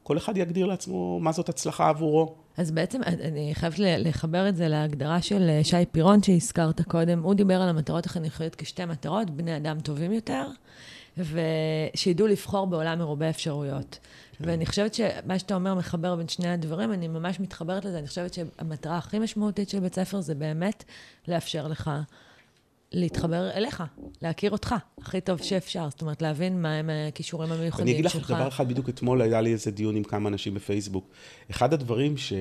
כל 0.07 0.17
אחד 0.17 0.37
יגדיר 0.37 0.65
לעצמו 0.65 1.19
מה 1.19 1.31
זאת 1.31 1.49
הצלחה 1.49 1.89
עבורו. 1.89 2.35
אז 2.57 2.71
בעצם 2.71 3.03
אני 3.03 3.51
חייבת 3.55 3.79
לחבר 3.79 4.49
את 4.49 4.55
זה 4.55 4.67
להגדרה 4.67 5.21
של 5.21 5.49
אה, 5.49 5.63
שי 5.63 5.85
פירון 5.91 6.23
שהזכרת 6.23 6.81
קודם. 6.81 7.23
הוא 7.23 7.33
דיבר 7.33 7.61
על 7.61 7.69
המטרות 7.69 8.05
החינוכיות 8.05 8.55
כשתי 8.55 8.85
מטרות, 8.85 9.29
בני 9.29 9.57
אדם 9.57 9.79
טובים 9.79 10.11
יותר, 10.11 10.47
ושידעו 11.17 12.27
לבחור 12.27 12.67
בעולם 12.67 12.99
מרובה 12.99 13.29
אפשרויות. 13.29 13.99
כן. 14.37 14.43
ואני 14.47 14.65
חושבת 14.65 14.93
שמה 14.93 15.39
שאתה 15.39 15.55
אומר 15.55 15.75
מחבר 15.75 16.15
בין 16.15 16.27
שני 16.27 16.49
הדברים, 16.49 16.93
אני 16.93 17.07
ממש 17.07 17.39
מתחברת 17.39 17.85
לזה. 17.85 17.99
אני 17.99 18.07
חושבת 18.07 18.33
שהמטרה 18.33 18.97
הכי 18.97 19.19
משמעותית 19.19 19.69
של 19.69 19.79
בית 19.79 19.95
ספר 19.95 20.21
זה 20.21 20.35
באמת 20.35 20.83
לאפשר 21.27 21.67
לך 21.67 21.91
להתחבר 22.91 23.51
אליך, 23.51 23.83
להכיר 24.21 24.51
אותך 24.51 24.75
הכי 25.01 25.21
טוב 25.21 25.41
שאפשר. 25.41 25.89
זאת 25.89 26.01
אומרת, 26.01 26.21
להבין 26.21 26.61
מהם 26.61 26.89
הכישורים 27.07 27.51
המיוחדים 27.51 27.71
שלך. 27.71 27.81
אני 27.81 27.91
אגיד 27.91 28.05
לך 28.05 28.31
דבר 28.31 28.47
אחד, 28.47 28.67
בדיוק 28.67 28.89
אתמול 28.89 29.21
היה 29.21 29.41
לי 29.41 29.51
איזה 29.51 29.71
דיון 29.71 29.95
עם 29.95 30.03
כמה 30.03 30.29
אנשים 30.29 30.53
בפייסבוק. 30.53 31.09
אחד 31.51 31.73
הדברים 31.73 32.17
ש... 32.17 32.33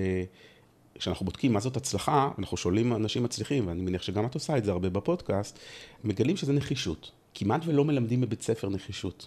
כשאנחנו 0.99 1.25
בודקים 1.25 1.53
מה 1.53 1.61
זאת 1.61 1.77
הצלחה, 1.77 2.31
אנחנו 2.39 2.57
שואלים 2.57 2.93
אנשים 2.93 3.23
מצליחים, 3.23 3.67
ואני 3.67 3.83
מניח 3.83 4.03
שגם 4.03 4.27
את 4.27 4.35
עושה 4.35 4.57
את 4.57 4.65
זה 4.65 4.71
הרבה 4.71 4.91
בפודקאסט, 4.91 5.59
מגלים 6.05 6.37
שזה 6.37 6.53
נחישות. 6.53 7.11
כמעט 7.35 7.61
ולא 7.67 7.85
מלמדים 7.85 8.21
בבית 8.21 8.43
ספר 8.43 8.69
נחישות. 8.69 9.27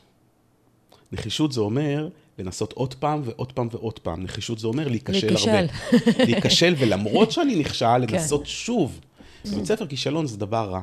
נחישות 1.12 1.51
זה 1.51 1.62
אומר 1.62 2.10
לנסות 2.38 2.73
עוד 2.73 2.93
פעם 2.93 3.21
ועוד 3.25 3.51
פעם 3.51 3.67
ועוד 3.71 3.99
פעם. 3.99 4.23
נחישות 4.23 4.60
זה 4.60 4.67
אומר 4.67 4.88
להיכשל 4.88 5.36
הרבה. 5.36 5.73
להיכשל. 6.25 6.75
ולמרות 6.77 7.32
שאני 7.32 7.55
נכשל, 7.55 7.97
לנסות 8.10 8.41
כן. 8.41 8.47
שוב. 8.47 8.99
בבית 9.45 9.65
ספר 9.65 9.88
כישלון 9.88 10.27
זה 10.27 10.38
דבר 10.38 10.69
רע. 10.69 10.82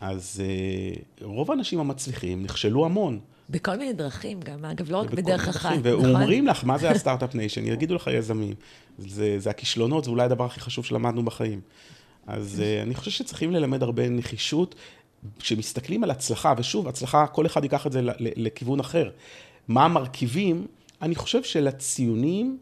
אז 0.00 0.42
uh, 0.42 1.24
רוב 1.24 1.50
האנשים 1.50 1.80
המצליחים 1.80 2.42
נכשלו 2.42 2.84
המון. 2.84 3.20
בכל 3.50 3.76
מיני 3.76 3.92
דרכים 3.92 4.40
גם, 4.40 4.64
אגב, 4.64 4.90
לא 4.90 4.96
רק 4.96 5.10
בדרך 5.10 5.48
אחת, 5.48 5.70
נכון? 5.70 5.80
ואומרים 5.82 6.46
לך, 6.46 6.64
מה 6.64 6.78
זה 6.78 6.90
ה 6.94 6.98
start-up 6.98 7.34
nation? 7.34 7.66
יגידו 7.66 7.94
לך 7.94 8.10
יזמים. 8.12 8.54
זה, 8.98 9.38
זה 9.38 9.50
הכישלונות, 9.50 10.04
זה 10.04 10.10
אולי 10.10 10.24
הדבר 10.24 10.44
הכי 10.44 10.60
חשוב 10.60 10.84
שלמדנו 10.84 11.24
בחיים. 11.24 11.60
אז 12.26 12.62
uh, 12.62 12.82
אני 12.82 12.94
חושב 12.94 13.10
שצריכים 13.10 13.52
ללמד 13.52 13.82
הרבה 13.82 14.08
נחישות, 14.08 14.74
כשמסתכלים 15.38 16.04
על 16.04 16.10
הצלחה, 16.10 16.54
ושוב, 16.58 16.88
הצלחה, 16.88 17.26
כל 17.26 17.46
אחד 17.46 17.62
ייקח 17.62 17.86
את 17.86 17.92
זה 17.92 18.00
לכיוון 18.18 18.80
אחר. 18.80 19.10
מה 19.68 19.84
המרכיבים? 19.84 20.66
אני 21.02 21.14
חושב 21.14 21.42
שלציונים 21.42 22.58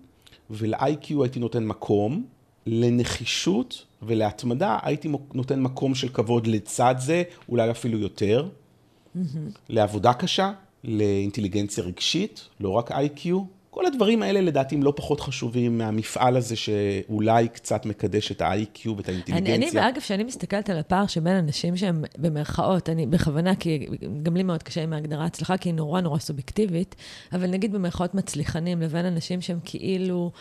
ול-IQ 0.51 1.23
הייתי 1.23 1.41
נותן 1.41 1.65
מקום, 1.65 2.27
לנחישות 2.69 3.85
ולהתמדה, 4.03 4.79
הייתי 4.83 5.09
נותן 5.35 5.61
מקום 5.61 5.95
של 5.95 6.09
כבוד 6.09 6.47
לצד 6.47 6.95
זה, 6.99 7.23
אולי 7.49 7.71
אפילו 7.71 7.99
יותר. 7.99 8.49
Mm-hmm. 8.49 9.21
לעבודה 9.69 10.13
קשה, 10.13 10.53
לאינטליגנציה 10.85 11.85
רגשית, 11.85 12.49
לא 12.61 12.71
רק 12.71 12.93
איי-קיו. 12.93 13.59
כל 13.71 13.87
הדברים 13.87 14.23
האלה 14.23 14.41
לדעתי 14.41 14.75
הם 14.75 14.83
לא 14.83 14.93
פחות 14.97 15.21
חשובים 15.21 15.79
מהמפעל 15.79 16.37
הזה 16.37 16.57
שאולי 16.57 17.49
קצת 17.49 17.87
מקדש 17.87 18.33
את 18.33 18.41
ה-IQ 18.41 18.89
ואת 18.97 19.09
האינטליגנציה. 19.09 19.55
אני, 19.55 19.71
אני 19.71 19.89
אגב, 19.89 20.01
כשאני 20.01 20.25
מסתכלת 20.25 20.71
על 20.71 20.79
הפער 20.79 21.07
שבין 21.07 21.37
אנשים 21.37 21.77
שהם 21.77 22.05
במרכאות, 22.19 22.89
אני 22.89 23.07
בכוונה, 23.07 23.57
כי 23.57 23.87
גם 24.23 24.37
לי 24.37 24.43
מאוד 24.43 24.63
קשה 24.63 24.83
עם 24.83 24.93
ההגדרה 24.93 25.25
הצלחה, 25.25 25.57
כי 25.57 25.69
היא 25.69 25.75
נורא 25.75 26.01
נורא 26.01 26.19
סובייקטיבית, 26.19 26.97
אבל 27.33 27.47
נגיד 27.47 27.73
במרכאות 27.73 28.15
מצליחנים, 28.15 28.81
לבין 28.81 29.07
אנשים 29.07 29.41
שהם 29.41 29.59
כאילו 29.65 30.33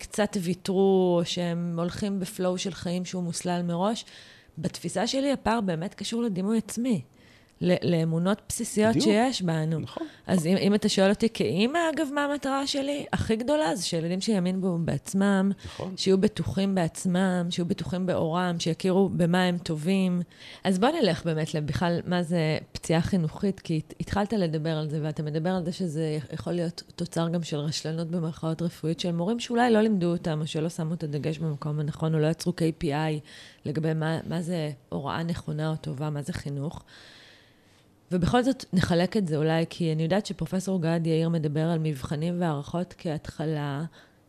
קצת 0.00 0.36
ויתרו, 0.40 1.22
שהם 1.24 1.74
הולכים 1.78 2.20
בפלואו 2.20 2.58
של 2.58 2.74
חיים 2.74 3.04
שהוא 3.04 3.22
מוסלל 3.22 3.62
מראש. 3.62 4.04
בתפיסה 4.58 5.06
שלי 5.06 5.32
הפער 5.32 5.60
באמת 5.60 5.94
קשור 5.94 6.22
לדימוי 6.22 6.58
עצמי. 6.58 7.02
לאמונות 7.60 8.42
בסיסיות 8.48 8.90
בדיוק. 8.90 9.06
שיש 9.06 9.42
בנו. 9.42 9.80
נכון. 9.80 10.06
אז 10.26 10.46
אם, 10.46 10.56
אם 10.56 10.74
אתה 10.74 10.88
שואל 10.88 11.10
אותי 11.10 11.28
כאימא, 11.34 11.78
אגב, 11.94 12.08
מה 12.14 12.24
המטרה 12.24 12.66
שלי? 12.66 13.06
הכי 13.12 13.36
גדולה 13.36 13.76
זה 13.76 13.84
שילדים 13.84 14.20
שיאמין 14.20 14.60
בו 14.60 14.78
בעצמם, 14.78 15.52
נכון. 15.64 15.94
שיהיו 15.96 16.18
בטוחים 16.18 16.74
בעצמם, 16.74 17.46
שיהיו 17.50 17.66
בטוחים 17.66 18.06
באורם, 18.06 18.56
שיכירו 18.58 19.08
במה 19.08 19.42
הם 19.42 19.58
טובים. 19.58 20.22
אז 20.64 20.78
בוא 20.78 20.88
נלך 20.88 21.24
באמת 21.24 21.48
בכלל, 21.64 22.00
מה 22.06 22.22
זה 22.22 22.58
פציעה 22.72 23.00
חינוכית, 23.00 23.60
כי 23.60 23.80
התחלת 24.00 24.32
לדבר 24.32 24.76
על 24.76 24.90
זה, 24.90 25.00
ואתה 25.02 25.22
מדבר 25.22 25.50
על 25.50 25.64
זה 25.64 25.72
שזה 25.72 26.18
יכול 26.32 26.52
להיות 26.52 26.82
תוצר 26.96 27.28
גם 27.28 27.42
של 27.42 27.56
רשלנות 27.56 28.10
במרכאות 28.10 28.62
רפואית 28.62 29.00
של 29.00 29.12
מורים 29.12 29.40
שאולי 29.40 29.70
לא 29.70 29.80
לימדו 29.80 30.12
אותם, 30.12 30.40
או 30.40 30.46
שלא 30.46 30.68
שמו 30.68 30.94
את 30.94 31.02
הדגש 31.02 31.38
במקום 31.38 31.80
הנכון, 31.80 32.14
או 32.14 32.18
לא 32.18 32.26
יצרו 32.26 32.52
KPI 32.52 33.20
לגבי 33.64 33.94
מה, 33.94 34.20
מה 34.26 34.42
זה 34.42 34.70
הוראה 34.88 35.22
נכונה 35.22 35.70
או 35.70 35.76
טובה, 35.76 36.10
מה 36.10 36.22
זה 36.22 36.32
חינוך. 36.32 36.84
ובכל 38.12 38.42
זאת 38.42 38.64
נחלק 38.72 39.16
את 39.16 39.28
זה 39.28 39.36
אולי, 39.36 39.64
כי 39.70 39.92
אני 39.92 40.02
יודעת 40.02 40.26
שפרופסור 40.26 40.82
גד 40.82 41.00
יאיר 41.04 41.28
מדבר 41.28 41.60
על 41.70 41.78
מבחנים 41.78 42.40
והערכות 42.40 42.94
כהתחלה 42.98 43.84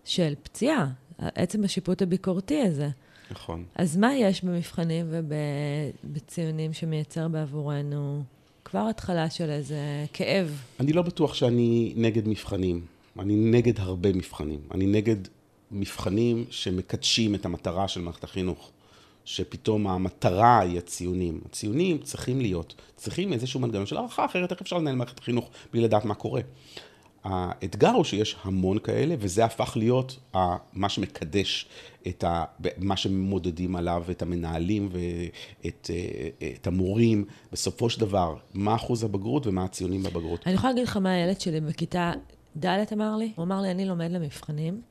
של 0.05 0.33
פציעה, 0.43 0.87
עצם 1.17 1.63
השיפוט 1.63 2.01
הביקורתי 2.01 2.61
הזה. 2.61 2.89
נכון. 3.31 3.63
אז 3.75 3.97
מה 3.97 4.15
יש 4.15 4.43
במבחנים 4.43 5.05
ובציונים 5.09 6.73
שמייצר 6.73 7.27
בעבורנו 7.27 8.23
כבר 8.65 8.87
התחלה 8.89 9.29
של 9.29 9.49
איזה 9.49 10.05
כאב? 10.13 10.61
אני 10.79 10.93
לא 10.93 11.01
בטוח 11.01 11.33
שאני 11.33 11.93
נגד 11.95 12.27
מבחנים. 12.27 12.85
אני 13.19 13.35
נגד 13.35 13.79
הרבה 13.79 14.13
מבחנים. 14.13 14.59
אני 14.73 14.85
נגד 14.85 15.15
מבחנים 15.71 16.45
שמקדשים 16.49 17.35
את 17.35 17.45
המטרה 17.45 17.87
של 17.87 18.01
מערכת 18.01 18.23
החינוך. 18.23 18.71
שפתאום 19.25 19.87
המטרה 19.87 20.59
היא 20.59 20.77
הציונים. 20.77 21.41
הציונים 21.45 21.97
צריכים 21.97 22.41
להיות, 22.41 22.81
צריכים 22.95 23.33
איזשהו 23.33 23.59
מנגנון 23.59 23.85
של 23.85 23.97
הערכה, 23.97 24.25
אחרת 24.25 24.51
איך 24.51 24.61
אפשר 24.61 24.77
לנהל 24.77 24.95
מערכת 24.95 25.19
החינוך 25.19 25.49
בלי 25.73 25.81
לדעת 25.81 26.05
מה 26.05 26.15
קורה. 26.15 26.41
האתגר 27.23 27.89
הוא 27.89 28.03
שיש 28.03 28.35
המון 28.43 28.79
כאלה, 28.79 29.15
וזה 29.19 29.45
הפך 29.45 29.73
להיות 29.75 30.35
מה 30.73 30.89
שמקדש 30.89 31.65
את 32.07 32.23
ה, 32.23 32.45
מה 32.77 32.97
שמודדים 32.97 33.75
עליו, 33.75 34.03
את 34.11 34.21
המנהלים 34.21 34.89
ואת 34.91 35.89
את 36.55 36.67
המורים. 36.67 37.25
בסופו 37.51 37.89
של 37.89 37.99
דבר, 37.99 38.35
מה 38.53 38.75
אחוז 38.75 39.03
הבגרות 39.03 39.47
ומה 39.47 39.63
הציונים 39.63 40.03
בבגרות. 40.03 40.39
אני 40.45 40.53
יכולה 40.53 40.73
להגיד 40.73 40.87
לך 40.87 40.97
מה 40.97 41.11
הילד 41.11 41.41
שלי 41.41 41.61
בכיתה 41.61 42.11
ד' 42.57 42.83
אמר 42.93 43.15
לי? 43.15 43.31
הוא 43.35 43.43
אמר 43.43 43.61
לי, 43.61 43.71
אני 43.71 43.85
לומד 43.85 44.11
למבחנים, 44.11 44.81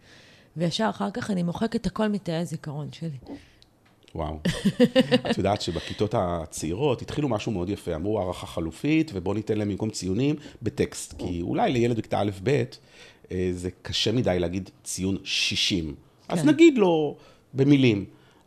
וישר 0.56 0.86
אחר 0.90 1.10
כך 1.10 1.30
אני 1.30 1.42
מוחק 1.42 1.76
את 1.76 1.86
הכל 1.86 2.08
מתאי 2.08 2.34
הזיכרון 2.34 2.88
שלי. 2.92 3.18
וואו. 4.14 4.38
את 5.30 5.38
יודעת 5.38 5.62
שבכיתות 5.62 6.14
הצעירות 6.18 7.02
התחילו 7.02 7.28
משהו 7.28 7.52
מאוד 7.52 7.68
יפה, 7.68 7.94
אמרו 7.94 8.20
הערכה 8.20 8.46
חלופית, 8.46 9.10
ובואו 9.14 9.34
ניתן 9.34 9.58
להם 9.58 9.68
במקום 9.68 9.90
ציונים 9.90 10.36
בטקסט. 10.62 11.14
כי 11.18 11.42
אולי 11.42 11.72
לילד 11.72 11.96
בכיתה 11.98 12.20
א'-ב' 12.20 12.64
אה, 13.32 13.50
זה 13.52 13.70
קשה 13.82 14.12
מדי 14.12 14.36
להגיד 14.38 14.70
ציון 14.84 15.16
60. 15.24 15.84
כן. 15.84 15.92
אז 16.28 16.44
נגיד 16.44 16.78
לו 16.78 17.16
במילים. 17.54 18.04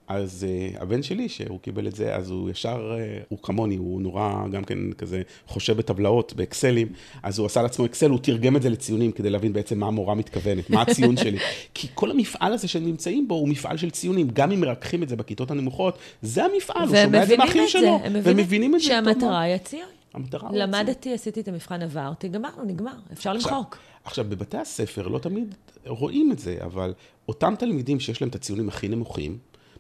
אז 0.08 0.46
uh, 0.76 0.82
הבן 0.82 1.04
שלי, 1.04 1.30
שהוא 1.30 1.60
קיבל 1.60 1.88
את 1.88 1.96
זה, 1.96 2.16
אז 2.16 2.30
הוא 2.30 2.50
ישר, 2.50 2.96
uh, 2.98 3.26
הוא 3.30 3.40
כמוני, 3.42 3.76
הוא 3.76 4.02
נורא 4.02 4.48
גם 4.52 4.64
כן 4.64 4.94
כזה 4.94 5.22
חושב 5.48 5.78
בטבלאות, 5.78 6.34
באקסלים, 6.34 6.88
אז 7.24 7.40
הוא 7.40 7.46
עשה 7.46 7.62
לעצמו 7.62 7.86
אקסל, 7.86 8.10
הוא 8.10 8.20
תרגם 8.20 8.56
את 8.56 8.62
זה 8.62 8.70
לציונים 8.70 9.12
כדי 9.12 9.30
להבין 9.30 9.54
בעצם 9.54 9.80
מה 9.80 9.88
המורה 9.88 10.16
מתכוונת, 10.16 10.70
מה 10.70 10.82
הציון 10.82 11.18
שלי. 11.18 11.38
כי 11.74 11.88
כל 11.94 12.12
המפעל 12.12 12.54
הזה 12.54 12.68
שהם 12.68 12.86
נמצאים 12.86 13.28
בו 13.28 13.36
הוא 13.36 13.50
מפעל 13.50 13.78
של 13.78 13.90
ציונים, 13.90 14.28
גם 14.34 14.52
אם 14.52 14.62
מרככים 14.62 15.04
את 15.04 15.10
זה 15.10 15.16
בכיתות 15.16 15.52
הנמוכות, 15.52 15.98
זה 16.22 16.46
המפעל, 16.46 16.88
הוא 16.88 16.98
שומע 17.04 17.24
את 17.24 17.28
זה 17.28 17.38
מהאחים 17.38 17.68
שלו, 17.68 18.00
והם 18.24 18.38
מבינים 18.38 18.76
את 18.76 18.80
זה. 18.80 18.86
שהמטרה 18.88 19.42
היא 19.42 19.56
הציון. 19.56 19.90
המטרה 20.14 20.50
למדתי, 20.54 21.14
עשיתי 21.14 21.40
את 21.40 21.48
המבחן, 21.48 21.82
עברתי, 21.82 22.28
גמרנו, 22.28 22.64
נגמר, 22.64 22.92
אפשר 23.14 23.34
למחוק. 23.34 23.78
עכשיו, 24.04 24.26
בבתי 24.30 24.58
הספר 24.58 25.08
לא 25.08 25.20
תמיד 25.20 25.56
רואים 25.86 26.32
את 26.32 26.40
זה, 26.40 26.58
אבל 26.64 26.94
אותם 27.28 27.54
תלמידים 27.60 28.00
שיש 28.00 28.22
להם 28.22 28.30
את 28.30 28.36
הציונים 28.36 28.68
הכי 28.68 28.88
נמוכים, 28.88 29.38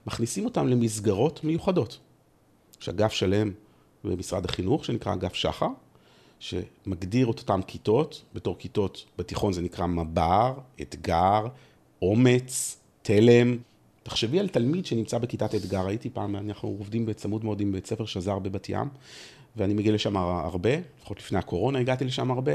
מכניסים 0.07 0.45
אותם 0.45 0.67
למסגרות 0.67 1.43
מיוחדות. 1.43 1.99
יש 2.81 2.89
אגף 2.89 3.11
שלם 3.11 3.51
במשרד 4.03 4.45
החינוך 4.45 4.85
שנקרא 4.85 5.13
אגף 5.13 5.33
שח"ר, 5.33 5.67
שמגדיר 6.39 7.31
את 7.31 7.39
אותן 7.39 7.61
כיתות, 7.67 8.21
בתור 8.33 8.57
כיתות 8.59 9.05
בתיכון 9.17 9.53
זה 9.53 9.61
נקרא 9.61 9.87
מב"ר, 9.87 10.53
אתגר, 10.81 11.47
אומץ, 12.01 12.77
תלם. 13.01 13.57
תחשבי 14.03 14.39
על 14.39 14.47
תלמיד 14.47 14.85
שנמצא 14.85 15.17
בכיתת 15.17 15.55
אתגר, 15.55 15.87
הייתי 15.87 16.09
פעם, 16.09 16.35
אנחנו 16.35 16.69
עובדים 16.69 17.05
בצמוד 17.05 17.45
מאוד 17.45 17.61
עם 17.61 17.71
בית 17.71 17.87
ספר 17.87 18.05
שזר 18.05 18.39
בבת 18.39 18.69
ים, 18.69 18.87
ואני 19.55 19.73
מגיע 19.73 19.93
לשם 19.93 20.17
הרבה, 20.17 20.69
לפחות 20.99 21.19
לפני 21.19 21.39
הקורונה 21.39 21.79
הגעתי 21.79 22.05
לשם 22.05 22.31
הרבה, 22.31 22.51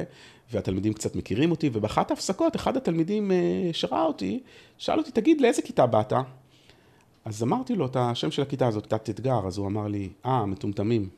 והתלמידים 0.53 0.93
קצת 0.93 1.17
מכירים 1.17 1.51
אותי, 1.51 1.71
ובאחת 1.73 2.11
ההפסקות, 2.11 2.57
אחד 2.57 2.77
התלמידים 2.77 3.33
אה, 3.33 3.71
שראה 3.73 4.03
אותי, 4.03 4.41
שאל 4.79 4.99
אותי, 4.99 5.11
תגיד, 5.11 5.41
לאיזה 5.41 5.63
כיתה 5.63 5.87
באת? 5.87 6.13
אז 7.29 7.43
אמרתי 7.43 7.75
לו 7.75 7.87
את 7.87 7.97
השם 7.97 8.31
של 8.31 8.43
הכיתה 8.43 8.67
הזאת, 8.67 8.87
כיתת 8.87 9.11
אתגר, 9.11 9.47
אז 9.47 9.59
הוא 9.59 9.67
אמר 9.67 9.87
לי, 9.87 10.09
אה, 10.27 10.47
מטומטמים. 10.47 11.09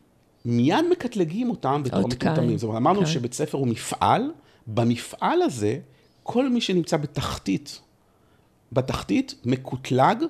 מיד 0.44 0.84
מקטלגים 0.90 1.50
אותם 1.50 1.82
בתור 1.84 2.08
מטומטמים. 2.08 2.58
זאת 2.58 2.68
אומרת, 2.68 2.76
אמרנו. 2.76 3.06
שבית 3.06 3.34
ספר 3.34 3.58
הוא 3.58 3.68
מפעל, 3.68 4.32
במפעל 4.66 5.42
הזה, 5.42 5.78
כל 6.22 6.48
מי 6.48 6.60
שנמצא 6.60 6.96
בתחתית, 6.96 7.80
בתחתית, 8.72 9.34
מקוטלג, 9.44 10.24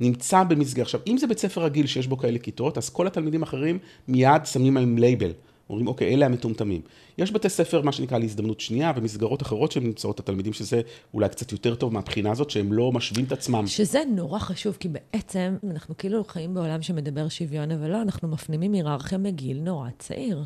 נמצא 0.00 0.42
במסגרת. 0.44 0.86
עכשיו, 0.86 1.00
אם 1.06 1.18
זה 1.18 1.26
בית 1.26 1.38
ספר 1.38 1.64
רגיל 1.64 1.86
שיש 1.86 2.06
בו 2.06 2.16
כאלה 2.16 2.38
כיתות, 2.38 2.78
אז 2.78 2.90
כל 2.90 3.06
התלמידים 3.06 3.42
האחרים 3.42 3.78
מיד 4.08 4.46
שמים 4.46 4.76
עליהם 4.76 4.98
לייבל. 4.98 5.30
אומרים, 5.70 5.86
אוקיי, 5.86 6.14
אלה 6.14 6.26
המטומטמים. 6.26 6.80
יש 7.18 7.32
בתי 7.32 7.48
ספר, 7.48 7.82
מה 7.82 7.92
שנקרא, 7.92 8.18
להזדמנות 8.18 8.60
שנייה, 8.60 8.92
ומסגרות 8.96 9.42
אחרות 9.42 9.72
שהן 9.72 9.82
נמצאות, 9.84 10.20
התלמידים, 10.20 10.52
שזה 10.52 10.80
אולי 11.14 11.28
קצת 11.28 11.52
יותר 11.52 11.74
טוב 11.74 11.92
מהבחינה 11.92 12.30
הזאת, 12.30 12.50
שהם 12.50 12.72
לא 12.72 12.92
משווים 12.92 13.24
את 13.24 13.32
עצמם. 13.32 13.66
שזה 13.66 14.00
נורא 14.14 14.38
חשוב, 14.38 14.76
כי 14.80 14.88
בעצם 14.88 15.56
אנחנו 15.70 15.96
כאילו 15.96 16.24
חיים 16.24 16.54
בעולם 16.54 16.82
שמדבר 16.82 17.28
שוויון, 17.28 17.70
אבל 17.70 17.90
לא, 17.90 18.02
אנחנו 18.02 18.28
מפנימים 18.28 18.72
היררכיה 18.72 19.18
מגיל 19.18 19.60
נורא 19.60 19.88
צעיר. 19.98 20.44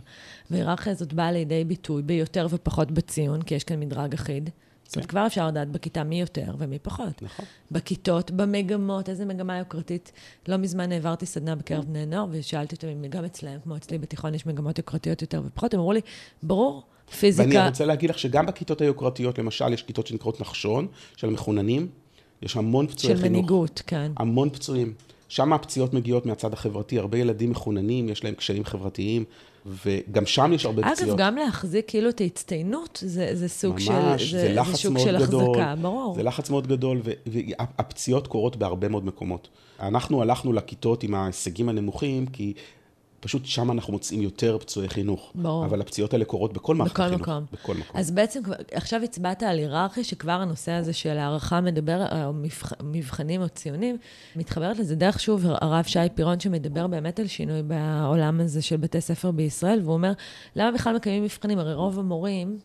והיררכיה 0.51 0.93
הזאת 0.93 1.13
באה 1.13 1.33
לידי 1.33 1.65
ביטוי 1.65 2.03
ביותר 2.03 2.47
ופחות 2.51 2.91
בציון, 2.91 3.43
כי 3.43 3.55
יש 3.55 3.65
כאן 3.65 3.81
מדרג 3.81 4.15
אחיד. 4.15 4.51
זאת 4.89 4.97
אומרת, 4.97 5.07
כן. 5.07 5.11
כבר 5.11 5.27
אפשר 5.27 5.49
לדעת 5.49 5.69
בכיתה 5.69 6.05
מי 6.05 6.21
יותר 6.21 6.55
ומי 6.59 6.79
פחות. 6.79 7.23
נכון. 7.23 7.45
בכיתות, 7.71 8.31
במגמות, 8.31 9.09
איזה 9.09 9.25
מגמה 9.25 9.59
יוקרתית. 9.59 10.13
לא 10.49 10.57
מזמן 10.57 10.93
העברתי 10.93 11.27
סדנה 11.27 11.55
בקרב 11.55 11.85
בני 11.85 12.07
נוער, 12.07 12.27
ושאלתי 12.31 12.77
אותם 12.77 12.89
אם 12.89 13.07
גם 13.09 13.25
אצלם, 13.25 13.61
כמו 13.65 13.77
אצלי 13.77 13.99
בתיכון, 13.99 14.35
יש 14.35 14.47
מגמות 14.47 14.79
יוקרתיות 14.79 15.23
יותר 15.23 15.43
ופחות. 15.45 15.75
הם 15.75 15.81
אמרו 15.81 15.93
לי, 15.93 16.01
ברור, 16.43 16.83
פיזיקה... 17.19 17.49
ואני 17.49 17.69
רוצה 17.69 17.85
להגיד 17.85 18.11
לך 18.11 18.19
שגם 18.19 18.47
בכיתות 18.47 18.81
היוקרתיות, 18.81 19.39
למשל, 19.39 19.73
יש 19.73 19.83
כיתות 19.83 20.07
שנקראות 20.07 20.41
נחשון, 20.41 20.87
של 21.17 21.31
מחוננים, 21.31 21.89
יש 22.43 22.57
המון 22.57 22.87
פצועי 22.87 23.15
חינוך. 23.15 23.27
של 23.27 23.33
מנהיגות, 23.33 23.83
כן. 23.87 24.13
המון 24.17 24.51
פצועים. 24.51 24.93
שם 25.29 25.53
הפציעות 25.53 25.95
מגיעות 25.95 26.27
מהצד 26.27 26.53
החברתי, 26.53 26.99
הרבה 26.99 27.19
ילדים 27.19 27.51
מחוננים, 27.51 28.09
יש 28.09 28.25
להם 28.25 28.35
קשיים 28.35 28.65
חברתיים, 28.65 29.25
וגם 29.87 30.27
שם 30.27 30.53
יש 30.55 30.67
הרבה 30.67 30.83
פציעות. 30.83 31.15
אגב, 31.15 31.27
גם 31.27 31.37
להחזיק 31.37 31.85
כאילו 31.89 32.09
את 32.09 32.21
ההצטיינות, 32.21 32.99
זה, 33.03 33.31
זה 33.33 33.49
סוג 33.49 33.73
ממש, 33.73 33.85
של... 33.85 33.93
ממש, 33.93 34.31
זה, 34.31 34.41
זה 34.41 34.55
לחץ 34.55 34.87
מאוד 34.87 35.05
של 35.05 35.19
גדול. 35.27 35.61
החזקה, 35.61 35.75
ברור. 35.83 36.15
זה 36.15 36.23
לחץ 36.23 36.51
מאוד 36.51 36.67
גדול, 36.67 37.03
והפציעות 37.27 38.27
קורות 38.27 38.57
בהרבה 38.57 38.89
מאוד 38.89 39.07
מקומות. 39.07 39.49
אנחנו 39.81 40.23
הלכנו 40.23 40.53
לכיתות 40.53 41.03
עם 41.03 41.15
ההישגים 41.15 41.69
הנמוכים, 41.69 42.27
כי 42.27 42.53
פשוט 43.21 43.47
שם 43.47 43.71
אנחנו 43.71 43.93
מוצאים 43.93 44.23
יותר 44.23 44.59
פצועי 44.59 44.89
חינוך. 44.89 45.33
ברור. 45.35 45.65
אבל 45.65 45.81
הפציעות 45.81 46.13
האלה 46.13 46.25
קורות 46.25 46.53
בכל 46.53 46.75
מערכת 46.75 46.95
בכל 46.95 47.03
החינוך. 47.03 47.23
מקום. 47.23 47.45
בכל 47.53 47.75
מקום. 47.75 48.01
אז 48.01 48.11
בעצם 48.11 48.41
עכשיו 48.73 49.03
הצבעת 49.03 49.43
על 49.43 49.59
היררכיה, 49.59 50.05
שכבר 50.05 50.33
הנושא 50.33 50.73
הזה 50.73 50.93
של 50.93 51.19
הערכה 51.19 51.61
מדבר, 51.61 52.25
או 52.25 52.33
מבח, 52.33 52.73
מבחנים 52.83 53.43
או 53.43 53.49
ציונים, 53.49 53.97
מתחברת 54.37 54.79
לזה 54.79 54.97
דרך 54.97 55.21
שוב 55.21 55.47
הרב 55.47 55.85
שי 55.85 55.99
פירון, 56.15 56.41
שמדבר 56.41 56.87
באמת 56.87 57.21
על 57.21 57.27
שינוי 57.27 57.63
בעולם 57.63 58.41
הזה 58.41 58.63
של 58.63 58.77
בתי 58.77 59.01
ספר 59.01 59.31
בישראל, 59.31 59.81
והוא 59.83 59.95
אומר, 59.95 60.13
למה 60.57 60.73
בכלל 60.73 60.97
מקיימים 60.97 61.23
מבחנים? 61.25 61.59
הרי 61.59 61.75
רוב 61.75 61.99
המורים... 61.99 62.59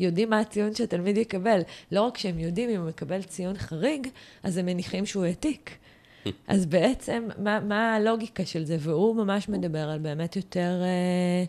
יודעים 0.00 0.30
מה 0.30 0.40
הציון 0.40 0.74
שהתלמיד 0.74 1.16
יקבל. 1.16 1.60
לא 1.92 2.02
רק 2.02 2.18
שהם 2.18 2.38
יודעים 2.38 2.70
אם 2.70 2.80
הוא 2.80 2.88
מקבל 2.88 3.22
ציון 3.22 3.58
חריג, 3.58 4.08
אז 4.42 4.56
הם 4.56 4.66
מניחים 4.66 5.06
שהוא 5.06 5.24
העתיק. 5.24 5.78
אז 6.48 6.66
בעצם, 6.66 7.28
מה, 7.38 7.60
מה 7.60 7.94
הלוגיקה 7.94 8.44
של 8.44 8.64
זה? 8.64 8.76
והוא 8.80 9.16
ממש 9.16 9.48
מדבר 9.48 9.90
על 9.90 9.98
באמת 9.98 10.36
יותר 10.36 10.80
אה, 10.82 11.44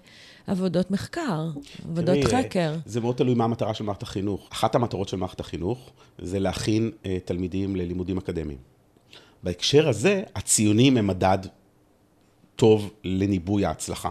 עבודות 0.47 0.91
מחקר, 0.91 1.49
עבודות 1.85 2.17
תראי, 2.21 2.43
חקר. 2.43 2.75
זה 2.85 3.01
מאוד 3.01 3.15
תלוי 3.15 3.33
מה 3.33 3.43
המטרה 3.43 3.73
של 3.73 3.83
מערכת 3.83 4.03
החינוך. 4.03 4.47
אחת 4.51 4.75
המטרות 4.75 5.07
של 5.07 5.17
מערכת 5.17 5.39
החינוך 5.39 5.91
זה 6.17 6.39
להכין 6.39 6.91
אה, 7.05 7.17
תלמידים 7.25 7.75
ללימודים 7.75 8.17
אקדמיים. 8.17 8.57
בהקשר 9.43 9.89
הזה, 9.89 10.23
הציונים 10.35 10.97
הם 10.97 11.07
מדד 11.07 11.37
טוב 12.55 12.93
לניבוי 13.03 13.65
ההצלחה. 13.65 14.09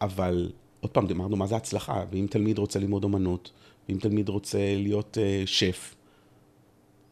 אבל 0.00 0.52
עוד 0.80 0.90
פעם, 0.90 1.06
אמרנו 1.10 1.36
מה 1.36 1.46
זה 1.46 1.56
הצלחה, 1.56 2.04
ואם 2.10 2.26
תלמיד 2.30 2.58
רוצה 2.58 2.78
ללמוד 2.78 3.04
אומנות, 3.04 3.50
ואם 3.88 3.98
תלמיד 3.98 4.28
רוצה 4.28 4.58
להיות 4.76 5.18
אה, 5.20 5.42
שף, 5.46 5.94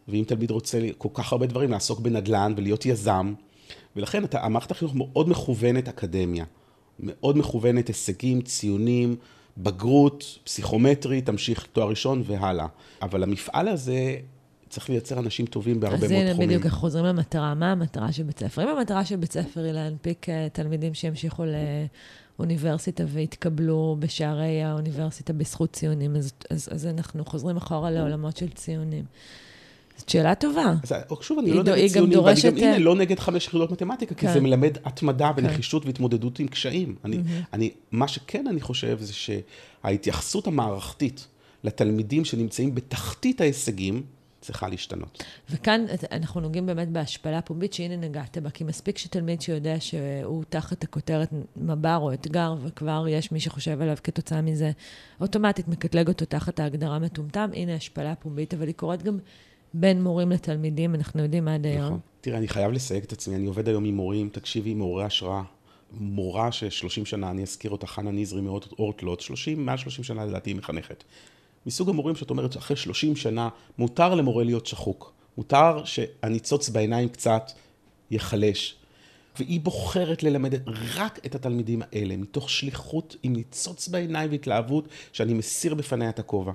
ואם 0.09 0.25
תלמיד 0.27 0.51
רוצה 0.51 0.79
כל 0.99 1.09
כך 1.15 1.33
הרבה 1.33 1.47
דברים, 1.47 1.71
לעסוק 1.71 2.01
בנדל"ן 2.01 2.53
ולהיות 2.57 2.87
יזם, 2.87 3.35
ולכן 3.97 4.25
אתה, 4.25 4.45
המערכת 4.45 4.71
החינוך 4.71 4.95
מאוד 4.95 5.29
מכוונת 5.29 5.89
אקדמיה, 5.89 6.45
מאוד 7.01 7.39
מכוונת 7.39 7.89
הישגים, 7.89 8.43
ציונים, 8.43 9.17
בגרות, 9.59 10.39
פסיכומטרי, 10.45 11.21
תמשיך 11.21 11.67
תואר 11.73 11.89
ראשון 11.89 12.23
והלאה. 12.27 12.67
אבל 13.03 13.23
המפעל 13.23 13.69
הזה 13.69 14.17
צריך 14.69 14.91
לייצר 14.91 15.19
אנשים 15.19 15.47
טובים 15.47 15.81
בהרבה 15.81 15.97
מאוד 15.97 16.07
תחומים. 16.09 16.29
אז 16.29 16.35
הנה, 16.37 16.47
בדיוק, 16.47 16.65
אנחנו 16.65 16.79
חוזרים 16.79 17.05
למטרה. 17.05 17.55
מה 17.55 17.73
המטרה 17.73 18.13
של 18.13 18.23
בית 18.23 18.39
ספר? 18.39 18.63
אם 18.63 18.69
המטרה 18.69 19.05
של 19.05 19.17
בית 19.17 19.33
ספר 19.33 19.61
היא 19.61 19.73
להנפיק 19.73 20.29
אה, 20.29 20.49
תלמידים 20.53 20.95
שימשיכו 20.95 21.45
לאוניברסיטה 22.39 23.05
ויתקבלו 23.07 23.97
בשערי 23.99 24.63
האוניברסיטה 24.63 25.33
בזכות 25.33 25.73
ציונים, 25.73 26.17
אז, 26.17 26.33
אז, 26.51 26.69
אז 26.73 26.87
אנחנו 26.87 27.25
חוזרים 27.25 27.57
אחורה 27.57 27.91
לעולמות 27.91 28.37
של 28.37 28.49
ציונים. 28.49 29.05
זאת 30.01 30.09
שאלה 30.09 30.35
טובה. 30.35 30.75
אז 30.83 30.95
שוב, 31.21 31.39
אני 31.39 31.53
לא 31.53 31.63
נגד 31.63 31.89
ציונים, 31.89 32.19
ואני 32.19 32.41
גם, 32.43 32.57
הנה, 32.57 32.79
לא 32.79 32.95
נגד 32.95 33.19
חמש 33.19 33.47
יחידות 33.47 33.71
מתמטיקה, 33.71 34.15
כי 34.15 34.27
כן. 34.27 34.33
זה 34.33 34.41
מלמד 34.41 34.77
התמדה 34.85 35.33
כן. 35.37 35.45
ונחישות 35.45 35.87
והתמודדות 35.87 36.39
עם 36.39 36.49
קשיים. 36.49 36.95
אני, 37.05 37.19
אני, 37.53 37.71
מה 37.91 38.09
שכן 38.09 38.47
אני 38.47 38.61
חושב 38.61 38.99
זה 39.01 39.13
שההתייחסות 39.13 40.47
המערכתית 40.47 41.27
לתלמידים 41.65 42.25
שנמצאים 42.25 42.75
בתחתית 42.75 43.41
ההישגים, 43.41 44.03
צריכה 44.41 44.69
להשתנות. 44.69 45.25
וכאן 45.51 45.85
אנחנו 46.13 46.41
נוגעים 46.41 46.67
באמת 46.67 46.89
בהשפלה 46.89 47.43
פומבית, 47.43 47.73
שהנה 47.73 47.97
נגעת 47.97 48.39
בה, 48.39 48.51
כי 48.51 48.65
מספיק 48.65 48.99
שתלמיד 48.99 49.43
שיודע 49.43 49.75
שהוא 49.81 50.45
תחת 50.49 50.85
הכותרת 50.85 51.29
מב"ר 51.57 51.97
או 51.97 52.13
אתגר, 52.13 52.55
וכבר 52.63 53.07
יש 53.09 53.33
מי 53.33 53.41
שחושב 53.41 53.83
עליו 53.83 53.97
כתוצאה 54.05 54.41
מזה, 54.41 54.71
אוטומטית 55.21 55.69
מקטלג 55.69 56.09
אותו 56.09 56.25
תחת 56.25 56.61
ההגדרה 56.61 56.99
מטומטם, 56.99 57.51
הנה 57.55 57.75
השפלה 57.75 58.15
פומבית, 58.15 58.55
אבל 58.55 58.67
היא 58.67 58.75
קורית 58.75 59.03
גם 59.03 59.19
בין 59.75 60.03
מורים 60.03 60.31
לתלמידים, 60.31 60.95
אנחנו 60.95 61.23
יודעים 61.23 61.49
עד 61.49 61.67
היום. 61.67 61.87
נכון. 61.87 61.99
תראה, 62.21 62.39
אני 62.39 62.49
חייב 62.49 62.73
לסייג 62.73 63.03
את 63.03 63.13
עצמי, 63.13 63.37
אני 63.37 63.47
עובד 63.47 63.69
היום 63.69 63.85
עם 63.85 63.95
מורים, 63.95 64.29
תקשיבי, 64.29 64.75
מורי 64.75 65.05
השראה. 65.05 65.43
מורה 65.93 66.53
ש-30 66.53 67.05
שנה, 67.05 67.31
אני 67.31 67.43
אזכיר 67.43 67.71
אותה, 67.71 67.87
חנה 67.87 68.11
נזרי 68.11 68.41
מאורטלוט, 68.41 69.21
30, 69.21 69.67
מעל 69.67 69.79
30 69.79 70.05
שנה 70.05 70.25
לדעתי 70.25 70.51
היא 70.51 70.57
מחנכת. 70.57 71.05
מסוג 71.67 71.89
המורים 71.89 72.17
שאת 72.17 72.31
אומרת 72.31 72.53
שאחרי 72.53 72.77
30 72.77 73.17
שנה 73.17 73.49
מותר 73.79 74.15
למורה 74.15 74.45
להיות 74.45 74.67
שחוק. 74.67 75.13
מותר 75.37 75.85
שהניצוץ 75.85 76.69
בעיניים 76.69 77.09
קצת 77.09 77.53
ייחלש. 78.11 78.77
והיא 79.39 79.61
בוחרת 79.61 80.23
ללמד 80.23 80.55
רק 80.97 81.19
את 81.27 81.35
התלמידים 81.35 81.83
האלה, 81.83 82.17
מתוך 82.17 82.51
שליחות 82.51 83.17
עם 83.23 83.33
ניצוץ 83.33 83.89
בעיניים 83.89 84.31
והתלהבות, 84.31 84.89
שאני 85.13 85.35
מסיר 85.35 85.75
בפניה 85.75 86.09
את 86.09 86.19
הכובע. 86.19 86.53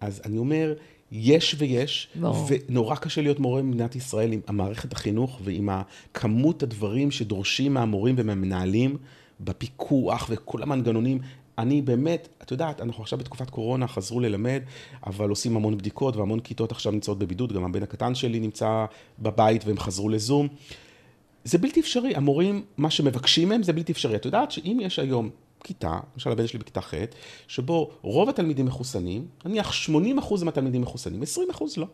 אז 0.00 0.22
אני 0.24 0.38
אומר, 0.38 0.74
יש 1.16 1.56
ויש, 1.58 2.08
ברור. 2.20 2.48
ונורא 2.48 2.96
קשה 2.96 3.22
להיות 3.22 3.40
מורה 3.40 3.62
במדינת 3.62 3.96
ישראל 3.96 4.32
עם 4.32 4.40
המערכת 4.46 4.92
החינוך 4.92 5.40
ועם 5.44 5.68
כמות 6.14 6.62
הדברים 6.62 7.10
שדורשים 7.10 7.74
מהמורים 7.74 8.14
ומהמנהלים 8.18 8.96
בפיקוח 9.40 10.26
וכל 10.30 10.62
המנגנונים. 10.62 11.18
אני 11.58 11.82
באמת, 11.82 12.28
את 12.42 12.50
יודעת, 12.50 12.80
אנחנו 12.80 13.02
עכשיו 13.02 13.18
בתקופת 13.18 13.50
קורונה, 13.50 13.86
חזרו 13.86 14.20
ללמד, 14.20 14.62
אבל 15.06 15.30
עושים 15.30 15.56
המון 15.56 15.78
בדיקות 15.78 16.16
והמון 16.16 16.40
כיתות 16.40 16.72
עכשיו 16.72 16.92
נמצאות 16.92 17.18
בבידוד, 17.18 17.52
גם 17.52 17.64
הבן 17.64 17.82
הקטן 17.82 18.14
שלי 18.14 18.40
נמצא 18.40 18.84
בבית 19.18 19.64
והם 19.66 19.78
חזרו 19.78 20.08
לזום. 20.08 20.48
זה 21.44 21.58
בלתי 21.58 21.80
אפשרי, 21.80 22.14
המורים, 22.14 22.62
מה 22.76 22.90
שמבקשים 22.90 23.48
מהם 23.48 23.62
זה 23.62 23.72
בלתי 23.72 23.92
אפשרי. 23.92 24.16
את 24.16 24.24
יודעת 24.24 24.50
שאם 24.50 24.78
יש 24.82 24.98
היום 24.98 25.30
כיתה, 25.64 26.00
למשל 26.14 26.30
הבן 26.30 26.46
שלי 26.46 26.58
בכיתה 26.58 26.80
ח', 26.80 26.94
שבו 27.48 27.90
רוב 28.02 28.28
התלמידים 28.28 28.66
מחוסנים, 28.66 29.26
נניח 29.44 29.72
80% 29.88 30.44
מהתלמידים 30.44 30.82
מחוסנים, 30.82 31.22
20% 31.22 31.64
לא. 31.76 31.86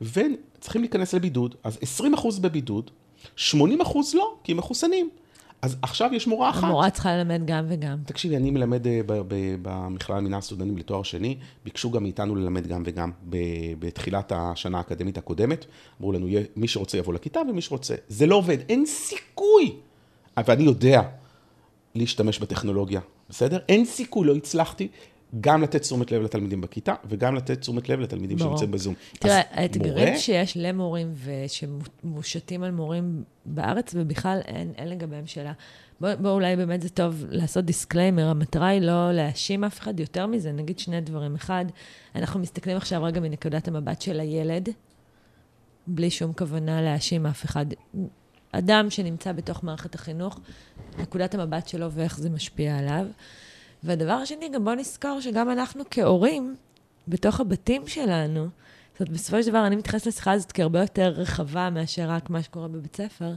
וצריכים 0.00 0.82
להיכנס 0.82 1.14
לבידוד, 1.14 1.54
אז 1.64 1.78
20% 2.00 2.40
בבידוד, 2.40 2.90
80% 3.36 3.50
לא, 4.14 4.34
כי 4.44 4.52
הם 4.52 4.58
מחוסנים. 4.58 5.10
אז 5.62 5.76
עכשיו 5.82 6.10
יש 6.12 6.26
מורה 6.26 6.50
אחת. 6.50 6.62
המורה 6.62 6.90
צריכה 6.90 7.16
ללמד 7.16 7.42
גם 7.44 7.64
וגם. 7.68 7.98
תקשיבי, 8.06 8.36
אני 8.36 8.50
מלמד 8.50 8.86
אה, 8.86 9.00
במכללה 9.62 10.18
למינהל 10.18 10.38
הסטודנטים 10.38 10.78
לתואר 10.78 11.02
שני, 11.02 11.36
ביקשו 11.64 11.90
גם 11.90 12.02
מאיתנו 12.02 12.36
ללמד 12.36 12.66
גם 12.66 12.82
וגם 12.86 13.10
בתחילת 13.78 14.32
השנה 14.34 14.78
האקדמית 14.78 15.18
הקודמת. 15.18 15.64
אמרו 16.00 16.12
לנו, 16.12 16.26
מי 16.56 16.68
שרוצה 16.68 16.98
יבוא 16.98 17.14
לכיתה 17.14 17.40
ומי 17.50 17.60
שרוצה. 17.60 17.94
זה 18.08 18.26
לא 18.26 18.36
עובד, 18.36 18.58
אין 18.68 18.86
סיכוי. 18.86 19.76
ואני 20.46 20.62
יודע 20.62 21.02
להשתמש 21.94 22.38
בטכנולוגיה, 22.38 23.00
בסדר? 23.30 23.58
אין 23.68 23.84
סיכוי, 23.84 24.26
לא 24.26 24.34
הצלחתי. 24.34 24.88
גם 25.40 25.62
לתת 25.62 25.80
תשומת 25.80 26.12
לב 26.12 26.22
לתלמידים 26.22 26.60
בכיתה, 26.60 26.94
וגם 27.08 27.34
לתת 27.34 27.60
תשומת 27.60 27.88
לב 27.88 28.00
לתלמידים 28.00 28.38
שנמצאים 28.38 28.70
בזום. 28.70 28.94
תראה, 29.12 29.40
האתגרים 29.50 30.06
מורה... 30.06 30.18
שיש 30.18 30.56
למורים 30.56 31.14
ושמושתים 31.24 32.62
על 32.62 32.70
מורים 32.70 33.24
בארץ, 33.46 33.92
ובכלל 33.94 34.40
אין, 34.44 34.72
אין 34.76 34.88
לגביהם 34.88 35.26
שאלה. 35.26 35.52
בואו 36.00 36.18
בוא, 36.18 36.30
אולי 36.30 36.56
באמת 36.56 36.82
זה 36.82 36.88
טוב 36.88 37.24
לעשות 37.28 37.64
disclaimer, 37.64 38.28
המטרה 38.28 38.68
היא 38.68 38.80
לא 38.80 39.12
להאשים 39.12 39.64
אף 39.64 39.80
אחד 39.80 40.00
יותר 40.00 40.26
מזה, 40.26 40.52
נגיד 40.52 40.78
שני 40.78 41.00
דברים. 41.00 41.34
אחד, 41.34 41.64
אנחנו 42.14 42.40
מסתכלים 42.40 42.76
עכשיו 42.76 43.02
רגע 43.02 43.20
מנקודת 43.20 43.68
המבט 43.68 44.02
של 44.02 44.20
הילד, 44.20 44.68
בלי 45.86 46.10
שום 46.10 46.32
כוונה 46.32 46.82
להאשים 46.82 47.26
אף 47.26 47.44
אחד. 47.44 47.66
אדם 48.52 48.90
שנמצא 48.90 49.32
בתוך 49.32 49.64
מערכת 49.64 49.94
החינוך, 49.94 50.40
נקודת 50.98 51.34
המבט 51.34 51.68
שלו 51.68 51.92
ואיך 51.92 52.18
זה 52.18 52.30
משפיע 52.30 52.78
עליו. 52.78 53.06
והדבר 53.82 54.12
השני, 54.12 54.48
גם 54.48 54.64
בואו 54.64 54.74
נזכור 54.74 55.20
שגם 55.20 55.50
אנחנו 55.50 55.84
כהורים, 55.90 56.56
בתוך 57.08 57.40
הבתים 57.40 57.88
שלנו, 57.88 58.48
זאת 58.92 59.08
אומרת, 59.08 59.12
בסופו 59.12 59.42
של 59.42 59.50
דבר 59.50 59.66
אני 59.66 59.76
מתייחסת 59.76 60.06
לשיחה 60.06 60.32
הזאת 60.32 60.52
כהרבה 60.52 60.80
יותר 60.80 61.08
רחבה 61.08 61.70
מאשר 61.70 62.10
רק 62.10 62.30
מה 62.30 62.42
שקורה 62.42 62.68
בבית 62.68 62.96
ספר, 62.96 63.34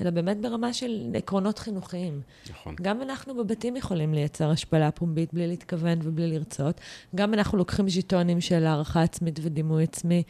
אלא 0.00 0.10
באמת 0.10 0.40
ברמה 0.40 0.72
של 0.72 1.10
עקרונות 1.14 1.58
חינוכיים. 1.58 2.20
נכון. 2.50 2.76
גם 2.82 3.02
אנחנו 3.02 3.34
בבתים 3.34 3.76
יכולים 3.76 4.14
לייצר 4.14 4.50
השפלה 4.50 4.90
פומבית 4.90 5.34
בלי 5.34 5.46
להתכוון 5.46 5.98
ובלי 6.02 6.30
לרצות. 6.30 6.80
גם 7.14 7.34
אנחנו 7.34 7.58
לוקחים 7.58 7.88
ז'יטונים 7.88 8.40
של 8.40 8.66
הערכה 8.66 9.02
עצמית 9.02 9.40
ודימוי 9.42 9.82
עצמי. 9.82 10.22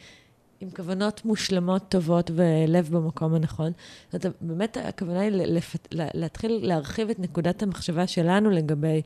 עם 0.61 0.69
כוונות 0.69 1.25
מושלמות, 1.25 1.81
טובות 1.89 2.31
ולב 2.35 2.89
במקום 2.91 3.33
הנכון. 3.33 3.71
זאת 4.11 4.25
אומרת, 4.25 4.37
באמת 4.41 4.77
הכוונה 4.77 5.19
היא 5.19 5.31
לפת... 5.31 5.87
להתחיל 5.91 6.59
להרחיב 6.61 7.09
את 7.09 7.19
נקודת 7.19 7.63
המחשבה 7.63 8.07
שלנו 8.07 8.49
לגבי 8.49 9.01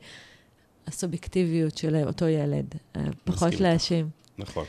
הסובייקטיביות 0.86 1.76
של 1.76 1.96
אותו 2.06 2.28
ילד, 2.28 2.74
פחות 3.24 3.60
להאשים. 3.60 4.08
נכון. 4.38 4.64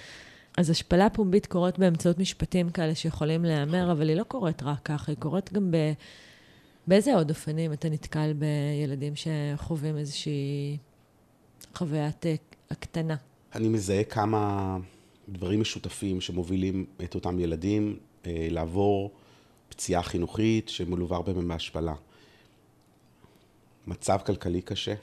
אז 0.58 0.70
השפלה 0.70 1.10
פומבית 1.10 1.46
קורית 1.46 1.80
באמצעות 1.80 2.20
משפטים 2.20 2.70
כאלה 2.70 2.96
שיכולים 2.96 3.46
להיאמר, 3.46 3.78
נכון. 3.78 3.90
אבל 3.90 4.10
היא 4.10 4.18
לא 4.18 4.24
קורית 4.24 4.64
רק 4.64 4.80
ככה, 4.86 5.12
היא 5.12 5.18
קורית 5.20 5.54
גם 5.54 5.72
ב... 5.72 5.78
באיזה 6.88 7.16
עוד 7.16 7.30
אופנים 7.30 7.74
אתה 7.74 7.90
נתקל 7.90 8.34
בילדים 8.34 9.14
שחווים 9.16 9.98
איזושהי 9.98 10.78
חוויית 11.76 12.26
אה, 12.26 12.36
הקטנה? 12.72 13.16
אני 13.56 13.68
מזהה 13.68 14.04
כמה 14.04 14.78
דברים 15.32 15.62
משותפים 15.62 16.22
שמובילים 16.22 16.86
את 17.04 17.16
אותם 17.16 17.40
ילדים 17.40 17.98
אה, 18.26 18.48
לעבור 18.52 19.12
פציעה 19.70 20.04
חינוכית 20.04 20.70
שמלווה 20.70 21.18
הרבה 21.18 21.34
מהם 21.34 21.48
בהשפלה. 21.48 21.94
מצב 23.88 24.20
כלכלי 24.26 24.62
קשה, 24.62 24.94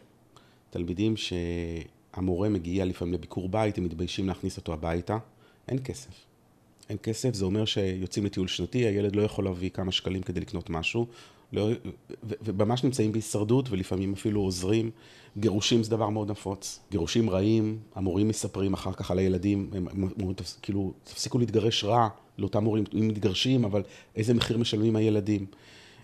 תלמידים 0.71 1.15
שהמורה 1.17 2.49
מגיע 2.49 2.85
לפעמים 2.85 3.15
לביקור 3.15 3.49
בית, 3.49 3.79
הם 3.79 3.85
מתביישים 3.85 4.29
להכניס 4.29 4.57
אותו 4.57 4.73
הביתה, 4.73 5.19
אין 5.69 5.79
כסף. 5.85 6.11
אין 6.89 6.99
כסף, 7.03 7.35
זה 7.35 7.45
אומר 7.45 7.65
שיוצאים 7.65 8.25
לטיול 8.25 8.49
שנתי, 8.49 8.79
הילד 8.79 9.17
לא 9.17 9.23
יכול 9.23 9.45
להביא 9.45 9.71
כמה 9.71 9.93
שקלים 9.93 10.23
כדי 10.23 10.41
לקנות 10.41 10.71
משהו, 10.71 11.07
לא, 11.53 11.69
וממש 12.23 12.85
נמצאים 12.85 13.13
בהישרדות 13.13 13.71
ולפעמים 13.71 14.13
אפילו 14.13 14.41
עוזרים. 14.41 14.91
גירושים 15.39 15.83
זה 15.83 15.91
דבר 15.91 16.09
מאוד 16.09 16.31
נפוץ. 16.31 16.81
גירושים 16.91 17.31
רעים, 17.31 17.79
המורים 17.95 18.29
מספרים 18.29 18.75
אחר 18.75 18.93
כך 18.93 19.11
על 19.11 19.19
הילדים, 19.19 19.71
הם 19.73 19.87
אומרים, 19.93 20.35
כאילו, 20.63 20.93
תפסיקו 21.05 21.39
להתגרש 21.39 21.85
רע 21.85 22.09
לאותם 22.39 22.65
מורים, 22.65 22.85
אם 22.95 23.09
מתגרשים, 23.09 23.65
אבל 23.65 23.83
איזה 24.17 24.35
מחיר 24.35 24.59
משלמים 24.59 24.97
הילדים. 24.97 25.47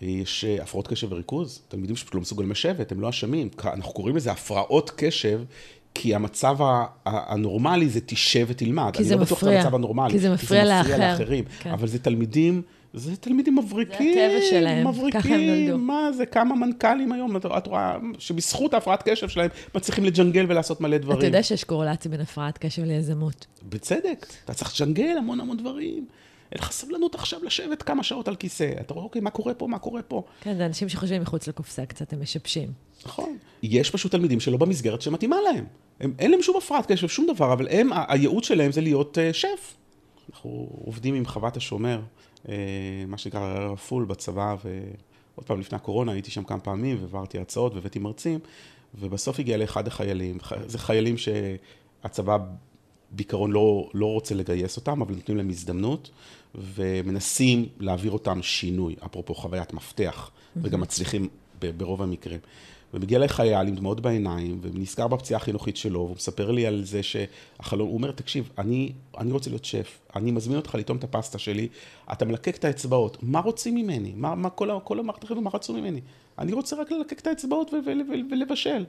יש 0.01 0.45
אה, 0.45 0.63
הפרעות 0.63 0.87
קשב 0.87 1.11
וריכוז, 1.11 1.61
תלמידים 1.67 1.95
שפשוט 1.95 2.15
לא 2.15 2.21
מסוגלים 2.21 2.51
לשבת, 2.51 2.91
הם 2.91 3.01
לא 3.01 3.09
אשמים. 3.09 3.49
אנחנו 3.63 3.93
קוראים 3.93 4.15
לזה 4.15 4.31
הפרעות 4.31 4.91
קשב, 4.95 5.41
כי 5.93 6.15
המצב 6.15 6.57
הנורמלי 7.05 7.89
זה 7.89 7.99
תשב 8.05 8.45
ותלמד. 8.49 8.91
כי 8.93 9.03
זה 9.03 9.15
מפריע. 9.15 9.17
אני 9.17 9.19
לא 9.19 9.25
בטוח 9.25 9.39
שזה 9.39 9.57
המצב 9.59 9.75
הנורמלי. 9.75 10.11
כי 10.11 10.19
זה 10.19 10.33
מפריע 10.33 10.65
לאחר. 10.65 10.83
כי 10.83 10.89
זה 10.89 10.95
מפריע 10.95 11.11
לאחרים. 11.11 11.43
כן. 11.59 11.71
אבל 11.71 11.87
זה 11.87 11.99
תלמידים, 11.99 12.61
זה 12.95 13.15
תלמידים 13.15 13.55
מבריקים. 13.57 14.13
זה 14.13 14.25
הטבע 14.25 14.45
שלהם, 14.49 14.87
מבריקים, 14.87 15.21
ככה 15.21 15.35
הם 15.35 15.41
נולדו. 15.41 15.77
מה 15.77 16.11
זה, 16.11 16.25
כמה 16.25 16.55
מנכ"לים 16.55 17.11
היום, 17.11 17.37
את 17.37 17.67
רואה, 17.67 17.97
שבזכות 18.17 18.73
ההפרעת 18.73 19.03
קשב 19.09 19.29
שלהם 19.29 19.49
מצליחים 19.75 20.05
לג'נגל 20.05 20.45
ולעשות 20.49 20.81
מלא 20.81 20.97
דברים. 20.97 21.17
אתה 21.17 21.25
יודע 21.25 21.43
שיש 21.43 21.63
קורלציה 21.63 22.11
בין 22.11 22.21
הפרעת 22.21 22.57
קשב 22.57 22.83
ליזמות. 22.83 23.45
בצדק, 23.63 24.25
אתה 24.45 24.53
צריך 24.53 24.81
לג'נגל 24.81 25.17
המון 25.17 25.39
המון 25.39 25.57
דברים. 25.57 26.05
אין 26.51 26.59
לך 26.59 26.71
סבלנות 26.71 27.15
עכשיו 27.15 27.39
לשבת 27.43 27.83
כמה 27.83 28.03
שעות 28.03 28.27
על 28.27 28.35
כיסא. 28.35 28.71
אתה 28.81 28.93
רואה, 28.93 29.05
אוקיי, 29.05 29.21
מה 29.21 29.29
קורה 29.29 29.53
פה, 29.53 29.67
מה 29.67 29.79
קורה 29.79 30.01
פה? 30.01 30.23
כן, 30.41 30.57
זה 30.57 30.65
אנשים 30.65 30.89
שחושבים 30.89 31.21
מחוץ 31.21 31.47
לקופסה 31.47 31.85
קצת, 31.85 32.13
הם 32.13 32.21
משבשים. 32.21 32.69
נכון. 33.05 33.37
יש 33.63 33.89
פשוט 33.89 34.11
תלמידים 34.11 34.39
שלא 34.39 34.57
במסגרת 34.57 35.01
שמתאימה 35.01 35.35
להם. 35.41 35.65
הם, 35.99 36.13
אין 36.19 36.31
להם 36.31 36.41
שום 36.41 36.57
הפרעת 36.57 36.91
קשב, 36.91 37.07
שום 37.07 37.27
דבר, 37.35 37.53
אבל 37.53 37.67
הם, 37.71 37.89
הייעוד 38.07 38.43
שלהם 38.43 38.71
זה 38.71 38.81
להיות 38.81 39.17
uh, 39.17 39.33
שף. 39.33 39.75
אנחנו 40.33 40.67
עובדים 40.85 41.15
עם 41.15 41.25
חוות 41.25 41.57
השומר, 41.57 42.01
מה 43.07 43.17
שנקרא 43.17 43.69
רפול 43.71 44.05
בצבא, 44.05 44.55
ועוד 44.63 45.45
פעם, 45.45 45.59
לפני 45.59 45.75
הקורונה 45.75 46.11
הייתי 46.11 46.31
שם 46.31 46.43
כמה 46.43 46.59
פעמים, 46.59 46.97
והעברתי 46.99 47.37
הרצאות 47.37 47.73
והבאתי 47.73 47.99
מרצים, 47.99 48.39
ובסוף 48.99 49.39
הגיע 49.39 49.57
לאחד 49.57 49.87
החיילים. 49.87 50.37
זה 50.65 50.79
חיילים 50.79 51.15
שהצבא 51.17 52.37
בעיקרון 53.11 53.51
לא, 53.51 53.89
לא 53.93 54.05
רוצה 54.05 54.35
לגייס 54.35 54.77
אותם, 54.77 55.01
אבל 55.01 55.15
נותנים 55.15 55.37
להם 55.37 55.49
הזדמנות, 55.49 56.09
ומנסים 56.55 57.67
להעביר 57.79 58.11
אותם 58.11 58.43
שינוי, 58.43 58.95
אפרופו 59.05 59.35
חוויית 59.35 59.73
מפתח. 59.73 60.31
וגם 60.57 60.81
מצליחים 60.81 61.27
ברוב 61.59 62.01
המקרים. 62.01 62.39
ומגיע 62.95 63.17
אליי 63.17 63.29
חייל 63.29 63.67
עם 63.67 63.75
דמעות 63.75 63.99
בעיניים, 63.99 64.59
ונזכר 64.61 65.07
בפציעה 65.07 65.39
החינוכית 65.39 65.77
שלו, 65.77 65.99
והוא 65.99 66.15
מספר 66.15 66.51
לי 66.51 66.67
על 66.67 66.83
זה 66.83 67.03
שהחלום, 67.03 67.87
הוא 67.87 67.97
אומר, 67.97 68.11
תקשיב, 68.11 68.49
אני, 68.57 68.91
אני 69.17 69.31
רוצה 69.31 69.49
להיות 69.49 69.65
שף, 69.65 69.99
אני 70.15 70.31
מזמין 70.31 70.57
אותך 70.57 70.75
לטעום 70.75 70.97
את 70.97 71.03
הפסטה 71.03 71.37
שלי, 71.37 71.67
אתה 72.11 72.25
מלקק 72.25 72.55
את 72.55 72.65
האצבעות, 72.65 73.17
מה 73.21 73.39
רוצים 73.39 73.75
ממני? 73.75 74.13
מה, 74.15 74.35
מה 74.35 74.49
כל, 74.49 74.69
כל 74.83 74.99
המערכת 74.99 75.23
החינוך, 75.23 75.43
מה 75.43 75.49
רצו 75.53 75.73
ממני? 75.73 76.01
אני 76.39 76.53
רוצה 76.53 76.75
רק 76.75 76.91
ללקק 76.91 77.19
את 77.19 77.27
האצבעות 77.27 77.73
ולבשל. 78.31 78.85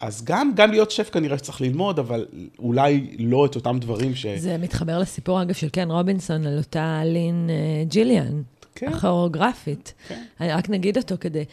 אז 0.00 0.24
גם, 0.24 0.52
גם 0.56 0.70
להיות 0.70 0.90
שף 0.90 1.10
כנראה 1.12 1.38
שצריך 1.38 1.60
ללמוד, 1.60 1.98
אבל 1.98 2.26
אולי 2.58 3.16
לא 3.18 3.46
את 3.46 3.56
אותם 3.56 3.78
דברים 3.80 4.14
ש... 4.14 4.26
זה 4.26 4.58
מתחבר 4.58 4.98
לסיפור, 4.98 5.42
אגב, 5.42 5.54
של 5.54 5.68
קן 5.68 5.90
רובינסון, 5.90 6.46
על 6.46 6.58
אותה 6.58 7.02
לין 7.04 7.50
uh, 7.50 7.88
ג'יליאן. 7.88 8.42
כן. 8.82 8.92
הכוריאוגרפית. 8.92 9.94
כן. 10.08 10.22
אני 10.40 10.52
רק 10.52 10.70
נגיד 10.70 10.96
אותו 10.96 11.14
כדי, 11.20 11.44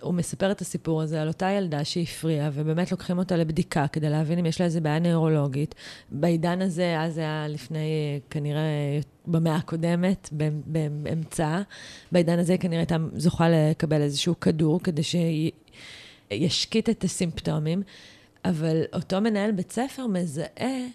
הוא 0.00 0.14
מספר 0.14 0.50
את 0.50 0.60
הסיפור 0.60 1.02
הזה 1.02 1.22
על 1.22 1.28
אותה 1.28 1.50
ילדה 1.50 1.84
שהפריעה, 1.84 2.50
ובאמת 2.52 2.92
לוקחים 2.92 3.18
אותה 3.18 3.36
לבדיקה 3.36 3.86
כדי 3.86 4.10
להבין 4.10 4.38
אם 4.38 4.46
יש 4.46 4.60
לה 4.60 4.66
איזה 4.66 4.80
בעיה 4.80 4.98
נוירולוגית. 4.98 5.74
בעידן 6.10 6.62
הזה, 6.62 7.00
אז 7.00 7.14
זה 7.14 7.20
היה 7.20 7.48
לפני, 7.48 8.20
כנראה, 8.30 9.00
במאה 9.26 9.56
הקודמת, 9.56 10.28
באמצע. 11.02 11.60
בעידן 12.12 12.38
הזה 12.38 12.58
כנראה 12.58 12.80
הייתה 12.80 12.96
זוכה 13.16 13.48
לקבל 13.48 14.02
איזשהו 14.02 14.40
כדור 14.40 14.80
כדי 14.82 15.02
שישקיט 16.30 16.88
את 16.90 17.04
הסימפטומים, 17.04 17.82
אבל 18.44 18.82
אותו 18.92 19.20
מנהל 19.20 19.52
בית 19.52 19.72
ספר 19.72 20.06
מזהה 20.06 20.86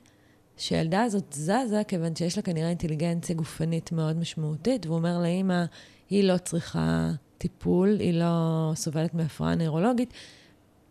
שהילדה 0.63 1.03
הזאת 1.03 1.33
זזה, 1.33 1.81
כיוון 1.87 2.15
שיש 2.15 2.37
לה 2.37 2.43
כנראה 2.43 2.69
אינטליגנציה 2.69 3.35
גופנית 3.35 3.91
מאוד 3.91 4.17
משמעותית, 4.17 4.85
והוא 4.85 4.97
אומר 4.97 5.19
לאימא, 5.21 5.63
היא 6.09 6.23
לא 6.23 6.37
צריכה 6.37 7.11
טיפול, 7.37 7.97
היא 7.99 8.13
לא 8.13 8.71
סובלת 8.75 9.13
מהפרעה 9.13 9.55
נוירולוגית, 9.55 10.13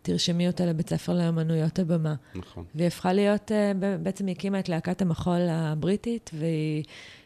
תרשמי 0.03 0.47
אותה 0.47 0.67
לבית 0.67 0.89
ספר 0.89 1.15
לאמנויות 1.15 1.79
הבמה. 1.79 2.15
נכון. 2.35 2.65
והיא 2.75 2.87
הפכה 2.87 3.13
להיות, 3.13 3.53
אה, 3.53 3.73
בעצם 4.03 4.27
היא 4.27 4.37
הקימה 4.37 4.61
את 4.61 4.69
להקת 4.69 5.03
המחול 5.03 5.41
הבריטית, 5.51 6.31
והיא 6.35 6.85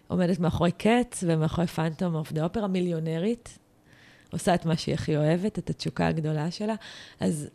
עומדת 0.09 0.39
מאחורי 0.39 0.73
קץ 0.73 1.25
ומאחורי 1.27 1.67
פנטום 1.67 2.15
אוף 2.15 2.33
דה 2.33 2.45
אופרה, 2.45 2.67
מיליונרית, 2.67 3.59
עושה 4.33 4.55
את 4.55 4.67
מה 4.67 4.77
שהיא 4.77 4.95
הכי 4.95 5.17
אוהבת, 5.17 5.59
את 5.59 5.71
התשוקה 5.71 6.07
הגדולה 6.07 6.51
שלה. 6.51 6.75
אז... 7.21 7.49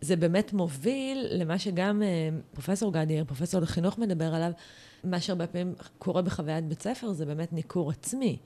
זה 0.00 0.16
באמת 0.16 0.52
מוביל 0.52 1.26
למה 1.30 1.58
שגם 1.58 2.02
אה, 2.02 2.28
פרופסור 2.52 2.92
גדיר, 2.92 3.24
פרופסור 3.24 3.60
לחינוך 3.60 3.98
מדבר 3.98 4.34
עליו, 4.34 4.50
מה 5.04 5.20
שהרבה 5.20 5.46
פעמים 5.46 5.74
קורה 5.98 6.22
בחוויית 6.22 6.64
בית 6.64 6.82
ספר 6.82 7.12
זה 7.12 7.26
באמת 7.26 7.52
ניכור 7.52 7.90
עצמי. 7.90 8.38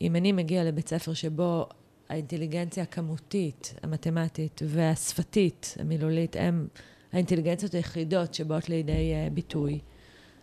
אם 0.00 0.16
אני 0.16 0.32
מגיע 0.32 0.64
לבית 0.64 0.88
ספר 0.88 1.14
שבו 1.14 1.66
האינטליגנציה 2.08 2.82
הכמותית, 2.82 3.74
המתמטית 3.82 4.62
והשפתית, 4.66 5.74
המילולית, 5.80 6.36
הם 6.38 6.68
האינטליגנציות 7.12 7.74
היחידות 7.74 8.34
שבאות 8.34 8.68
לידי 8.68 9.12
אה, 9.14 9.28
ביטוי, 9.32 9.78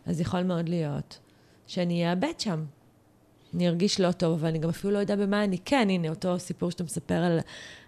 אז 0.05 0.21
יכול 0.21 0.43
מאוד 0.43 0.69
להיות 0.69 1.19
שאני 1.67 2.11
אאבד 2.11 2.39
שם. 2.39 2.65
אני 3.53 3.67
ארגיש 3.67 3.99
לא 3.99 4.11
טוב, 4.11 4.39
אבל 4.39 4.47
אני 4.47 4.59
גם 4.59 4.69
אפילו 4.69 4.93
לא 4.93 4.99
יודע 4.99 5.15
במה 5.15 5.43
אני 5.43 5.57
כן. 5.65 5.87
הנה, 5.89 6.09
אותו 6.09 6.39
סיפור 6.39 6.71
שאתה 6.71 6.83
מספר 6.83 7.13
על 7.13 7.39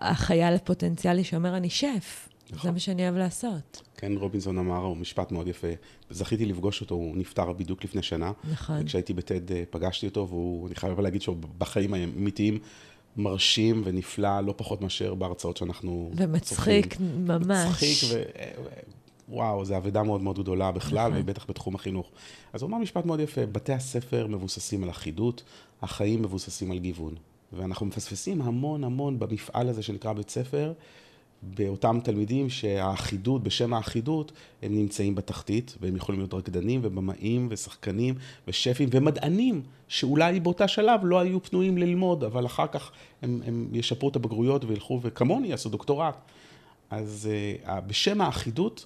החייל 0.01 0.53
הפוטנציאלי 0.53 1.23
שאומר, 1.23 1.57
אני 1.57 1.69
שף. 1.69 2.29
נכון. 2.51 2.69
זה 2.69 2.71
מה 2.71 2.79
שאני 2.79 3.03
אוהב 3.03 3.15
לעשות. 3.15 3.81
כן, 3.97 4.13
רובינסון 4.17 4.57
אמר, 4.57 4.77
הוא 4.77 4.97
משפט 4.97 5.31
מאוד 5.31 5.47
יפה. 5.47 5.67
זכיתי 6.09 6.45
לפגוש 6.45 6.81
אותו, 6.81 6.95
הוא 6.95 7.17
נפטר 7.17 7.53
בדיוק 7.53 7.83
לפני 7.83 8.01
שנה. 8.01 8.31
נכון. 8.51 8.81
וכשהייתי 8.81 9.13
בטד 9.13 9.51
אה, 9.51 9.63
פגשתי 9.69 10.05
אותו, 10.05 10.29
ואני 10.63 10.75
חייב 10.75 10.99
להגיד 10.99 11.21
שהוא 11.21 11.37
בחיים 11.57 11.93
האמיתיים 11.93 12.59
מרשים 13.17 13.81
ונפלא, 13.85 14.41
לא 14.41 14.53
פחות 14.57 14.81
מאשר 14.81 15.15
בהרצאות 15.15 15.57
שאנחנו 15.57 16.11
ומצחיק 16.15 16.93
צוחים. 16.93 17.27
ממש. 17.27 17.67
מצחיק, 17.69 17.97
ו... 18.11 18.23
וואו, 19.29 19.65
זו 19.65 19.77
אבדה 19.77 20.03
מאוד 20.03 20.21
מאוד 20.21 20.39
גדולה 20.39 20.71
בכלל, 20.71 21.09
נכון. 21.09 21.21
ובטח 21.21 21.45
בתחום 21.49 21.75
החינוך. 21.75 22.11
אז 22.53 22.61
הוא 22.61 22.69
אמר 22.69 22.77
משפט 22.77 23.05
מאוד 23.05 23.19
יפה, 23.19 23.45
בתי 23.45 23.73
הספר 23.73 24.27
מבוססים 24.27 24.83
על 24.83 24.89
אחידות, 24.89 25.43
החיים 25.81 26.21
מבוססים 26.21 26.71
על 26.71 26.79
גיוון. 26.79 27.15
ואנחנו 27.53 27.85
מפספסים 27.85 28.41
המון 28.41 28.83
המון 28.83 29.19
במפעל 29.19 29.69
הזה 29.69 29.83
שנקרא 29.83 30.13
בית 30.13 30.29
ספר, 30.29 30.73
באותם 31.55 31.99
תלמידים 32.03 32.49
שהאחידות, 32.49 33.43
בשם 33.43 33.73
האחידות, 33.73 34.31
הם 34.61 34.75
נמצאים 34.75 35.15
בתחתית, 35.15 35.77
והם 35.81 35.95
יכולים 35.95 36.21
להיות 36.21 36.33
רקדנים 36.33 36.79
ובמאים 36.83 37.47
ושחקנים 37.49 38.15
ושפים 38.47 38.89
ומדענים, 38.91 39.61
שאולי 39.87 40.39
באותה 40.39 40.67
שלב 40.67 40.99
לא 41.03 41.19
היו 41.19 41.43
פנויים 41.43 41.77
ללמוד, 41.77 42.23
אבל 42.23 42.45
אחר 42.45 42.67
כך 42.67 42.91
הם, 43.21 43.41
הם 43.45 43.67
ישפרו 43.73 44.09
את 44.09 44.15
הבגרויות 44.15 44.65
וילכו, 44.65 44.99
וכמוני 45.03 45.47
יעשו 45.47 45.69
דוקטורט. 45.69 46.15
אז 46.89 47.29
uh, 47.65 47.71
בשם 47.87 48.21
האחידות, 48.21 48.85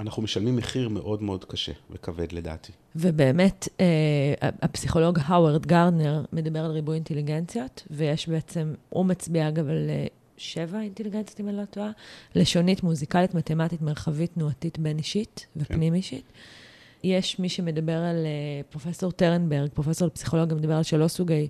אנחנו 0.00 0.22
משלמים 0.22 0.56
מחיר 0.56 0.88
מאוד 0.88 1.22
מאוד 1.22 1.44
קשה 1.44 1.72
וכבד 1.90 2.32
לדעתי. 2.32 2.72
ובאמת, 2.96 3.68
אה, 3.80 4.50
הפסיכולוג 4.62 5.18
האוורד 5.22 5.66
גרנר 5.66 6.24
מדבר 6.32 6.64
על 6.64 6.70
ריבוי 6.70 6.94
אינטליגנציות, 6.94 7.86
ויש 7.90 8.28
בעצם, 8.28 8.74
הוא 8.88 9.06
מצביע 9.06 9.48
אגב 9.48 9.68
על 9.68 9.90
אה, 9.90 10.06
שבע 10.42 10.80
אינטליגנציות, 10.80 11.40
אם 11.40 11.48
אני 11.48 11.56
לא 11.56 11.64
טועה, 11.64 11.90
לשונית, 12.34 12.82
מוזיקלית, 12.82 13.34
מתמטית, 13.34 13.82
מרחבית, 13.82 14.34
תנועתית, 14.34 14.78
בין-אישית 14.78 15.46
ופנים-אישית. 15.56 16.24
כן. 16.32 17.08
יש 17.08 17.38
מי 17.38 17.48
שמדבר 17.48 17.96
על 17.96 18.16
uh, 18.16 18.72
פרופסור 18.72 19.12
טרנברג, 19.12 19.70
פרופסור 19.74 20.08
לפסיכולוגיה, 20.08 20.56
מדבר 20.56 20.74
על 20.74 20.82
שלוש 20.82 21.12
סוגי, 21.12 21.48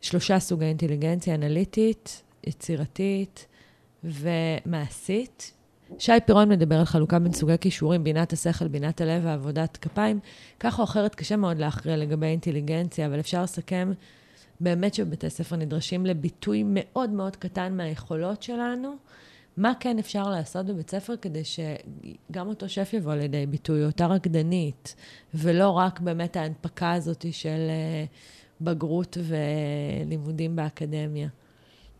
שלושה 0.00 0.38
סוגי 0.38 0.64
אינטליגנציה, 0.64 1.34
אנליטית, 1.34 2.22
יצירתית 2.46 3.46
ומעשית. 4.04 5.52
שי 5.98 6.12
פירון 6.26 6.48
מדבר 6.48 6.78
על 6.78 6.84
חלוקה 6.84 7.18
בין 7.18 7.32
סוגי 7.32 7.58
כישורים, 7.60 8.04
בינת 8.04 8.32
השכל, 8.32 8.68
בינת 8.68 9.00
הלב 9.00 9.22
ועבודת 9.24 9.76
כפיים. 9.76 10.20
כך 10.60 10.78
או 10.78 10.84
אחרת 10.84 11.14
קשה 11.14 11.36
מאוד 11.36 11.58
להכריע 11.58 11.96
לגבי 11.96 12.26
אינטליגנציה, 12.26 13.06
אבל 13.06 13.20
אפשר 13.20 13.42
לסכם 13.42 13.92
באמת 14.60 14.94
שבבתי 14.94 15.30
ספר 15.30 15.56
נדרשים 15.56 16.06
לביטוי 16.06 16.62
מאוד 16.66 17.10
מאוד 17.10 17.36
קטן 17.36 17.76
מהיכולות 17.76 18.42
שלנו. 18.42 18.96
מה 19.56 19.72
כן 19.80 19.98
אפשר 19.98 20.30
לעשות 20.30 20.66
בבית 20.66 20.90
ספר 20.90 21.16
כדי 21.16 21.42
שגם 21.44 22.48
אותו 22.48 22.68
שף 22.68 22.90
יבוא 22.92 23.14
לידי 23.14 23.46
ביטוי, 23.46 23.84
אותה 23.84 24.06
רקדנית, 24.06 24.94
ולא 25.34 25.70
רק 25.70 26.00
באמת 26.00 26.36
ההנפקה 26.36 26.92
הזאת 26.92 27.26
של 27.30 27.48
אה, 27.48 28.04
בגרות 28.60 29.16
ולימודים 29.22 30.56
באקדמיה. 30.56 31.28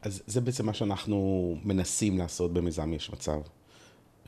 אז 0.03 0.23
זה 0.27 0.41
בעצם 0.41 0.67
מה 0.67 0.75
שאנחנו 0.75 1.57
מנסים 1.65 2.19
לעשות 2.19 2.53
במיזם 2.53 2.93
יש 2.93 3.13
מצב. 3.13 3.41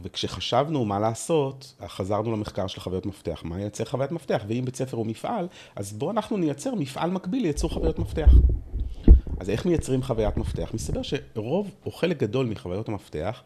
וכשחשבנו 0.03 0.85
מה 0.85 0.99
לעשות, 0.99 1.75
חזרנו 1.87 2.33
למחקר 2.33 2.67
של 2.67 2.81
חוויות 2.81 3.07
מפתח. 3.07 3.43
מה 3.45 3.61
ייצר 3.61 3.85
חוויית 3.85 4.13
מפתח? 4.13 4.43
ואם 4.49 4.65
בית 4.65 4.77
ספר 4.77 4.97
הוא 4.97 5.07
מפעל, 5.07 5.49
אז 5.77 5.93
בואו 5.93 6.11
אנחנו 6.11 6.37
נייצר 6.37 6.75
מפעל 6.75 7.11
מקביל 7.11 7.43
לייצור 7.43 7.71
חוויות 7.71 7.99
מפתח. 7.99 8.33
אז 9.41 9.51
איך 9.51 9.67
מייצרים 9.67 10.03
חוויית 10.03 10.37
מפתח? 10.37 10.71
מסתבר 10.75 11.01
שרוב 11.03 11.71
או 11.87 11.91
חלק 11.91 12.19
גדול 12.19 12.47
מחוויות 12.47 12.89
המפתח 12.89 13.43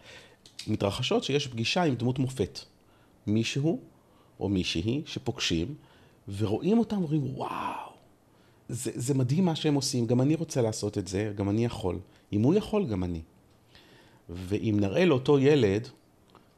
מתרחשות 0.66 1.24
שיש 1.24 1.46
פגישה 1.46 1.82
עם 1.82 1.94
דמות 1.94 2.18
מופת. 2.18 2.58
מישהו 3.26 3.80
או 4.40 4.48
מישהי 4.48 5.02
שפוגשים 5.06 5.74
ורואים 6.36 6.78
אותם 6.78 6.96
ואומרים, 6.96 7.36
וואו, 7.36 7.90
זה, 8.68 8.90
זה 8.94 9.14
מדהים 9.14 9.44
מה 9.44 9.56
שהם 9.56 9.74
עושים, 9.74 10.06
גם 10.06 10.20
אני 10.20 10.34
רוצה 10.34 10.62
לעשות 10.62 10.98
את 10.98 11.08
זה, 11.08 11.32
גם 11.36 11.48
אני 11.48 11.64
יכול. 11.64 11.98
אם 12.32 12.42
הוא 12.42 12.54
יכול, 12.54 12.86
גם 12.86 13.04
אני. 13.04 13.20
ואם 14.28 14.76
נראה 14.80 15.04
לאותו 15.04 15.38
ילד, 15.38 15.88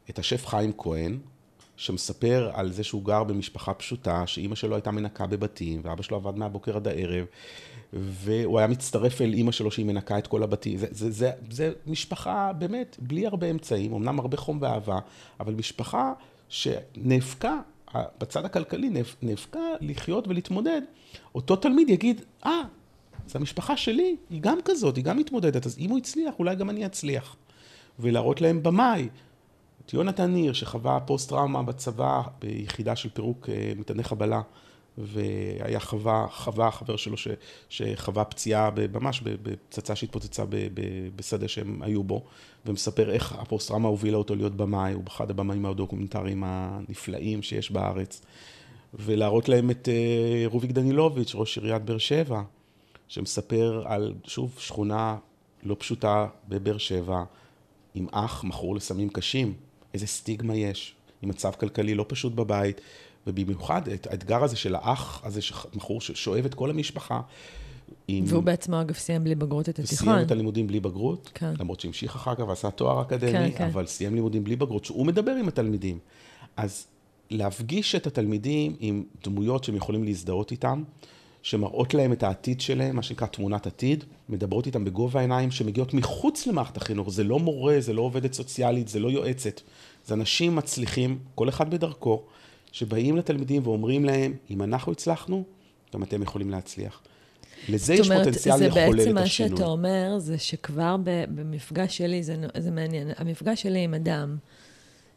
את 0.09 0.19
השף 0.19 0.45
חיים 0.45 0.71
כהן, 0.77 1.17
שמספר 1.77 2.51
על 2.53 2.71
זה 2.71 2.83
שהוא 2.83 3.03
גר 3.03 3.23
במשפחה 3.23 3.73
פשוטה, 3.73 4.27
שאימא 4.27 4.55
שלו 4.55 4.75
הייתה 4.75 4.91
מנקה 4.91 5.27
בבתים, 5.27 5.81
ואבא 5.83 6.03
שלו 6.03 6.17
עבד 6.17 6.37
מהבוקר 6.37 6.75
עד 6.75 6.87
הערב, 6.87 7.25
והוא 7.93 8.59
היה 8.59 8.67
מצטרף 8.67 9.21
אל 9.21 9.33
אימא 9.33 9.51
שלו 9.51 9.71
שהיא 9.71 9.85
מנקה 9.85 10.17
את 10.17 10.27
כל 10.27 10.43
הבתים. 10.43 10.77
זה, 10.77 10.87
זה, 10.91 11.11
זה, 11.11 11.31
זה 11.51 11.71
משפחה 11.87 12.53
באמת 12.53 12.97
בלי 12.99 13.27
הרבה 13.27 13.49
אמצעים, 13.49 13.93
אמנם 13.93 14.19
הרבה 14.19 14.37
חום 14.37 14.57
ואהבה, 14.61 14.99
אבל 15.39 15.53
משפחה 15.53 16.13
שנאבקה, 16.49 17.59
בצד 17.95 18.45
הכלכלי 18.45 18.89
נאבקה 19.21 19.59
לחיות 19.81 20.27
ולהתמודד. 20.27 20.81
אותו 21.35 21.55
תלמיד 21.55 21.89
יגיד, 21.89 22.21
אה, 22.45 22.61
ah, 22.61 23.29
זו 23.29 23.39
המשפחה 23.39 23.77
שלי, 23.77 24.15
היא 24.29 24.41
גם 24.41 24.57
כזאת, 24.65 24.95
היא 24.95 25.03
גם 25.03 25.17
מתמודדת, 25.17 25.65
אז 25.65 25.77
אם 25.79 25.89
הוא 25.89 25.97
הצליח, 25.97 26.33
אולי 26.39 26.55
גם 26.55 26.69
אני 26.69 26.85
אצליח. 26.85 27.35
ולהראות 27.99 28.41
להם 28.41 28.63
במאי, 28.63 29.09
את 29.87 29.93
יונתן 29.93 30.31
ניר, 30.31 30.53
שחווה 30.53 30.99
פוסט-טראומה 30.99 31.63
בצבא 31.63 32.21
ביחידה 32.39 32.95
של 32.95 33.09
פירוק 33.09 33.49
אה, 33.49 33.71
מטעני 33.75 34.03
חבלה, 34.03 34.41
והיה 34.97 35.79
חווה, 35.79 36.27
חווה 36.31 36.71
חבר 36.71 36.95
שלו 36.95 37.17
ש, 37.17 37.27
שחווה 37.69 38.23
פציעה 38.23 38.69
ממש 38.93 39.21
בפצצה 39.21 39.95
שהתפוצצה 39.95 40.43
בשדה 41.15 41.47
שהם 41.47 41.81
היו 41.81 42.03
בו, 42.03 42.23
ומספר 42.65 43.11
איך 43.11 43.33
הפוסט-טראומה 43.39 43.87
הובילה 43.89 44.17
אותו 44.17 44.35
להיות 44.35 44.55
במאי, 44.55 44.93
הוא 44.93 45.03
אחד 45.07 45.29
הבמאים 45.29 45.65
הדוקומנטריים 45.65 46.43
הנפלאים 46.45 47.41
שיש 47.41 47.71
בארץ. 47.71 48.21
ולהראות 48.93 49.49
להם 49.49 49.71
את 49.71 49.89
אה, 49.89 50.43
רוביק 50.45 50.71
דנילוביץ', 50.71 51.35
ראש 51.35 51.57
עיריית 51.57 51.81
באר 51.81 51.97
שבע, 51.97 52.41
שמספר 53.07 53.83
על, 53.85 54.13
שוב, 54.23 54.55
שכונה 54.59 55.17
לא 55.63 55.75
פשוטה 55.79 56.27
בבאר 56.47 56.77
שבע, 56.77 57.23
עם 57.95 58.07
אח 58.11 58.43
מכור 58.43 58.75
לסמים 58.75 59.09
קשים, 59.09 59.53
איזה 59.97 60.07
סטיגמה 60.07 60.55
יש, 60.55 60.95
עם 61.21 61.29
מצב 61.29 61.51
כלכלי 61.51 61.95
לא 61.95 62.05
פשוט 62.07 62.33
בבית, 62.33 62.81
ובמיוחד 63.27 63.87
את 63.87 64.07
האתגר 64.07 64.43
הזה 64.43 64.55
של 64.55 64.75
האח 64.75 65.21
הזה, 65.25 65.39
מכור 65.75 66.01
ששואב 66.01 66.45
את 66.45 66.53
כל 66.53 66.69
המשפחה. 66.69 67.21
עם... 68.07 68.23
והוא 68.27 68.43
בעצמו, 68.43 68.81
אגב, 68.81 68.95
סיים 68.95 69.23
בלי 69.23 69.35
בגרות 69.35 69.69
את 69.69 69.79
התיכון. 69.79 70.07
סיים 70.07 70.25
את 70.25 70.31
הלימודים 70.31 70.67
בלי 70.67 70.79
בגרות, 70.79 71.31
כן. 71.33 71.53
למרות 71.59 71.79
שהמשיך 71.79 72.15
אחר 72.15 72.35
כך 72.35 72.47
ועשה 72.47 72.71
תואר 72.71 73.01
אקדמי, 73.01 73.31
כן, 73.31 73.49
כן. 73.57 73.65
אבל 73.65 73.85
סיים 73.85 74.15
לימודים 74.15 74.43
בלי 74.43 74.55
בגרות, 74.55 74.85
שהוא 74.85 75.05
מדבר 75.05 75.31
עם 75.31 75.47
התלמידים. 75.47 75.99
אז 76.57 76.87
להפגיש 77.29 77.95
את 77.95 78.07
התלמידים 78.07 78.75
עם 78.79 79.03
דמויות 79.23 79.63
שהם 79.63 79.75
יכולים 79.75 80.03
להזדהות 80.03 80.51
איתם, 80.51 80.83
שמראות 81.41 81.93
להם 81.93 82.13
את 82.13 82.23
העתיד 82.23 82.61
שלהם, 82.61 82.95
מה 82.95 83.03
שנקרא 83.03 83.27
תמונת 83.27 83.67
עתיד, 83.67 84.03
מדברות 84.29 84.65
איתם 84.65 84.85
בגובה 84.85 85.19
העיניים, 85.19 85.51
שמגיעות 85.51 85.93
מחוץ 85.93 86.47
למערכת 86.47 86.77
החינוך. 86.77 87.09
זה 87.09 87.23
לא 87.23 87.39
מורה, 87.39 87.75
זה 87.79 87.93
לא 87.93 88.01
עובדת 88.01 88.33
סוציאלית, 88.33 88.87
זה 88.87 88.99
לא 88.99 89.11
יועצת. 89.11 89.61
זה 90.07 90.13
אנשים 90.13 90.55
מצליחים, 90.55 91.19
כל 91.35 91.49
אחד 91.49 91.69
בדרכו, 91.69 92.23
שבאים 92.71 93.17
לתלמידים 93.17 93.67
ואומרים 93.67 94.05
להם, 94.05 94.33
אם 94.49 94.61
אנחנו 94.61 94.91
הצלחנו, 94.91 95.43
גם 95.93 96.03
אתם 96.03 96.21
יכולים 96.21 96.49
להצליח. 96.49 97.01
לזה 97.69 97.93
יש 97.93 98.11
אומרת, 98.11 98.25
פוטנציאל 98.27 98.55
לחולל 98.55 98.69
את 98.69 98.77
השינוי. 98.77 99.03
זה 99.03 99.13
בעצם 99.13 99.15
מה 99.15 99.27
שאתה 99.27 99.65
אומר, 99.65 100.19
זה 100.19 100.37
שכבר 100.37 100.95
במפגש 101.05 101.97
שלי, 101.97 102.23
זה, 102.23 102.35
זה 102.57 102.71
מעניין, 102.71 103.11
המפגש 103.17 103.61
שלי 103.61 103.79
עם 103.79 103.93
אדם 103.93 104.37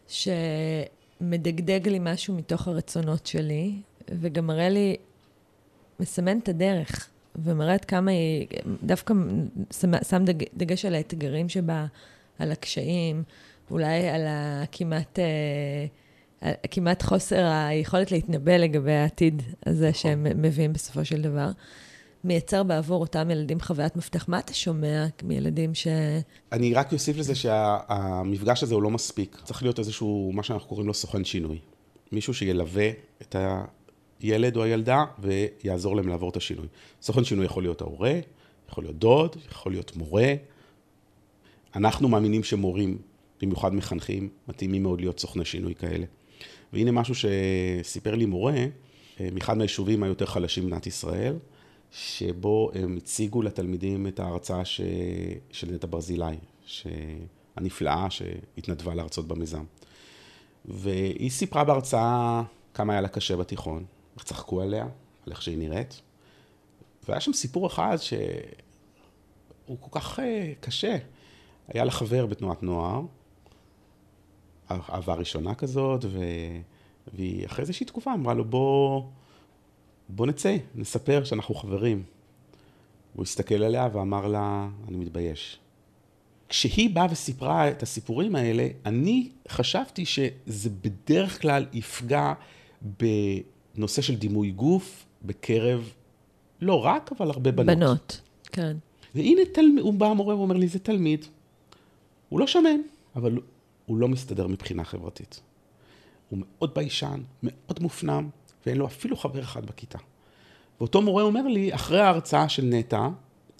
שמדגדג 0.09 1.89
לי 1.89 1.99
משהו 2.01 2.35
מתוך 2.35 2.69
הרצונות 2.69 3.27
שלי, 3.27 3.73
וגם 4.09 4.47
מראה 4.47 4.69
לי, 4.69 4.97
מסמן 6.01 6.39
את 6.39 6.49
הדרך, 6.49 7.09
ומראה 7.37 7.75
עד 7.75 7.85
כמה 7.85 8.11
היא, 8.11 8.47
דווקא 8.83 9.15
שם 10.09 10.25
דג, 10.25 10.45
דגש 10.57 10.85
על 10.85 10.95
האתגרים 10.95 11.49
שבה, 11.49 11.87
על 12.39 12.53
הקשיים, 12.53 13.23
אולי 13.71 14.09
על 14.09 14.23
הכמעט... 14.29 15.19
אה, 15.19 16.53
כמעט 16.71 17.03
חוסר 17.03 17.45
היכולת 17.45 18.13
להתנבא 18.13 18.57
לגבי 18.57 18.93
העתיד 18.93 19.43
הזה 19.67 19.89
נכון. 19.89 20.01
שהם 20.01 20.27
מביאים 20.43 20.73
בסופו 20.73 21.05
של 21.05 21.23
דבר. 21.23 21.51
מייצר 22.25 22.63
בעבור 22.63 23.01
אותם 23.01 23.31
ילדים 23.31 23.61
חוויית 23.61 23.97
מפתח. 23.97 24.29
מה 24.29 24.39
אתה 24.39 24.55
שומע 24.55 25.07
מילדים 25.23 25.75
ש... 25.75 25.87
אני 26.53 26.75
רק 26.75 26.93
אוסיף 26.93 27.17
לזה 27.17 27.35
שהמפגש 27.35 28.63
הזה 28.63 28.75
הוא 28.75 28.83
לא 28.83 28.91
מספיק. 28.91 29.37
צריך 29.45 29.63
להיות 29.63 29.79
איזשהו, 29.79 30.31
מה 30.35 30.43
שאנחנו 30.43 30.69
קוראים 30.69 30.87
לו 30.87 30.95
סוכן 30.95 31.25
שינוי. 31.25 31.59
מישהו 32.13 32.35
שילווה 32.35 32.91
את 33.23 33.37
הילד 34.21 34.57
או 34.57 34.63
הילדה 34.63 35.05
ויעזור 35.19 35.97
להם 35.97 36.09
לעבור 36.09 36.31
את 36.31 36.37
השינוי. 36.37 36.67
סוכן 37.03 37.25
שינוי 37.25 37.45
יכול 37.45 37.63
להיות 37.63 37.81
ההורה, 37.81 38.15
יכול 38.69 38.85
להיות 38.85 38.99
דוד, 38.99 39.37
יכול 39.51 39.73
להיות 39.73 39.97
מורה. 39.97 40.35
אנחנו 41.77 42.09
מאמינים 42.09 42.45
שמורים, 42.45 42.99
במיוחד 43.43 43.75
מחנכים, 43.75 44.29
מתאימים 44.49 44.83
מאוד 44.83 45.01
להיות 45.01 45.21
סוכני 45.21 45.45
שינוי 45.45 45.75
כאלה. 45.75 46.07
והנה 46.73 46.93
משהו 46.93 47.15
שסיפר 47.15 48.15
לי 48.15 48.27
מורה, 48.27 48.65
אה, 49.21 49.29
מאחד 49.33 49.59
מהיישובים 49.59 50.03
היותר 50.03 50.27
חלשים 50.27 50.65
במדינת 50.65 50.87
ישראל, 50.87 51.37
שבו 51.91 52.71
הם 52.75 52.97
הציגו 52.97 53.43
לתלמידים 53.43 54.07
את 54.07 54.21
ההרצאה 54.21 54.65
ש... 54.65 54.81
של 55.53 55.71
נטע 55.71 55.87
ברזילי, 55.91 56.37
הנפלאה 57.57 58.11
שהתנדבה 58.11 58.95
להרצות 58.95 59.29
במיזם. 59.29 59.65
והיא 60.65 61.31
סיפרה 61.31 61.65
בהרצאה 61.65 62.43
כמה 62.75 62.93
היה 62.93 63.01
לה 63.01 63.09
קשה 63.09 63.37
בתיכון, 63.37 63.85
איך 64.17 64.25
צחקו 64.25 64.63
עליה, 64.63 64.89
על 65.27 65.33
איך 65.33 65.43
שהיא 65.43 65.59
נראית. 65.59 66.01
והיה 67.09 67.21
שם 67.21 67.33
סיפור 67.33 67.67
אחד 67.67 67.97
שהוא 68.01 69.79
כל 69.81 70.01
כך 70.01 70.21
אה, 70.21 70.53
קשה. 70.61 70.97
היה 71.69 71.85
לה 71.85 71.91
חבר 71.91 72.27
בתנועת 72.27 72.63
נוער, 72.63 73.01
אהבה 74.71 75.15
ראשונה 75.15 75.55
כזאת, 75.55 76.05
ו... 76.05 76.19
והיא 77.15 77.47
אחרי 77.47 77.63
איזושהי 77.63 77.87
תקופה 77.87 78.15
אמרה 78.15 78.35
לו, 78.35 78.45
בוא, 78.45 79.03
בוא 80.09 80.27
נצא, 80.27 80.57
נספר 80.75 81.25
שאנחנו 81.25 81.55
חברים. 81.55 82.03
הוא 83.15 83.23
הסתכל 83.23 83.63
עליה 83.63 83.89
ואמר 83.93 84.27
לה, 84.27 84.69
אני 84.89 84.97
מתבייש. 84.97 85.59
כשהיא 86.49 86.95
באה 86.95 87.07
וסיפרה 87.11 87.71
את 87.71 87.83
הסיפורים 87.83 88.37
האלה, 88.37 88.69
אני 88.87 89.31
חשבתי 89.49 90.05
שזה 90.05 90.71
בדרך 90.81 91.43
כלל 91.43 91.67
יפגע 91.73 92.33
בנושא 92.83 94.03
של 94.03 94.17
דימוי 94.17 94.51
גוף 94.51 95.07
בקרב, 95.23 95.93
לא 96.61 96.85
רק, 96.85 97.13
אבל 97.19 97.31
הרבה 97.31 97.53
בנות. 97.53 97.77
בנות, 97.77 98.21
כן. 98.53 98.77
והנה, 99.15 99.43
תל... 99.53 99.65
הוא 99.81 99.95
בא 99.95 100.07
המורה 100.07 100.37
ואומר 100.37 100.57
לי, 100.57 100.69
זה 100.69 100.79
תלמיד. 100.79 101.25
הוא 102.29 102.41
לא 102.41 102.47
שמן, 102.47 102.81
אבל 103.17 103.39
הוא 103.91 103.99
לא 103.99 104.09
מסתדר 104.09 104.47
מבחינה 104.47 104.85
חברתית. 104.85 105.41
הוא 106.29 106.39
מאוד 106.43 106.75
ביישן, 106.75 107.21
מאוד 107.43 107.83
מופנם, 107.83 108.29
ואין 108.67 108.77
לו 108.77 108.87
אפילו 108.87 109.17
חבר 109.17 109.41
אחד 109.41 109.67
בכיתה. 109.67 109.99
ואותו 110.81 111.03
מורה 111.03 111.23
אומר 111.23 111.43
לי, 111.43 111.75
אחרי 111.75 112.01
ההרצאה 112.01 112.49
של 112.49 112.65
נטע, 112.65 113.09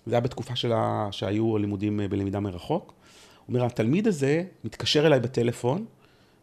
זה 0.07 0.15
היה 0.15 0.21
בתקופה 0.21 0.57
שלה, 0.57 1.09
שהיו 1.11 1.59
לימודים 1.59 2.01
אה, 2.01 2.09
בלמידה 2.09 2.41
מרחוק, 2.41 2.87
הוא 2.87 3.55
אומר, 3.55 3.67
התלמיד 3.67 4.07
הזה 4.07 4.45
מתקשר 4.65 5.07
אליי 5.07 5.21
בטלפון, 5.21 5.85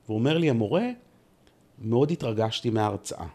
והוא 0.05 0.17
אומר 0.17 0.37
לי, 0.37 0.49
המורה, 0.49 0.89
מאוד 1.79 2.11
התרגשתי 2.11 2.69
מההרצאה. 2.69 3.27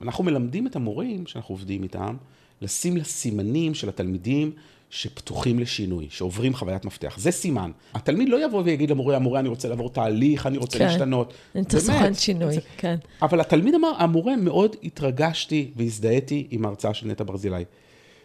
אנחנו 0.00 0.24
מלמדים 0.24 0.66
את 0.66 0.76
המורים 0.76 1.26
שאנחנו 1.26 1.54
עובדים 1.54 1.82
איתם, 1.82 2.16
לשים 2.60 2.96
לסימנים 2.96 3.74
של 3.74 3.88
התלמידים 3.88 4.52
שפתוחים 4.90 5.58
לשינוי, 5.58 6.06
שעוברים 6.10 6.54
חוויית 6.54 6.84
מפתח. 6.84 7.14
זה 7.18 7.30
סימן. 7.30 7.70
התלמיד 7.94 8.28
לא 8.28 8.44
יבוא 8.44 8.62
ויגיד 8.64 8.90
למורה, 8.90 9.16
המורה, 9.16 9.40
אני 9.40 9.48
רוצה 9.48 9.68
לעבור 9.68 9.90
תהליך, 9.90 10.46
אני 10.46 10.58
רוצה 10.58 10.78
כן. 10.78 10.84
להשתנות. 10.84 11.32
אני 11.54 11.64
צריך 11.64 11.84
סוכן 11.84 12.14
שינוי, 12.14 12.54
זה... 12.54 12.60
כן. 12.76 12.96
אבל 13.22 13.40
התלמיד 13.40 13.74
אמר, 13.74 13.92
המורה, 13.98 14.36
מאוד 14.36 14.76
התרגשתי 14.84 15.70
והזדהיתי 15.76 16.46
עם 16.50 16.64
ההרצאה 16.64 16.94
של 16.94 17.06
נטע 17.06 17.24
ברזילי. 17.24 17.64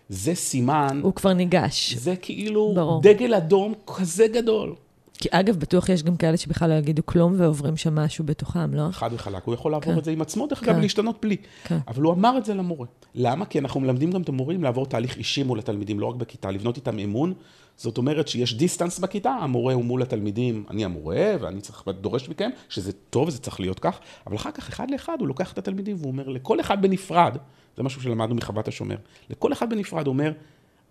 זה 0.09 0.35
סימן... 0.35 0.99
הוא 1.03 1.13
כבר 1.13 1.33
ניגש. 1.33 1.93
זה 1.93 2.15
כאילו 2.15 2.73
ברור. 2.75 3.01
דגל 3.01 3.33
אדום 3.33 3.73
כזה 3.87 4.27
גדול. 4.27 4.75
כי 5.21 5.29
אגב, 5.31 5.57
בטוח 5.59 5.89
יש 5.89 6.03
גם 6.03 6.17
כאלה 6.17 6.37
שבכלל 6.37 6.69
לא 6.69 6.73
יגידו 6.73 7.05
כלום 7.05 7.33
ועוברים 7.37 7.77
שם 7.77 7.95
משהו 7.95 8.25
בתוכם, 8.25 8.73
לא? 8.73 8.83
חד 8.91 9.09
וחלק, 9.13 9.43
הוא 9.43 9.53
יכול 9.53 9.71
לעבור 9.71 9.93
כן. 9.93 9.99
את 9.99 10.05
זה 10.05 10.11
עם 10.11 10.21
עצמו, 10.21 10.47
דרך 10.47 10.63
אגב, 10.63 10.75
כן. 10.75 10.81
להשתנות 10.81 11.21
בלי. 11.21 11.37
כן. 11.63 11.77
אבל 11.87 12.03
הוא 12.03 12.13
אמר 12.13 12.37
את 12.37 12.45
זה 12.45 12.53
למורה. 12.53 12.87
למה? 13.15 13.45
כי 13.45 13.59
אנחנו 13.59 13.79
מלמדים 13.79 14.11
גם 14.11 14.21
את 14.21 14.29
המורים 14.29 14.63
לעבור 14.63 14.85
תהליך 14.85 15.17
אישי 15.17 15.43
מול 15.43 15.59
התלמידים, 15.59 15.99
לא 15.99 16.05
רק 16.05 16.15
בכיתה, 16.15 16.51
לבנות 16.51 16.75
איתם 16.75 16.99
אמון. 16.99 17.33
זאת 17.77 17.97
אומרת 17.97 18.27
שיש 18.27 18.53
דיסטנס 18.53 18.99
בכיתה, 18.99 19.29
המורה 19.29 19.73
הוא 19.73 19.85
מול 19.85 20.01
התלמידים, 20.01 20.65
אני 20.69 20.85
המורה, 20.85 21.33
ואני 21.39 21.61
צריך, 21.61 21.83
דורש 22.01 22.29
מכם, 22.29 22.49
שזה 22.69 22.91
טוב, 22.91 23.29
זה 23.29 23.39
צריך 23.39 23.59
להיות 23.59 23.79
כך, 23.79 23.99
אבל 24.27 24.35
אחר 24.35 24.51
כך, 24.51 24.69
אחד 24.69 24.91
לאחד, 24.91 25.17
הוא 25.19 25.27
לוקח 25.27 25.53
את 25.53 25.57
התלמידים 25.57 25.95
והוא 25.99 26.11
אומר, 26.11 26.27
לכל 26.29 26.59
אחד 26.59 26.81
בנפרד, 26.81 27.37
זה 27.77 27.83
משהו 27.83 28.01
שלמדנו 28.01 28.35
מחוות 28.35 28.67
השומר, 28.67 28.95
לכל 29.29 29.53
אחד 29.53 29.69
בנפרד 29.69 30.07
הוא 30.07 30.13
אומר, 30.13 30.31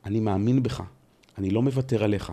אני 0.04 0.20
מאמין 0.20 0.62
בך, 0.62 0.82
אני 1.38 1.50
לא 1.50 1.62
מוותר 1.62 2.04
עליך, 2.04 2.32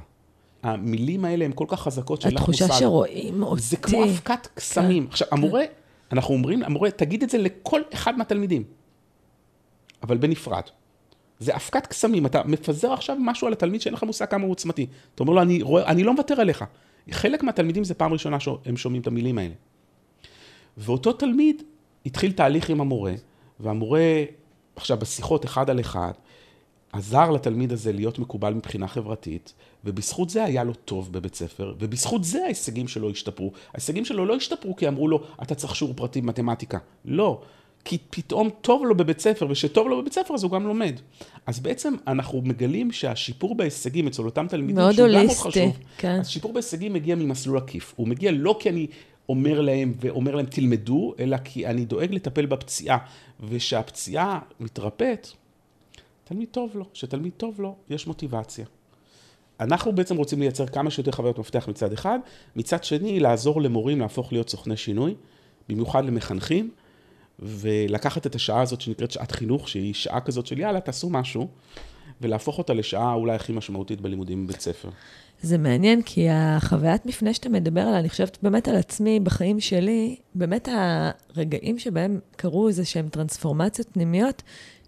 המילים 0.63 1.25
האלה 1.25 1.45
הן 1.45 1.51
כל 1.55 1.65
כך 1.67 1.81
חזקות 1.81 2.21
שאין 2.21 2.33
לך 2.33 2.47
מושג. 2.47 2.63
התחושה 2.63 2.79
שרואים 2.79 3.43
אותי. 3.43 3.61
זה 3.61 3.77
כמו 3.77 4.03
אבקת 4.03 4.47
קסמים. 4.53 5.05
כן, 5.05 5.11
עכשיו, 5.11 5.27
המורה, 5.31 5.61
כן. 5.65 5.71
אנחנו 6.11 6.33
אומרים, 6.33 6.63
המורה, 6.63 6.91
תגיד 6.91 7.23
את 7.23 7.29
זה 7.29 7.37
לכל 7.37 7.81
אחד 7.93 8.17
מהתלמידים, 8.17 8.63
אבל 10.03 10.17
בנפרד. 10.17 10.63
זה 11.39 11.55
אבקת 11.55 11.87
קסמים, 11.87 12.25
אתה 12.25 12.41
מפזר 12.45 12.93
עכשיו 12.93 13.17
משהו 13.19 13.47
על 13.47 13.53
התלמיד 13.53 13.81
שאין 13.81 13.93
לך 13.93 14.03
מושג 14.03 14.25
כמה 14.25 14.43
הוא 14.43 14.51
עוצמתי. 14.51 14.87
אתה 15.15 15.23
אומר 15.23 15.33
לו, 15.33 15.41
אני, 15.41 15.61
רואה, 15.61 15.85
אני 15.85 16.03
לא 16.03 16.13
מוותר 16.13 16.41
עליך. 16.41 16.65
חלק 17.11 17.43
מהתלמידים 17.43 17.83
זה 17.83 17.93
פעם 17.93 18.13
ראשונה 18.13 18.39
שהם 18.39 18.77
שומעים 18.77 19.01
את 19.01 19.07
המילים 19.07 19.37
האלה. 19.37 19.53
ואותו 20.77 21.13
תלמיד 21.13 21.63
התחיל 22.05 22.31
תהליך 22.31 22.69
עם 22.69 22.81
המורה, 22.81 23.13
והמורה, 23.59 24.23
עכשיו 24.75 24.97
בשיחות 24.97 25.45
אחד 25.45 25.69
על 25.69 25.79
אחד, 25.79 26.11
עזר 26.91 27.31
לתלמיד 27.31 27.71
הזה 27.71 27.91
להיות 27.91 28.19
מקובל 28.19 28.53
מבחינה 28.53 28.87
חברתית, 28.87 29.53
ובזכות 29.85 30.29
זה 30.29 30.43
היה 30.43 30.63
לו 30.63 30.73
טוב 30.73 31.13
בבית 31.13 31.35
ספר, 31.35 31.73
ובזכות 31.79 32.23
זה 32.23 32.43
ההישגים 32.43 32.87
שלו 32.87 33.09
השתפרו. 33.09 33.51
ההישגים 33.73 34.05
שלו 34.05 34.25
לא 34.25 34.35
השתפרו 34.35 34.75
כי 34.75 34.87
אמרו 34.87 35.07
לו, 35.07 35.23
אתה 35.41 35.55
צריך 35.55 35.75
שיעור 35.75 35.93
פרטי 35.93 36.21
במתמטיקה. 36.21 36.77
לא. 37.05 37.41
כי 37.85 37.97
פתאום 38.09 38.49
טוב 38.61 38.85
לו 38.85 38.97
בבית 38.97 39.19
ספר, 39.19 39.47
ושטוב 39.49 39.87
לו 39.87 40.01
בבית 40.01 40.13
ספר 40.13 40.33
אז 40.33 40.43
הוא 40.43 40.51
גם 40.51 40.67
לומד. 40.67 40.99
אז 41.45 41.59
בעצם 41.59 41.93
אנחנו 42.07 42.41
מגלים 42.41 42.91
שהשיפור 42.91 43.55
בהישגים 43.55 44.07
אצל 44.07 44.21
אותם 44.21 44.47
תלמידים, 44.47 44.75
מאוד 44.75 44.99
הוליסטי, 44.99 45.71
כן. 45.97 46.19
אז 46.19 46.27
שיפור 46.29 46.53
בהישגים 46.53 46.93
מגיע 46.93 47.15
ממסלול 47.15 47.57
עקיף. 47.57 47.93
הוא 47.95 48.07
מגיע 48.07 48.31
לא 48.31 48.57
כי 48.59 48.69
אני 48.69 48.87
אומר 49.29 49.61
להם 49.61 49.93
ואומר 49.99 50.35
להם 50.35 50.45
תלמדו, 50.45 51.13
אלא 51.19 51.37
כי 51.37 51.67
אני 51.67 51.85
דואג 51.85 52.13
לטפל 52.13 52.45
בפציעה, 52.45 52.97
ושהפציעה 53.49 54.39
מתרפאת, 54.59 55.27
תלמיד 56.29 56.47
טוב 56.51 56.71
לו, 56.75 56.85
שתלמיד 56.93 57.33
טוב 57.37 57.61
לו, 57.61 57.75
יש 57.89 58.07
מוטיבציה. 58.07 58.65
אנחנו 59.59 59.91
בעצם 59.95 60.17
רוצים 60.17 60.39
לייצר 60.39 60.67
כמה 60.67 60.91
שיותר 60.91 61.11
חוויות 61.11 61.39
מפתח 61.39 61.67
מצד 61.67 61.93
אחד, 61.93 62.19
מצד 62.55 62.83
שני 62.83 63.19
לעזור 63.19 63.61
למורים 63.61 63.99
להפוך 63.99 64.33
להיות 64.33 64.49
סוכני 64.49 64.77
שינוי, 64.77 65.15
במיוחד 65.69 66.05
למחנכים, 66.05 66.71
ולקחת 67.39 68.27
את 68.27 68.35
השעה 68.35 68.61
הזאת 68.61 68.81
שנקראת 68.81 69.11
שעת 69.11 69.31
חינוך, 69.31 69.69
שהיא 69.69 69.93
שעה 69.93 70.21
כזאת 70.21 70.45
של 70.45 70.59
יאללה, 70.59 70.79
תעשו 70.79 71.09
משהו, 71.09 71.47
ולהפוך 72.21 72.57
אותה 72.57 72.73
לשעה 72.73 73.13
אולי 73.13 73.35
הכי 73.35 73.53
משמעותית 73.53 74.01
בלימודים 74.01 74.47
בבית 74.47 74.61
ספר. 74.61 74.89
זה 75.41 75.57
מעניין, 75.57 76.01
כי 76.01 76.29
החוויית 76.29 77.05
מפנה 77.05 77.33
שאתה 77.33 77.49
מדבר 77.49 77.81
עליה, 77.81 77.99
אני 77.99 78.09
חושבת 78.09 78.37
באמת 78.41 78.67
על 78.67 78.75
עצמי, 78.75 79.19
בחיים 79.19 79.59
שלי, 79.59 80.15
באמת 80.35 80.69
הרגעים 81.35 81.79
שבהם 81.79 82.19
קרו 82.35 82.67
איזה 82.67 82.85
שהם 82.85 83.09
טרנספורמציות 83.09 83.87
פנימיות, 83.91 84.43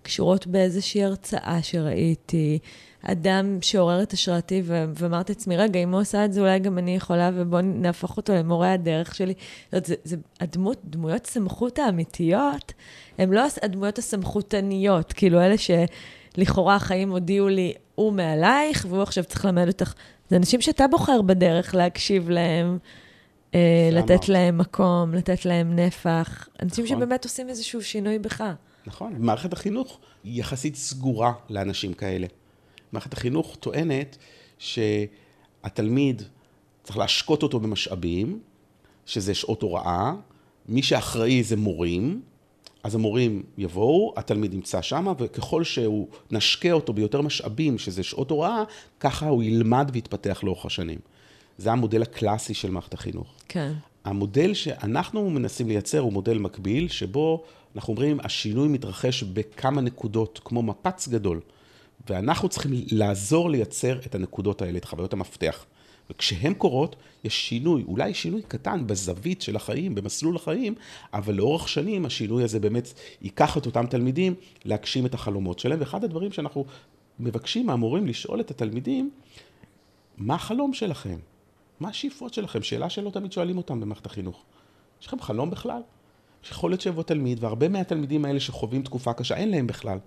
קשורות 0.10 0.48
באיזושהי 0.48 1.04
הרצאה 1.04 1.60
שראיתי, 1.62 2.60
אדם 3.02 3.58
שעורר 3.62 4.04
את 4.04 4.14
השראתי, 4.14 4.62
ואמרתי 4.66 5.32
לעצמי, 5.32 5.58
רגע, 5.58 5.80
אם 5.80 5.94
הוא 5.94 6.02
עושה 6.02 6.26
את 6.26 6.34
זה, 6.34 6.42
אולי 6.42 6.60
גם 6.60 6.78
אני 6.78 6.96
יכולה, 6.96 7.32
ובואו 7.34 7.62
נהפוך 7.62 8.18
אותו 8.18 8.34
למורה 8.34 8.74
הדרך 8.74 9.16
שלי. 9.16 9.34
זאת, 9.72 9.86
זה, 9.86 9.96
זה, 10.04 10.16
הדמות, 10.40 10.78
דמויות 10.86 11.26
סמכות 11.26 11.80
האמיתיות, 11.80 12.74
הן 13.18 13.30
לא 13.30 13.42
הדמויות 13.62 13.98
הסמכותניות, 13.98 15.14
כאילו 15.14 15.42
אלה 15.42 15.56
שלכאורה 15.58 16.76
החיים 16.76 17.12
הודיעו 17.12 17.48
לי, 17.48 17.74
הוא 17.96 18.14
מעלייך, 18.14 18.86
והוא 18.90 19.02
עכשיו 19.02 19.24
צריך 19.24 19.46
ללמד 19.46 19.68
אותך. 19.68 19.94
זה 20.30 20.36
אנשים 20.36 20.62
שאתה 20.62 20.88
בוחר 20.88 21.22
בדרך 21.22 21.76
להקשיב 21.76 22.30
להם, 22.30 22.78
אה, 23.56 23.90
לתת 23.92 24.30
להם 24.30 24.58
מקום, 24.58 25.14
לתת 25.14 25.46
להם 25.46 25.76
נפח. 25.76 26.48
אנשים 26.64 26.86
נכון. 26.86 26.98
שבאמת 26.98 27.24
עושים 27.24 27.50
איזשהו 27.50 27.84
שינוי 27.84 28.20
בך. 28.20 28.44
נכון, 28.88 29.16
מערכת 29.18 29.54
החינוך 29.54 30.00
יחסית 30.24 30.76
סגורה 30.76 31.34
לאנשים 31.50 31.94
כאלה. 31.94 32.28
מערכת 32.92 33.14
החינוך 33.14 33.58
טוענת 33.60 34.18
שהתלמיד, 34.58 36.22
צריך 36.84 36.98
להשקות 36.98 37.44
אותו 37.44 37.60
במשאבים, 37.60 38.40
שזה 39.06 39.34
שעות 39.34 39.62
הוראה, 39.62 40.14
מי 40.68 40.84
שאחראי 40.84 41.44
זה 41.44 41.56
מורים, 41.58 42.22
אז 42.84 42.96
המורים 42.96 43.44
יבואו, 43.58 44.14
התלמיד 44.18 44.54
נמצא 44.54 44.82
שם, 44.82 45.14
וככל 45.20 45.64
שהוא 45.64 46.08
נשקה 46.32 46.72
אותו 46.72 46.94
ביותר 46.94 47.22
משאבים, 47.22 47.78
שזה 47.78 48.04
שעות 48.04 48.32
הוראה, 48.32 48.64
ככה 49.00 49.28
הוא 49.28 49.44
ילמד 49.44 49.90
ויתפתח 49.94 50.40
לאורך 50.44 50.66
השנים. 50.66 51.00
זה 51.58 51.72
המודל 51.72 52.02
הקלאסי 52.02 52.54
של 52.54 52.72
מערכת 52.72 52.94
החינוך. 52.94 53.34
כן. 53.48 53.74
המודל 54.06 54.54
שאנחנו 54.54 55.30
מנסים 55.30 55.68
לייצר 55.68 56.00
הוא 56.00 56.14
מודל 56.14 56.38
מקביל, 56.38 56.88
שבו 56.88 57.44
אנחנו 57.76 57.94
אומרים, 57.94 58.20
השינוי 58.24 58.68
מתרחש 58.68 59.24
בכמה 59.24 59.82
נקודות, 59.82 60.40
כמו 60.46 60.62
מפץ 60.62 61.08
גדול. 61.08 61.42
ואנחנו 62.10 62.50
צריכים 62.50 62.72
לעזור 62.92 63.50
לייצר 63.50 64.00
את 64.06 64.16
הנקודות 64.16 64.62
האלה, 64.62 64.78
את 64.78 64.86
חוויות 64.86 65.14
המפתח. 65.14 65.66
וכשהן 66.10 66.54
קורות, 66.54 66.96
יש 67.24 67.50
שינוי, 67.50 67.84
אולי 67.88 68.14
שינוי 68.14 68.42
קטן 68.48 68.88
בזווית 68.88 69.42
של 69.42 69.56
החיים, 69.56 69.96
במסלול 69.96 70.36
החיים, 70.36 70.76
אבל 71.14 71.34
לאורך 71.34 71.70
שנים 71.70 72.06
השינוי 72.06 72.44
הזה 72.44 72.60
באמת 72.60 72.94
ייקח 73.22 73.58
את 73.58 73.66
אותם 73.66 73.86
תלמידים 73.86 74.36
להגשים 74.66 75.06
את 75.06 75.14
החלומות 75.14 75.60
שלהם. 75.60 75.80
ואחד 75.80 76.04
הדברים 76.04 76.32
שאנחנו 76.32 76.66
מבקשים 77.20 77.66
מהמורים 77.66 78.08
לשאול 78.08 78.40
את 78.40 78.52
התלמידים, 78.52 79.12
מה 80.18 80.36
החלום 80.36 80.74
שלכם? 80.74 81.18
מה 81.80 81.90
השאיפות 81.90 82.34
שלכם? 82.34 82.62
שאלה 82.62 82.90
שלא 82.90 83.10
תמיד 83.10 83.32
שואלים 83.32 83.58
אותם 83.58 83.80
במערכת 83.80 84.06
החינוך. 84.06 84.44
יש 85.02 85.08
לכם 85.08 85.22
חלום 85.22 85.50
בכלל? 85.50 85.82
יכול 86.52 86.72
להיות 86.72 86.82
שיבוא 86.82 87.04
תלמיד, 87.04 87.44
והרבה 87.44 87.68
מהתלמידים 87.68 88.26
האלה 88.26 88.40
שחווים 88.40 88.82
תקופה 88.82 89.14
קשה, 89.14 89.36
אין 89.36 89.52
להם 89.52 89.68
בכלל. 89.68 89.98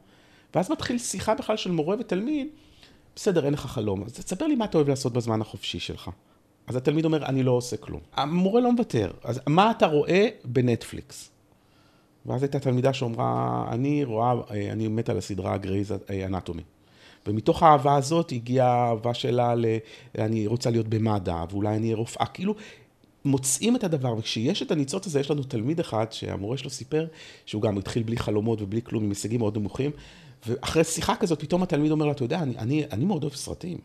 ואז 0.54 0.70
מתחיל 0.70 0.98
שיחה 0.98 1.34
בכלל 1.34 1.56
של 1.56 1.70
מורה 1.70 1.96
ותלמיד, 2.00 2.46
בסדר, 3.16 3.44
אין 3.44 3.52
לך 3.52 3.66
חלום, 3.66 4.02
אז 4.02 4.12
תספר 4.12 4.46
לי 4.46 4.54
מה 4.54 4.64
אתה 4.64 4.78
אוהב 4.78 4.88
לעשות 4.88 5.12
בזמן 5.12 5.40
החופשי 5.40 5.80
שלך. 5.80 6.10
אז 6.66 6.76
התלמיד 6.76 7.04
אומר, 7.04 7.26
אני 7.26 7.42
לא 7.42 7.50
עושה 7.50 7.76
כלום. 7.76 8.00
המורה 8.14 8.60
לא 8.60 8.72
מוותר. 8.72 9.10
אז 9.24 9.40
מה 9.46 9.70
אתה 9.70 9.86
רואה 9.86 10.28
בנטפליקס? 10.44 11.30
ואז 12.26 12.42
הייתה 12.42 12.60
תלמידה 12.60 12.92
שאומרה, 12.92 13.64
אני 13.72 14.04
רואה, 14.04 14.32
אני 14.70 14.88
מת 14.88 15.08
על 15.08 15.18
הסדרה 15.18 15.56
גרייז 15.58 15.94
אנטומי. 16.26 16.62
ומתוך 17.26 17.62
האהבה 17.62 17.96
הזאת 17.96 18.32
הגיעה 18.32 18.68
האהבה 18.68 19.14
שלה 19.14 19.54
ל... 19.54 19.64
אני 20.18 20.46
רוצה 20.46 20.70
להיות 20.70 20.88
במד"א, 20.88 21.44
ואולי 21.50 21.76
אני 21.76 21.86
אהיה 21.86 21.96
רופאה. 21.96 22.26
כאילו, 22.26 22.54
מוצאים 23.24 23.76
את 23.76 23.84
הדבר, 23.84 24.18
וכשיש 24.18 24.62
את 24.62 24.70
הניצוץ 24.70 25.06
הזה, 25.06 25.20
יש 25.20 25.30
לנו 25.30 25.42
תלמיד 25.42 25.80
אחד 25.80 26.06
שהמורה 26.10 26.56
שלו 26.56 26.70
סיפר, 26.70 27.06
שהוא 27.46 27.62
גם 27.62 27.78
התחיל 27.78 28.02
בלי 28.02 28.16
חלומות 28.16 28.62
ובלי 28.62 28.82
כלום, 28.82 29.04
עם 29.04 29.08
הישגים 29.08 29.40
מאוד 29.40 29.58
נמוכים, 29.58 29.90
ואחרי 30.46 30.84
שיחה 30.84 31.16
כזאת, 31.16 31.40
פתאום 31.40 31.62
התלמיד 31.62 31.90
אומר 31.90 32.06
לו, 32.06 32.12
אתה 32.12 32.24
יודע, 32.24 32.42
אני, 32.42 32.58
אני, 32.58 32.84
אני 32.90 33.04
מאוד 33.04 33.22
אוהב 33.22 33.34
סרטים. 33.34 33.78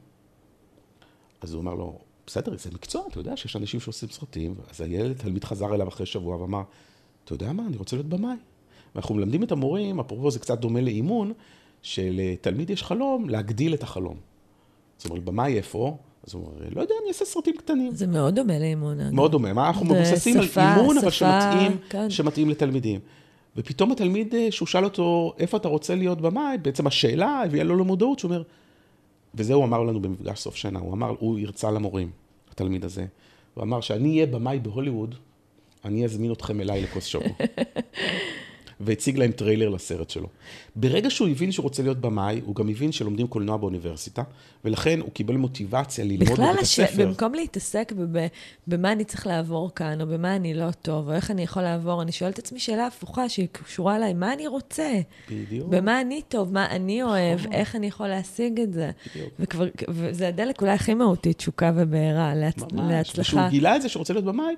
אז 1.41 1.53
הוא 1.53 1.59
אומר 1.59 1.73
לו, 1.73 1.99
בסדר, 2.27 2.57
זה 2.57 2.69
מקצוע, 2.73 3.03
אתה 3.07 3.19
יודע 3.19 3.37
שיש 3.37 3.55
אנשים 3.55 3.79
שעושים 3.79 4.09
סרטים. 4.09 4.55
אז 4.69 4.81
הילד, 4.81 5.17
תלמיד 5.17 5.43
חזר 5.43 5.75
אליו 5.75 5.87
אחרי 5.87 6.05
שבוע 6.05 6.35
ואמר, 6.35 6.61
אתה 7.25 7.33
יודע 7.33 7.53
מה, 7.53 7.63
אני 7.67 7.77
רוצה 7.77 7.95
להיות 7.95 8.09
במאי. 8.09 8.35
ואנחנו 8.95 9.15
מלמדים 9.15 9.43
את 9.43 9.51
המורים, 9.51 9.99
אפרופו 9.99 10.31
זה 10.31 10.39
קצת 10.39 10.59
דומה 10.59 10.81
לאימון, 10.81 11.33
שלתלמיד 11.87 12.69
יש 12.69 12.83
חלום 12.83 13.29
להגדיל 13.29 13.73
את 13.73 13.83
החלום. 13.83 14.15
זאת 14.97 15.09
אומרת, 15.09 15.23
במאי 15.23 15.57
איפה? 15.57 15.97
אז 16.27 16.33
הוא 16.33 16.45
אומר, 16.45 16.67
לא 16.75 16.81
יודע, 16.81 16.93
אני 17.01 17.09
אעשה 17.09 17.25
סרטים 17.25 17.57
קטנים. 17.57 17.91
זה 17.91 18.07
מאוד 18.07 18.35
דומה 18.35 18.59
לאימון. 18.59 19.15
מאוד 19.15 19.31
דומה. 19.31 19.53
מה, 19.53 19.67
אנחנו 19.67 19.85
מבוססים 19.85 20.37
על 20.39 20.47
אימון, 20.57 20.97
אבל 20.97 21.09
שמתאים, 21.09 21.77
כן. 21.89 22.09
שמתאים 22.09 22.49
לתלמידים. 22.49 22.99
ופתאום 23.55 23.91
התלמיד, 23.91 24.35
אה, 24.35 24.47
שהוא 24.51 24.67
שאל 24.67 24.83
אותו, 24.83 25.33
איפה 25.39 25.57
אתה 25.57 25.67
רוצה 25.67 25.95
להיות 25.95 26.21
במאי, 26.21 26.57
בעצם 26.61 26.87
השאלה 26.87 27.41
הביאה 27.45 27.63
לו 27.63 27.75
למודעות, 27.75 28.19
שהוא 28.19 28.31
אומר, 28.31 28.43
וזה 29.35 29.53
הוא 29.53 29.65
אמר 29.65 29.83
לנו 29.83 30.01
במפגש 30.01 30.39
סוף 30.39 30.55
שנה, 30.55 30.79
הוא 30.79 30.93
אמר, 30.93 31.13
הוא 31.19 31.39
הרצה 31.39 31.71
למורים, 31.71 32.11
התלמיד 32.51 32.85
הזה. 32.85 33.05
הוא 33.53 33.63
אמר, 33.63 33.81
שאני 33.81 34.09
אהיה 34.09 34.25
במאי 34.25 34.59
בהוליווד, 34.59 35.15
אני 35.85 36.05
אזמין 36.05 36.31
אתכם 36.31 36.61
אליי 36.61 36.81
לכוס 36.81 37.05
שוקו. 37.05 37.35
והציג 38.79 39.17
להם 39.17 39.31
טריילר 39.31 39.69
לסרט 39.69 40.09
שלו. 40.09 40.27
ברגע 40.75 41.09
שהוא 41.09 41.27
הבין 41.27 41.51
שהוא 41.51 41.63
רוצה 41.63 41.83
להיות 41.83 41.97
במאי, 41.97 42.41
הוא 42.45 42.55
גם 42.55 42.69
הבין 42.69 42.91
שלומדים 42.91 43.27
קולנוע 43.27 43.57
באוניברסיטה, 43.57 44.23
ולכן 44.65 44.99
הוא 44.99 45.11
קיבל 45.11 45.37
מוטיבציה 45.37 46.05
ללמוד 46.05 46.39
בבית 46.39 46.59
הש... 46.61 46.79
הספר. 46.79 46.93
בכלל, 46.93 47.05
במקום 47.05 47.33
להתעסק 47.33 47.93
בב... 47.97 48.27
במה 48.67 48.91
אני 48.91 49.03
צריך 49.03 49.27
לעבור 49.27 49.71
כאן, 49.75 50.01
או 50.01 50.07
במה 50.07 50.35
אני 50.35 50.53
לא 50.53 50.71
טוב, 50.71 51.09
או 51.09 51.13
איך 51.13 51.31
אני 51.31 51.43
יכול 51.43 51.63
לעבור, 51.63 52.01
אני 52.01 52.11
שואלת 52.11 52.33
את 52.33 52.39
עצמי 52.39 52.59
שאלה 52.59 52.87
הפוכה 52.87 53.29
שהיא 53.29 53.47
קשורה 53.51 53.95
אליי, 53.95 54.13
מה 54.13 54.33
אני 54.33 54.47
רוצה? 54.47 54.91
בדיוק. 55.31 55.69
במה 55.69 56.01
אני 56.01 56.21
טוב, 56.27 56.53
מה 56.53 56.65
אני 56.65 57.03
אוהב, 57.03 57.39
נכון. 57.39 57.53
איך 57.53 57.75
אני 57.75 57.87
יכול 57.87 58.07
להשיג 58.07 58.59
את 58.59 58.73
זה. 58.73 58.91
בדיוק. 59.15 59.29
וכבר, 59.39 59.67
וזה 59.87 60.27
הדלק 60.27 60.61
אולי 60.61 60.71
הכי 60.71 60.93
מהותית, 60.93 61.37
תשוקה 61.37 61.71
ובעירה, 61.75 62.35
להצ... 62.35 62.61
ממש. 62.73 62.91
להצלחה. 62.91 63.21
כשהוא 63.21 63.49
גילה 63.49 63.75
את 63.75 63.81
זה 63.81 63.89
שהוא 63.89 63.99
רוצה 63.99 64.13
להיות 64.13 64.25
במאי, 64.25 64.55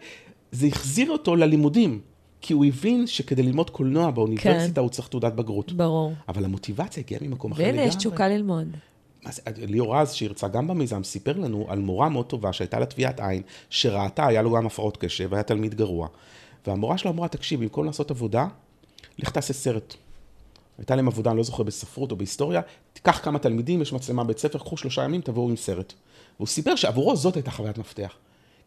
זה 0.52 0.68
החזיר 0.68 1.12
אותו 1.12 1.36
ללימודים. 1.36 2.00
כי 2.42 2.54
הוא 2.54 2.66
הבין 2.66 3.08
שכדי 3.08 3.44
ללמוד 3.44 3.70
קולנוע 3.70 4.12
באוניברסיטה 4.12 4.76
כן. 4.76 4.82
הוא 4.82 4.90
צריך 4.90 5.08
תעודת 5.08 5.34
בגרות. 5.34 5.72
ברור. 5.72 6.14
אבל 6.28 6.46
המוטיבציה 6.46 7.04
הגיעה 7.04 7.22
ממקום 7.24 7.52
אחר 7.52 7.64
לגמרי. 7.64 7.78
והנה, 7.78 7.90
יש 7.90 7.96
תשוקה 7.96 8.28
ללמוד. 8.28 8.68
אז 9.26 9.42
ליאור 9.58 9.96
רז, 9.96 10.12
שהרצה 10.12 10.48
גם 10.48 10.68
במיזם, 10.68 11.04
סיפר 11.04 11.38
לנו 11.38 11.66
על 11.70 11.80
מורה 11.80 12.10
מאוד 12.10 12.26
טובה 12.26 12.54
שהייתה 12.54 12.80
לה 12.80 12.86
טביעת 12.86 13.20
עין, 13.20 13.42
שראתה, 13.70 14.28
היה 14.28 14.42
לו 14.42 14.52
גם 14.52 14.66
הפרעות 14.66 14.98
קשב, 14.98 15.34
היה 15.34 15.44
תלמיד 15.44 15.76
גרוע. 15.76 16.08
והמורה 16.68 16.98
שלו 16.98 17.12
אמרה, 17.12 17.28
תקשיב, 17.28 17.62
במקום 17.62 17.86
לעשות 17.86 18.12
עבודה, 18.12 18.48
לך 19.20 19.30
תעשה 19.30 19.54
סרט. 19.54 19.96
הייתה 20.78 20.96
להם 20.96 21.08
עבודה, 21.08 21.30
אני 21.30 21.38
לא 21.38 21.44
זוכר, 21.44 21.64
בספרות 21.64 22.12
או 22.12 22.16
בהיסטוריה, 22.16 22.62
תיקח 22.94 23.20
כמה 23.24 23.40
תלמידים, 23.40 23.82
יש 23.82 23.94
מצלמה 23.94 24.24
בית 24.24 24.40
ספר, 24.40 24.60
קחו 24.60 24.78
שלושה 24.78 25.04
ימים, 25.04 25.22
תבואו 25.22 25.50
עם 25.50 25.56
סרט. 25.56 25.94
והוא 26.36 26.48
סיפר 26.48 26.76
שעבורו 26.76 27.16
זאת 27.16 27.36
הייתה 27.36 27.52
חוויית 27.52 27.78
מפתח. 27.78 28.14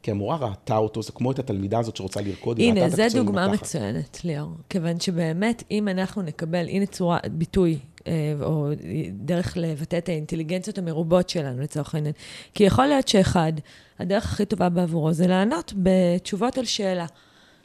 כי 0.03 0.11
המורה 0.11 0.37
ראתה 0.37 0.77
אותו, 0.77 1.03
זה 1.03 1.13
כמו 1.13 1.33
את 1.33 1.39
התלמידה 1.39 1.79
הזאת 1.79 1.97
שרוצה 1.97 2.21
לרקוד, 2.21 2.59
היא 2.59 2.73
ראתה 2.73 2.87
את 2.87 2.99
הנה, 2.99 3.09
זו 3.09 3.25
דוגמה 3.25 3.49
מצוינת, 3.49 4.25
ליאור. 4.25 4.51
כיוון 4.71 5.01
שבאמת, 5.01 5.63
אם 5.71 5.89
אנחנו 5.89 6.23
נקבל, 6.23 6.69
הנה 6.69 6.87
צורה, 6.87 7.19
ביטוי, 7.31 7.79
אה, 8.07 8.35
או 8.43 8.69
דרך 9.13 9.57
לבטא 9.57 9.99
את 9.99 10.09
האינטליגנציות 10.09 10.79
המרובות 10.79 11.29
שלנו, 11.29 11.63
לצורך 11.63 11.95
העניין. 11.95 12.15
כי 12.55 12.65
יכול 12.65 12.87
להיות 12.87 13.09
שאחד, 13.09 13.53
הדרך 13.99 14.25
הכי 14.25 14.45
טובה 14.45 14.69
בעבורו 14.69 15.13
זה 15.13 15.27
לענות 15.27 15.73
בתשובות 15.77 16.59
על 16.59 16.65
שאלה 16.65 17.07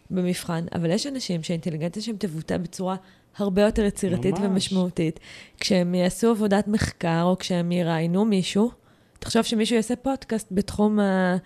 במבחן, 0.10 0.66
אבל 0.76 0.92
יש 0.92 1.08
אנשים 1.08 1.44
שהאינטליגנציה 1.44 2.02
שלהם 2.02 2.18
תבוטא 2.18 2.58
בצורה 2.58 2.96
הרבה 3.38 3.62
יותר 3.62 3.84
יצירתית 3.84 4.40
ממש. 4.40 4.46
ומשמעותית. 4.46 5.20
כשהם 5.60 5.96
יעשו 5.96 6.30
עבודת 6.30 6.68
מחקר, 6.68 7.22
או 7.24 7.38
כשהם 7.38 7.72
יראיינו 7.72 8.26
מישהו, 8.26 8.72
תחשוב 9.20 9.44
שמישהו 9.44 9.76
יעשה 9.76 9.96
פודקאסט 9.96 10.48
בתחום 10.52 11.00
ה... 11.00 11.38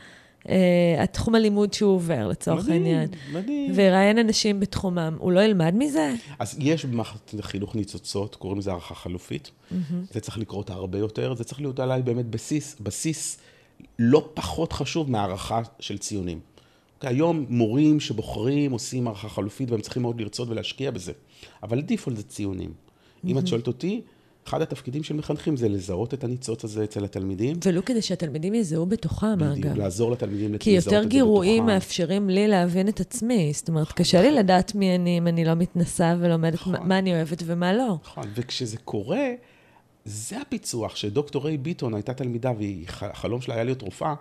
uh, 0.44 0.50
התחום 1.00 1.36
הלימוד 1.36 1.74
שהוא 1.74 1.92
עובר, 1.96 2.28
לצורך 2.28 2.64
מדהים, 2.64 2.84
העניין. 2.84 3.10
מדהים, 3.10 3.44
מדהים. 3.44 3.72
ויראיין 3.76 4.18
אנשים 4.18 4.60
בתחומם, 4.60 5.18
הוא 5.20 5.32
לא 5.32 5.40
ילמד 5.40 5.74
מזה? 5.78 6.14
אז 6.40 6.56
יש 6.60 6.86
במערכת 6.86 7.40
החינוך 7.40 7.76
ניצוצות, 7.76 8.36
קוראים 8.36 8.60
לזה 8.60 8.72
הערכה 8.72 8.96
חלופית. 8.96 9.52
Mm-hmm. 9.52 9.76
זה 10.12 10.20
צריך 10.20 10.38
לקרות 10.38 10.70
הרבה 10.70 10.98
יותר, 10.98 11.36
זה 11.36 11.44
צריך 11.44 11.62
להיות 11.62 11.80
עליי 11.80 12.02
באמת 12.02 12.26
בסיס, 12.26 12.76
בסיס 12.80 13.38
לא 14.00 14.30
פחות 14.34 14.74
חשוב 14.74 15.12
מהערכה 15.12 15.62
של 15.80 15.98
ציונים. 15.98 16.40
אוקיי, 16.96 17.10
היום 17.10 17.46
מורים 17.50 18.00
שבוחרים 18.00 18.72
עושים 18.72 19.08
הערכה 19.08 19.30
חלופית 19.30 19.72
והם 19.72 19.82
צריכים 19.82 20.02
מאוד 20.02 20.22
לרצות 20.22 20.50
ולהשקיע 20.50 20.92
בזה. 20.92 21.12
אבל 21.64 21.82
דיפולט 21.82 22.18
זה 22.18 22.24
ציונים. 22.24 22.70
Mm-hmm. 22.70 23.28
אם 23.28 23.38
את 23.38 23.48
שואלת 23.48 23.68
אותי, 23.68 24.02
אחד 24.48 24.62
התפקידים 24.62 25.04
של 25.04 25.16
מחנכים 25.16 25.58
זה 25.58 25.70
לזהות 25.70 26.14
את 26.14 26.24
הניצוץ 26.24 26.64
הזה 26.64 26.84
אצל 26.84 27.04
התלמידים. 27.04 27.58
ולו 27.66 27.86
כדי 27.86 28.02
שהתלמידים 28.02 28.54
יזהו 28.54 28.86
בתוכם, 28.86 29.28
אגב. 29.28 29.52
בדיוק, 29.52 29.78
לעזור 29.78 30.12
לתלמידים 30.12 30.54
לזהות 30.54 30.56
את 30.56 30.66
זה 30.66 30.76
בתוכם. 30.76 30.90
כי 30.90 30.96
יותר 30.96 31.10
גירויים 31.10 31.66
מאפשרים 31.66 32.30
לי 32.30 32.48
להבין 32.48 32.88
את 32.88 33.00
עצמי. 33.00 33.52
זאת 33.54 33.68
אומרת, 33.68 33.92
קשה 33.92 34.22
לי 34.22 34.32
לדעת 34.32 34.76
מי 34.76 34.96
אני 34.96 35.18
אם 35.18 35.28
אני 35.28 35.46
לא 35.46 35.54
מתנסה 35.54 36.16
ולומדת 36.20 36.54
נכון. 36.54 36.76
מה 36.88 37.00
אני 37.00 37.14
אוהבת 37.14 37.44
ומה 37.46 37.74
לא. 37.74 37.96
נכון, 38.04 38.24
וכשזה 38.36 38.78
קורה, 38.78 39.28
זה 40.06 40.42
הפיצוח, 40.42 40.96
שדוקטור 40.96 41.46
ריי 41.46 41.58
ביטון 41.58 41.94
הייתה 41.94 42.14
תלמידה 42.14 42.52
והחלום 42.60 43.42
שלה 43.42 43.56
היה 43.56 43.64
להיות 43.64 43.82
רופאה, 43.82 44.14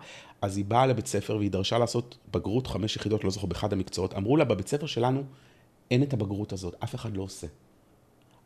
אז 0.43 0.57
היא 0.57 0.65
באה 0.65 0.87
לבית 0.87 1.07
ספר 1.07 1.37
והיא 1.37 1.51
דרשה 1.51 1.79
לעשות 1.79 2.19
בגרות 2.33 2.67
חמש 2.67 2.97
יחידות, 2.97 3.25
לא 3.25 3.31
זוכר, 3.31 3.47
באחד 3.47 3.73
המקצועות. 3.73 4.15
אמרו 4.15 4.37
לה, 4.37 4.45
בבית 4.45 4.69
ספר 4.69 4.87
שלנו 4.87 5.23
אין 5.91 6.03
את 6.03 6.13
הבגרות 6.13 6.53
הזאת, 6.53 6.75
אף 6.85 6.95
אחד 6.95 7.17
לא 7.17 7.23
עושה. 7.23 7.47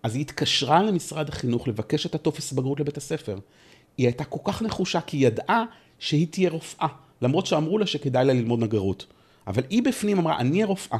אז 0.04 0.14
היא 0.14 0.20
התקשרה 0.20 0.82
למשרד 0.82 1.28
החינוך 1.28 1.68
לבקש 1.68 2.06
את 2.06 2.14
הטופס 2.14 2.52
בגרות 2.52 2.80
לבית 2.80 2.96
הספר. 2.96 3.38
היא 3.96 4.06
הייתה 4.06 4.24
כל 4.24 4.38
כך 4.44 4.62
נחושה, 4.62 5.00
כי 5.00 5.16
היא 5.16 5.26
ידעה 5.26 5.64
שהיא 5.98 6.26
תהיה 6.30 6.50
רופאה, 6.50 6.88
למרות 7.22 7.46
שאמרו 7.46 7.78
לה 7.78 7.86
שכדאי 7.86 8.24
לה 8.24 8.32
ללמוד 8.32 8.60
נגרות. 8.60 9.06
אבל 9.46 9.62
היא 9.70 9.82
בפנים 9.82 10.18
אמרה, 10.18 10.38
אני 10.38 10.50
אהיה 10.50 10.66
רופאה. 10.66 10.98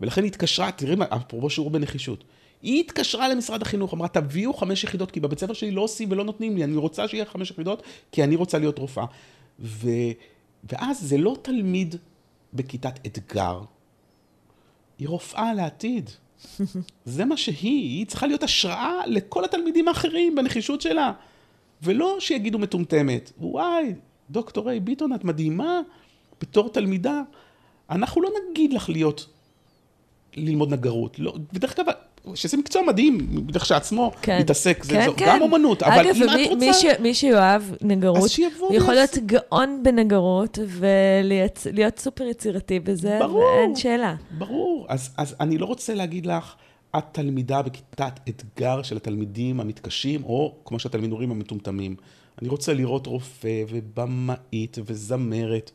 ולכן 0.00 0.22
היא 0.22 0.30
התקשרה, 0.30 0.72
תראי, 0.72 0.96
אפרופו 1.08 1.50
שיעור 1.50 1.70
בנחישות. 1.70 2.24
היא 2.62 2.80
התקשרה 2.80 3.28
למשרד 3.28 3.62
החינוך, 3.62 3.94
אמרה, 3.94 4.08
תביאו 4.08 4.52
חמש 4.52 4.84
יחידות, 4.84 5.10
כי 5.10 5.20
בבית 5.20 5.38
ספר 5.38 5.52
שלי 5.52 5.70
לא 5.70 5.80
עושים 5.80 6.10
ולא 6.10 6.24
נותנים 6.24 6.56
לי, 6.56 6.64
אני 6.64 6.76
רוצה 6.76 7.08
שיהיה 7.08 7.24
חמש 7.24 7.50
יחידות, 7.50 7.82
כי 8.12 8.24
אני 8.24 8.36
רוצה 8.36 8.58
להיות 8.58 8.78
רופאה. 8.78 9.04
ו... 9.60 9.88
ואז 10.70 11.00
זה 11.00 11.18
לא 11.18 11.36
תלמיד 11.42 11.96
בכיתת 12.54 13.06
אתגר, 13.06 13.60
היא 14.98 15.08
רופאה 15.08 15.54
לעתיד. 15.54 16.10
זה 17.04 17.24
מה 17.24 17.36
שהיא, 17.36 17.98
היא 17.98 18.06
צריכה 18.06 18.26
להיות 18.26 18.42
השראה 18.42 19.06
לכל 19.06 19.44
התלמידים 19.44 19.88
האחרים 19.88 20.34
בנחישות 20.34 20.80
שלה. 20.80 21.12
ולא 21.82 22.16
שיגידו 22.20 22.58
מטומטמת, 22.58 23.32
וואי, 23.38 23.94
דוקטור 24.30 24.68
ריי 24.68 24.80
ביטון, 24.80 25.12
את 25.12 25.24
מדהימה 25.24 25.80
בתור 26.40 26.68
תלמידה. 26.68 27.22
אנחנו 27.90 28.22
לא 28.22 28.30
נגיד 28.50 28.72
לך 28.72 28.88
להיות, 28.88 29.26
ללמוד 30.36 30.72
נגרות. 30.72 31.18
לא, 31.18 31.34
בדרך 31.52 31.76
כלל, 31.76 31.84
שזה 32.34 32.56
מקצוע 32.56 32.82
מדהים, 32.82 33.46
כשעצמו, 33.60 34.12
כן, 34.22 34.36
להתעסק, 34.38 34.84
זה, 34.84 34.92
כן, 34.92 35.06
זו, 35.06 35.12
כן. 35.16 35.26
גם 35.28 35.42
אומנות, 35.42 35.82
אבל 35.82 36.00
אגב, 36.00 36.16
אם 36.16 36.26
מי, 36.34 36.44
את 36.44 36.50
רוצה... 36.50 36.66
מי, 36.66 36.74
ש, 36.74 36.84
מי 37.00 37.14
שאוהב 37.14 37.62
נגרות, 37.80 38.30
יכול 38.70 38.94
להיות 38.94 39.18
גאון 39.26 39.80
בנגרות 39.82 40.58
ולהיות 40.68 41.98
סופר 41.98 42.24
יצירתי 42.24 42.80
בזה, 42.80 43.18
ברור, 43.20 43.44
ואין 43.44 43.76
שאלה. 43.76 44.14
ברור, 44.38 44.86
אז, 44.88 45.10
אז 45.16 45.34
אני 45.40 45.58
לא 45.58 45.66
רוצה 45.66 45.94
להגיד 45.94 46.26
לך, 46.26 46.54
את 46.98 47.04
תלמידה 47.12 47.62
בכיתת 47.62 48.20
אתגר 48.28 48.82
של 48.82 48.96
התלמידים 48.96 49.60
המתקשים, 49.60 50.24
או 50.24 50.54
כמו 50.64 50.78
שהתלמידים 50.78 51.12
אומרים, 51.12 51.30
המטומטמים. 51.30 51.96
אני 52.40 52.48
רוצה 52.48 52.74
לראות 52.74 53.06
רופא 53.06 53.64
ובמאית 53.68 54.78
וזמרת, 54.84 55.70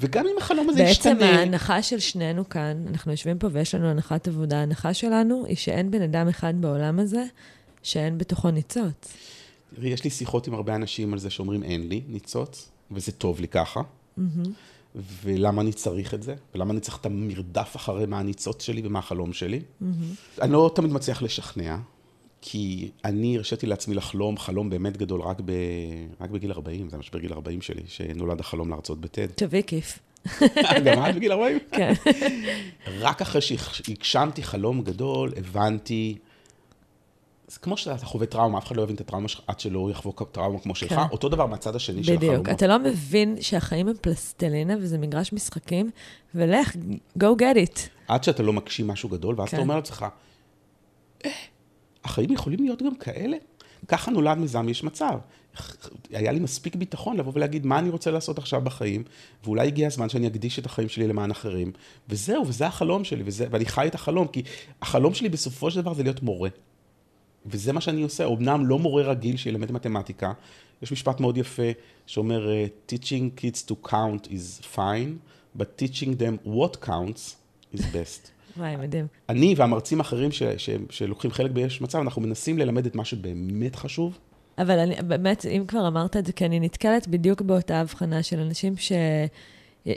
וגם 0.00 0.26
אם 0.26 0.38
החלום 0.38 0.68
הזה 0.68 0.82
ישתנה... 0.82 1.14
בעצם 1.14 1.26
ההנחה 1.26 1.82
של 1.82 1.98
שנינו 1.98 2.48
כאן, 2.48 2.84
אנחנו 2.88 3.10
יושבים 3.12 3.38
פה 3.38 3.48
ויש 3.52 3.74
לנו 3.74 3.88
הנחת 3.88 4.28
עבודה, 4.28 4.58
ההנחה 4.58 4.94
שלנו 4.94 5.44
היא 5.46 5.56
שאין 5.56 5.90
בן 5.90 6.02
אדם 6.02 6.28
אחד 6.28 6.54
בעולם 6.60 6.98
הזה 6.98 7.24
שאין 7.82 8.18
בתוכו 8.18 8.50
ניצוץ. 8.50 9.12
תראי, 9.74 9.88
יש 9.88 10.04
לי 10.04 10.10
שיחות 10.10 10.46
עם 10.46 10.54
הרבה 10.54 10.74
אנשים 10.74 11.12
על 11.12 11.18
זה 11.18 11.30
שאומרים 11.30 11.62
אין 11.62 11.88
לי 11.88 12.02
ניצוץ, 12.08 12.70
וזה 12.90 13.12
טוב 13.12 13.40
לי 13.40 13.48
ככה. 13.48 13.80
Mm-hmm. 13.80 14.48
ולמה 15.22 15.62
אני 15.62 15.72
צריך 15.72 16.14
את 16.14 16.22
זה, 16.22 16.34
ולמה 16.54 16.72
אני 16.72 16.80
צריך 16.80 16.98
את 17.00 17.06
המרדף 17.06 17.76
אחרי 17.76 18.06
מה 18.06 18.18
הניצוץ 18.18 18.62
שלי 18.62 18.82
ומה 18.84 18.98
החלום 18.98 19.32
שלי. 19.32 19.60
Mm-hmm. 19.60 20.42
אני 20.42 20.52
לא 20.52 20.70
תמיד 20.74 20.92
מצליח 20.92 21.22
לשכנע, 21.22 21.76
כי 22.46 22.90
אני 23.04 23.36
הרשיתי 23.36 23.66
לעצמי 23.66 23.94
לחלום 23.94 24.38
חלום 24.38 24.70
באמת 24.70 24.96
גדול 24.96 25.20
רק, 25.20 25.40
ב, 25.44 25.52
רק 26.20 26.30
בגיל 26.30 26.52
40, 26.52 26.88
זה 26.90 26.96
משבר 26.96 27.18
גיל 27.18 27.32
40 27.32 27.62
שלי, 27.62 27.82
שנולד 27.86 28.40
החלום 28.40 28.70
להרצות 28.70 29.00
בטד. 29.00 29.26
תביא 29.26 29.62
כיף. 29.62 29.98
גם 30.84 31.10
את 31.10 31.14
בגיל 31.14 31.32
40? 31.32 31.58
כן. 31.76 31.92
רק 33.00 33.22
אחרי 33.22 33.40
שהגשמתי 33.40 34.42
חלום 34.42 34.82
גדול, 34.82 35.32
הבנתי 35.36 36.18
זה 37.48 37.58
כמו 37.58 37.76
שאתה 37.76 38.06
חווה 38.06 38.26
טראומה, 38.26 38.58
אף 38.58 38.66
אחד 38.66 38.76
לא 38.76 38.82
יבין 38.82 38.94
את 38.94 39.00
הטראומה 39.00 39.28
שלך 39.28 39.40
עד 39.46 39.60
שלא 39.60 39.88
יחוו 39.90 40.12
טראומה 40.12 40.58
כמו 40.60 40.74
שלך, 40.74 40.92
כן. 40.92 41.02
אותו 41.12 41.28
דבר 41.28 41.46
מהצד 41.46 41.76
השני 41.76 42.02
בדיוק. 42.02 42.06
של 42.06 42.26
החלומות. 42.26 42.42
בדיוק, 42.42 42.56
אתה 42.56 42.66
לא 42.66 42.78
מבין 42.78 43.36
שהחיים 43.40 43.88
הם 43.88 43.94
פלסטלינה 44.00 44.74
וזה 44.80 44.98
מגרש 44.98 45.32
משחקים, 45.32 45.90
ולך, 46.34 46.76
go 47.18 47.26
get 47.38 47.56
it. 47.56 47.80
עד 48.08 48.24
שאתה 48.24 48.42
לא 48.42 48.52
מגשים 48.52 48.86
משהו 48.86 49.08
גדול, 49.08 49.34
ואז 49.38 49.48
כן. 49.48 49.56
אתה 49.56 49.62
אומר 49.62 49.76
לעצמך, 49.76 50.06
אה, 51.24 51.30
החיים 52.04 52.32
יכולים 52.32 52.64
להיות 52.64 52.82
גם 52.82 52.94
כאלה? 52.94 53.36
ככה 53.88 54.10
נולד 54.10 54.38
מיזם 54.38 54.68
יש 54.68 54.84
מצב. 54.84 55.18
היה 56.10 56.32
לי 56.32 56.40
מספיק 56.40 56.76
ביטחון 56.76 57.16
לבוא 57.16 57.32
ולהגיד 57.34 57.66
מה 57.66 57.78
אני 57.78 57.88
רוצה 57.88 58.10
לעשות 58.10 58.38
עכשיו 58.38 58.60
בחיים, 58.60 59.04
ואולי 59.44 59.66
הגיע 59.66 59.86
הזמן 59.86 60.08
שאני 60.08 60.26
אקדיש 60.26 60.58
את 60.58 60.66
החיים 60.66 60.88
שלי 60.88 61.08
למען 61.08 61.30
אחרים, 61.30 61.72
וזהו, 62.08 62.48
וזה 62.48 62.66
החלום 62.66 63.04
שלי, 63.04 63.22
וזה, 63.26 63.46
ואני 63.50 63.66
חי 63.66 63.86
את 63.86 63.94
החלום, 63.94 64.26
כי 64.26 64.42
החלום 64.82 65.14
שלי 65.14 65.28
בסופו 65.28 65.70
של 65.70 65.80
דבר 65.80 65.94
זה 65.94 66.02
להיות 66.02 66.22
מורה. 66.22 66.48
וזה 67.46 67.72
מה 67.72 67.80
שאני 67.80 68.02
עושה, 68.02 68.26
אמנם 68.26 68.66
לא 68.66 68.78
מורה 68.78 69.02
רגיל 69.02 69.36
שילמד 69.36 69.72
מתמטיקה, 69.72 70.32
יש 70.82 70.92
משפט 70.92 71.20
מאוד 71.20 71.36
יפה 71.36 71.70
שאומר, 72.06 72.48
teaching 72.88 73.40
kids 73.40 73.70
to 73.70 73.88
count 73.90 74.26
is 74.26 74.76
fine, 74.76 75.18
but 75.58 75.82
teaching 75.82 76.10
them 76.18 76.48
what 76.48 76.86
counts 76.86 77.36
is 77.74 77.80
best. 77.80 78.33
וואי, 78.56 78.76
מדהים. 78.76 79.06
אני 79.28 79.54
והמרצים 79.56 79.98
האחרים 79.98 80.32
ש, 80.32 80.42
ש, 80.42 80.70
שלוקחים 80.90 81.30
חלק 81.30 81.50
ביש 81.50 81.80
מצב, 81.80 81.98
אנחנו 81.98 82.22
מנסים 82.22 82.58
ללמד 82.58 82.86
את 82.86 82.94
מה 82.94 83.04
שבאמת 83.04 83.76
חשוב. 83.76 84.18
אבל 84.58 84.78
אני, 84.78 84.94
באמת, 85.06 85.46
אם 85.46 85.64
כבר 85.68 85.88
אמרת 85.88 86.16
את 86.16 86.26
זה, 86.26 86.32
כי 86.32 86.44
אני 86.44 86.60
נתקלת 86.60 87.08
בדיוק 87.08 87.40
באותה 87.40 87.80
הבחנה 87.80 88.22
של 88.22 88.40
אנשים 88.40 88.76
ש... 88.76 88.92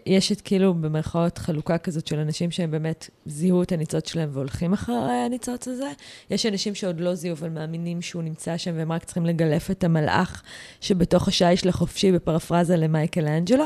יש 0.06 0.32
את 0.32 0.42
כאילו, 0.42 0.74
במרכאות, 0.74 1.38
חלוקה 1.38 1.78
כזאת 1.78 2.08
של 2.08 2.20
אנשים 2.20 2.52
שהם 2.52 2.72
באמת 2.72 3.10
זיהו 3.26 3.64
את 3.64 3.72
הניצוץ 3.72 4.10
שלהם 4.12 4.30
והולכים 4.32 4.74
אחרי 4.74 4.96
הניצוץ 5.26 5.68
הזה. 5.68 5.92
יש 6.30 6.46
אנשים 6.46 6.76
שעוד 6.76 7.00
לא 7.00 7.16
זיהו, 7.16 7.36
אבל 7.36 7.50
מאמינים 7.50 8.02
שהוא 8.02 8.24
נמצא 8.24 8.58
שם, 8.58 8.72
והם 8.78 8.92
רק 8.92 9.04
צריכים 9.04 9.26
לגלף 9.26 9.72
את 9.72 9.84
המלאך 9.84 10.44
שבתוך 10.82 11.28
השיש 11.28 11.66
לחופשי, 11.66 12.12
בפרפרזה 12.12 12.78
למייקל 12.78 13.28
אנג'לו. 13.28 13.66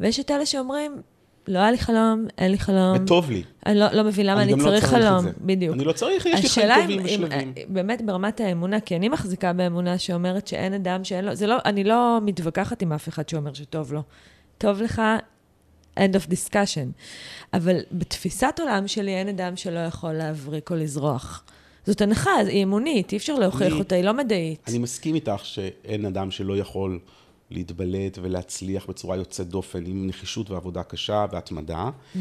ויש 0.00 0.20
את 0.20 0.30
אלה 0.30 0.46
שאומרים, 0.46 1.02
לא 1.48 1.58
היה 1.58 1.70
לי 1.70 1.78
חלום, 1.78 2.26
אין 2.38 2.50
לי 2.50 2.58
חלום. 2.58 3.02
וטוב 3.02 3.30
לי. 3.30 3.42
אני 3.66 3.78
לא, 3.78 3.92
לא 3.92 4.04
מבין 4.04 4.26
למה 4.26 4.42
אני, 4.42 4.52
אני 4.52 4.62
לא 4.62 4.66
צריך 4.66 4.84
לא 4.84 4.88
חלום. 4.98 5.26
בדיוק. 5.40 5.74
אני 5.74 5.84
לא 5.84 5.92
צריך, 5.92 6.26
יש 6.26 6.42
לי 6.42 6.48
חיים 6.48 6.82
טובים 6.82 7.00
ושלבים. 7.04 7.54
באמת 7.68 8.02
ברמת 8.06 8.40
האמונה, 8.40 8.80
כי 8.80 8.96
אני 8.96 9.08
מחזיקה 9.08 9.52
באמונה 9.52 9.98
שאומרת 9.98 10.46
שאין 10.46 10.72
אדם 10.72 11.04
שאין 11.04 11.24
לו, 11.24 11.34
זה 11.34 11.46
לא, 11.46 11.56
אני 11.64 11.84
לא 11.84 12.18
מתווכחת 12.22 12.82
עם 12.82 12.92
אף 12.92 13.08
אחד 13.08 13.28
שאומר 13.28 13.52
שטוב 13.54 13.92
לו. 13.92 14.02
טוב 14.58 14.82
לך, 14.82 15.02
end 15.98 16.12
of 16.12 16.30
discussion. 16.30 17.02
אבל 17.54 17.80
בתפיסת 17.92 18.60
עולם 18.60 18.88
שלי 18.88 19.14
אין 19.14 19.28
אדם 19.28 19.56
שלא 19.56 19.78
יכול 19.78 20.12
להבריק 20.12 20.70
או 20.70 20.76
לזרוח. 20.76 21.44
זאת 21.86 22.00
הנחה, 22.00 22.30
היא 22.36 22.64
אמונית, 22.64 23.12
אי 23.12 23.16
אפשר 23.16 23.34
להוכיח 23.34 23.72
אני, 23.72 23.78
אותה, 23.78 23.94
היא 23.94 24.04
לא 24.04 24.14
מדעית. 24.14 24.68
אני 24.68 24.78
מסכים 24.78 25.14
איתך 25.14 25.40
שאין 25.44 26.04
אדם 26.04 26.30
שלא 26.30 26.56
יכול 26.58 26.98
להתבלט 27.50 28.18
ולהצליח 28.22 28.86
בצורה 28.86 29.16
יוצאת 29.16 29.48
דופן 29.48 29.86
עם 29.86 30.06
נחישות 30.06 30.50
ועבודה 30.50 30.82
קשה 30.82 31.26
והתמדה. 31.32 31.90
Mm-hmm. 32.14 32.18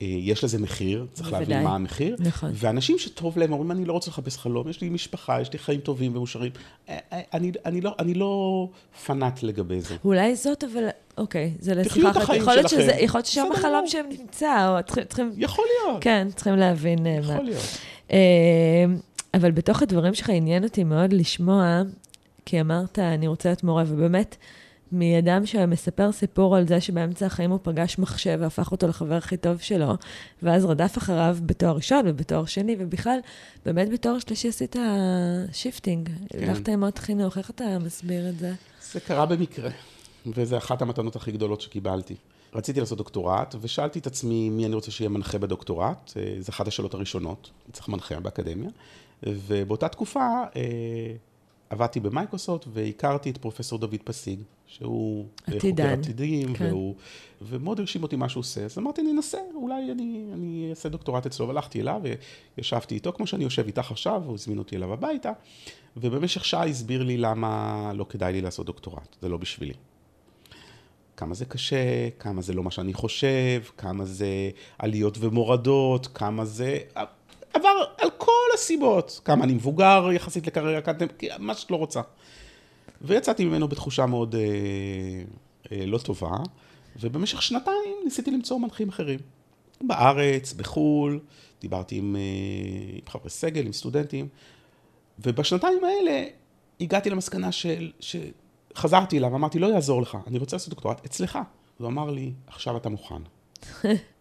יש 0.00 0.44
לזה 0.44 0.58
מחיר, 0.58 1.06
צריך 1.12 1.28
בוודאי. 1.28 1.48
להבין 1.48 1.64
מה 1.64 1.74
המחיר. 1.74 2.16
נכון. 2.18 2.50
ואנשים 2.54 2.98
שטוב 2.98 3.38
להם 3.38 3.52
אומרים, 3.52 3.70
אני 3.70 3.84
לא 3.84 3.92
רוצה 3.92 4.10
לחפש 4.10 4.38
חלום, 4.38 4.68
יש 4.68 4.80
לי 4.80 4.88
משפחה, 4.88 5.40
יש 5.40 5.52
לי 5.52 5.58
חיים 5.58 5.80
טובים 5.80 6.16
ומאושרים. 6.16 6.52
אה, 6.88 6.98
אה, 7.12 7.20
אני, 7.34 7.52
אני, 7.66 7.80
לא, 7.80 7.94
אני 7.98 8.14
לא 8.14 8.68
פנאט 9.06 9.42
לגבי 9.42 9.80
זה. 9.80 9.96
אולי 10.04 10.36
זאת, 10.36 10.64
אבל 10.64 10.88
אוקיי, 11.18 11.54
זה 11.58 11.74
לשיחה 11.74 12.10
אחת. 12.10 12.34
יכול 12.34 12.54
להיות 12.54 12.68
שזה, 12.68 12.92
יכול 12.92 13.18
להיות 13.18 13.26
ששם 13.26 13.46
החלום 13.54 13.86
שהם 13.86 14.06
נמצא, 14.18 14.78
או 14.78 14.82
צריכים, 14.82 15.04
צריכים... 15.04 15.32
יכול 15.36 15.64
להיות. 15.70 16.02
כן, 16.02 16.28
צריכים 16.34 16.54
להבין 16.54 17.06
יכול 17.06 17.34
מה. 17.34 17.42
להיות. 17.42 17.78
אבל 19.34 19.50
בתוך 19.50 19.82
הדברים 19.82 20.14
שלך 20.14 20.30
עניין 20.30 20.64
אותי 20.64 20.84
מאוד 20.84 21.12
לשמוע, 21.12 21.82
כי 22.44 22.60
אמרת, 22.60 22.98
אני 22.98 23.26
רוצה 23.26 23.48
להיות 23.48 23.64
מורה, 23.64 23.84
ובאמת, 23.86 24.36
מאדם 24.92 25.46
שמספר 25.46 26.12
סיפור 26.12 26.56
על 26.56 26.68
זה 26.68 26.80
שבאמצע 26.80 27.26
החיים 27.26 27.50
הוא 27.50 27.58
פגש 27.62 27.98
מחשב 27.98 28.38
והפך 28.40 28.72
אותו 28.72 28.88
לחבר 28.88 29.14
הכי 29.14 29.36
טוב 29.36 29.58
שלו, 29.58 29.94
ואז 30.42 30.64
רדף 30.64 30.98
אחריו 30.98 31.36
בתואר 31.46 31.76
ראשון 31.76 32.04
ובתואר 32.06 32.44
שני, 32.44 32.76
ובכלל, 32.78 33.18
באמת 33.64 33.92
בתואר 33.92 34.18
שלישי 34.18 34.48
עשית 34.48 34.76
shifting. 35.52 36.08
כן. 36.28 36.48
הלכת 36.48 36.68
עוד 36.82 36.98
חינוך, 36.98 37.38
איך 37.38 37.50
אתה 37.50 37.78
מסביר 37.78 38.28
את 38.28 38.38
זה? 38.38 38.52
זה 38.92 39.00
קרה 39.00 39.26
במקרה, 39.26 39.70
וזו 40.26 40.56
אחת 40.56 40.82
המתנות 40.82 41.16
הכי 41.16 41.32
גדולות 41.32 41.60
שקיבלתי. 41.60 42.14
רציתי 42.54 42.80
לעשות 42.80 42.98
דוקטורט, 42.98 43.54
ושאלתי 43.60 43.98
את 43.98 44.06
עצמי 44.06 44.50
מי 44.50 44.66
אני 44.66 44.74
רוצה 44.74 44.90
שיהיה 44.90 45.08
מנחה 45.08 45.38
בדוקטורט. 45.38 46.12
אה, 46.16 46.34
זו 46.40 46.50
אחת 46.50 46.68
השאלות 46.68 46.94
הראשונות, 46.94 47.50
צריך 47.72 47.88
מנחה 47.88 48.20
באקדמיה. 48.20 48.70
ובאותה 49.22 49.88
תקופה 49.88 50.20
אה, 50.56 50.62
עבדתי 51.72 52.00
במייקרוסופט 52.00 52.66
והכרתי 52.72 53.30
את 53.30 53.38
פרופסור 53.38 53.78
דוד 53.78 53.96
פסיג, 54.04 54.40
שהוא 54.66 55.26
עתידן. 55.46 55.84
חוקר 55.84 56.00
עתידים, 56.00 56.54
כן. 56.54 56.66
והוא, 56.66 56.94
ומאוד 57.42 57.80
הרשים 57.80 58.02
אותי 58.02 58.16
מה 58.16 58.28
שהוא 58.28 58.40
עושה. 58.40 58.64
אז 58.64 58.78
אמרתי, 58.78 59.00
אני 59.00 59.10
אנסה, 59.10 59.38
אולי 59.54 59.92
אני, 59.92 60.24
אני 60.32 60.66
אעשה 60.70 60.88
דוקטורט 60.88 61.26
אצלו, 61.26 61.48
והלכתי 61.48 61.80
אליו 61.80 62.00
וישבתי 62.56 62.94
איתו, 62.94 63.12
כמו 63.12 63.26
שאני 63.26 63.44
יושב 63.44 63.66
איתך 63.66 63.90
עכשיו, 63.90 64.22
הוא 64.26 64.34
הזמין 64.34 64.58
אותי 64.58 64.76
אליו 64.76 64.92
הביתה, 64.92 65.32
ובמשך 65.96 66.44
שעה 66.44 66.66
הסביר 66.66 67.02
לי 67.02 67.16
למה 67.16 67.92
לא 67.94 68.06
כדאי 68.08 68.32
לי 68.32 68.40
לעשות 68.40 68.66
דוקטורט, 68.66 69.16
זה 69.22 69.28
לא 69.28 69.36
בשבילי. 69.36 69.74
כמה 71.16 71.34
זה 71.34 71.44
קשה, 71.44 72.10
כמה 72.18 72.42
זה 72.42 72.52
לא 72.52 72.62
מה 72.62 72.70
שאני 72.70 72.94
חושב, 72.94 73.62
כמה 73.76 74.04
זה 74.04 74.50
עליות 74.78 75.18
ומורדות, 75.20 76.06
כמה 76.06 76.44
זה... 76.44 76.78
עבר 77.54 77.84
על 77.98 78.10
כל 78.18 78.48
הסיבות, 78.54 79.20
כמה 79.24 79.44
אני 79.44 79.52
מבוגר 79.52 80.08
יחסית 80.12 80.46
לקריירה 80.46 80.78
אקדמית, 80.78 81.22
מה 81.38 81.54
שאת 81.54 81.70
לא 81.70 81.76
רוצה. 81.76 82.00
ויצאתי 83.00 83.44
ממנו 83.44 83.68
בתחושה 83.68 84.06
מאוד 84.06 84.34
אה, 84.34 84.40
אה, 85.72 85.86
לא 85.86 85.98
טובה, 85.98 86.36
ובמשך 87.00 87.42
שנתיים 87.42 87.94
ניסיתי 88.04 88.30
למצוא 88.30 88.58
מנחים 88.58 88.88
אחרים. 88.88 89.20
בארץ, 89.80 90.52
בחו"ל, 90.52 91.20
דיברתי 91.60 91.96
עם, 91.96 92.16
אה, 92.16 92.20
עם 92.92 93.08
חברי 93.08 93.30
סגל, 93.30 93.66
עם 93.66 93.72
סטודנטים, 93.72 94.28
ובשנתיים 95.18 95.84
האלה 95.84 96.24
הגעתי 96.80 97.10
למסקנה 97.10 97.52
של, 97.52 97.92
שחזרתי 98.00 99.18
אליו, 99.18 99.34
אמרתי, 99.34 99.58
לא 99.58 99.66
יעזור 99.66 100.02
לך, 100.02 100.18
אני 100.26 100.38
רוצה 100.38 100.56
לעשות 100.56 100.70
דוקטורט 100.70 101.04
אצלך. 101.04 101.38
הוא 101.78 101.88
אמר 101.88 102.10
לי, 102.10 102.32
עכשיו 102.46 102.76
אתה 102.76 102.88
מוכן. 102.88 103.22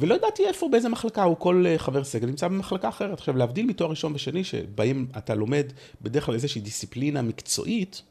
ולא 0.00 0.14
ידעתי 0.14 0.46
איפה, 0.46 0.68
באיזה 0.68 0.88
מחלקה, 0.88 1.22
הוא 1.22 1.36
כל 1.38 1.64
אה, 1.66 1.78
חבר 1.78 2.04
סגל 2.04 2.26
נמצא 2.26 2.48
במחלקה 2.48 2.88
אחרת. 2.88 3.18
עכשיו, 3.18 3.36
להבדיל 3.36 3.66
מתואר 3.66 3.90
ראשון 3.90 4.14
ושני, 4.14 4.44
שבהם 4.44 5.06
אתה 5.18 5.34
לומד 5.34 5.72
בדרך 6.02 6.26
כלל 6.26 6.34
איזושהי 6.34 6.60
דיסציפלינה 6.60 7.22
מקצועית, 7.22 8.02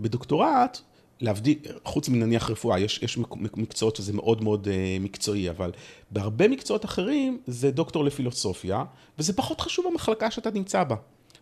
בדוקטורט, 0.00 0.80
להבדיל, 1.20 1.58
חוץ 1.84 2.08
מנניח 2.08 2.50
רפואה, 2.50 2.78
יש, 2.78 3.02
יש 3.02 3.18
מקצועות 3.56 3.96
שזה 3.96 4.12
מאוד 4.12 4.42
מאוד 4.42 4.66
uh, 4.66 5.02
מקצועי, 5.02 5.50
אבל 5.50 5.70
בהרבה 6.10 6.48
מקצועות 6.48 6.84
אחרים 6.84 7.40
זה 7.46 7.70
דוקטור 7.70 8.04
לפילוסופיה, 8.04 8.84
וזה 9.18 9.32
פחות 9.32 9.60
חשוב 9.60 9.86
במחלקה 9.90 10.30
שאתה 10.30 10.50
נמצא 10.50 10.84
בה. 10.84 10.96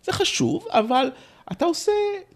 זה 0.04 0.12
חשוב, 0.12 0.66
אבל 0.70 1.10
אתה 1.52 1.64
עושה 1.64 1.92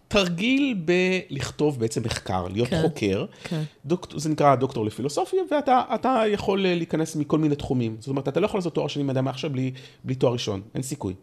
תרגיל 0.07 0.77
בלכתוב 0.85 1.79
בעצם 1.79 2.01
מחקר, 2.05 2.47
להיות 2.47 2.69
כן, 2.69 2.81
חוקר. 2.81 3.25
כן. 3.43 3.63
דוק, 3.85 4.07
זה 4.15 4.29
נקרא 4.29 4.55
דוקטור 4.55 4.85
לפילוסופיה, 4.85 5.41
ואתה 5.51 6.23
יכול 6.27 6.65
אה, 6.65 6.75
להיכנס 6.75 7.15
מכל 7.15 7.37
מיני 7.37 7.55
תחומים. 7.55 7.97
זאת 7.99 8.07
אומרת, 8.07 8.27
אתה 8.27 8.39
לא 8.39 8.45
יכול 8.45 8.57
לעשות 8.57 8.75
תואר 8.75 8.87
שני 8.87 9.03
מדעי 9.03 9.19
המחשב 9.19 9.51
בלי, 9.51 9.71
בלי 10.03 10.15
תואר 10.15 10.33
ראשון, 10.33 10.61
אין 10.75 10.83
סיכוי. 10.83 11.13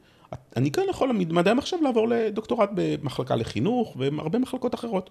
אני 0.56 0.70
כן 0.70 0.82
יכול 0.90 1.12
מדעי 1.12 1.50
המחשב 1.50 1.76
לעבור 1.82 2.08
לדוקטורט 2.08 2.70
במחלקה 2.74 3.36
לחינוך 3.36 3.96
והרבה 3.96 4.38
מחלקות 4.38 4.74
אחרות. 4.74 5.10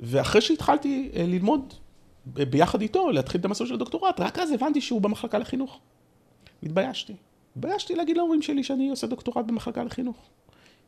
ואחרי 0.00 0.40
שהתחלתי 0.40 1.10
אה, 1.16 1.26
ללמוד 1.26 1.74
ביחד 2.26 2.80
איתו, 2.82 3.10
להתחיל 3.10 3.40
את 3.40 3.44
המסלול 3.44 3.68
של 3.68 3.74
הדוקטורט, 3.74 4.20
רק 4.20 4.38
אז 4.38 4.52
הבנתי 4.52 4.80
שהוא 4.80 5.00
במחלקה 5.00 5.38
לחינוך. 5.38 5.78
התביישתי. 6.62 7.14
התביישתי 7.56 7.94
להגיד 7.94 8.16
להורים 8.16 8.42
שלי 8.42 8.64
שאני 8.64 8.90
עושה 8.90 9.06
דוקטורט 9.06 9.46
במחלקה 9.46 9.84
לחינוך. 9.84 10.16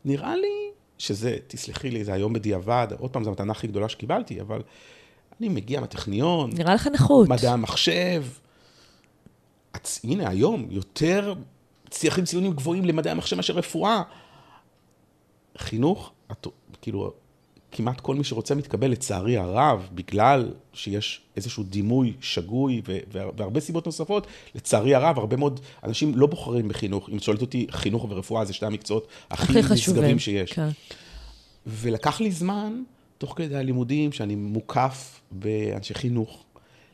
נראה 0.05 0.37
לי 0.37 0.72
שזה, 1.03 1.37
תסלחי 1.47 1.91
לי, 1.91 2.05
זה 2.05 2.13
היום 2.13 2.33
בדיעבד, 2.33 2.87
עוד 2.99 3.11
פעם, 3.11 3.25
זו 3.25 3.31
המתנה 3.31 3.53
הכי 3.53 3.67
גדולה 3.67 3.89
שקיבלתי, 3.89 4.41
אבל 4.41 4.63
אני 5.41 5.49
מגיע 5.49 5.81
מהטכניון. 5.81 6.51
נראה 6.55 6.75
לך 6.75 6.87
נחות. 6.87 7.29
מדעי 7.29 7.51
המחשב. 7.51 8.25
הצ... 9.75 10.01
הנה, 10.05 10.29
היום, 10.29 10.67
יותר 10.71 11.35
צייחים 11.91 12.25
ציונים 12.25 12.53
גבוהים 12.53 12.85
למדעי 12.85 13.13
המחשב 13.13 13.37
מאשר 13.37 13.55
רפואה. 13.55 14.03
חינוך, 15.59 16.13
את, 16.33 16.47
כאילו, 16.83 17.13
כמעט 17.73 18.01
כל 18.01 18.15
מי 18.15 18.25
שרוצה 18.25 18.55
מתקבל, 18.55 18.91
לצערי 18.91 19.37
הרב, 19.37 19.89
בגלל 19.95 20.51
שיש 20.73 21.21
איזשהו 21.37 21.63
דימוי 21.63 22.13
שגוי 22.21 22.83
והרבה 23.13 23.61
סיבות 23.61 23.87
נוספות, 23.87 24.27
לצערי 24.55 24.95
הרב, 24.95 25.19
הרבה 25.19 25.37
מאוד 25.37 25.61
אנשים 25.85 26.15
לא 26.15 26.27
בוחרים 26.27 26.69
בחינוך. 26.69 27.09
אם 27.13 27.19
שואלת 27.19 27.41
אותי, 27.41 27.67
חינוך 27.71 28.07
ורפואה 28.11 28.45
זה 28.45 28.53
שתי 28.53 28.67
המקצועות 28.67 29.07
הכי 29.31 29.53
נשגבים 29.73 30.19
שיש. 30.19 30.53
כן. 30.53 30.69
ולקח 31.67 32.21
לי 32.21 32.31
זמן, 32.31 32.83
תוך 33.19 33.35
כדי 33.37 33.57
הלימודים, 33.57 34.13
שאני 34.13 34.35
מוקף 34.35 35.21
באנשי 35.31 35.95
חינוך, 35.95 36.45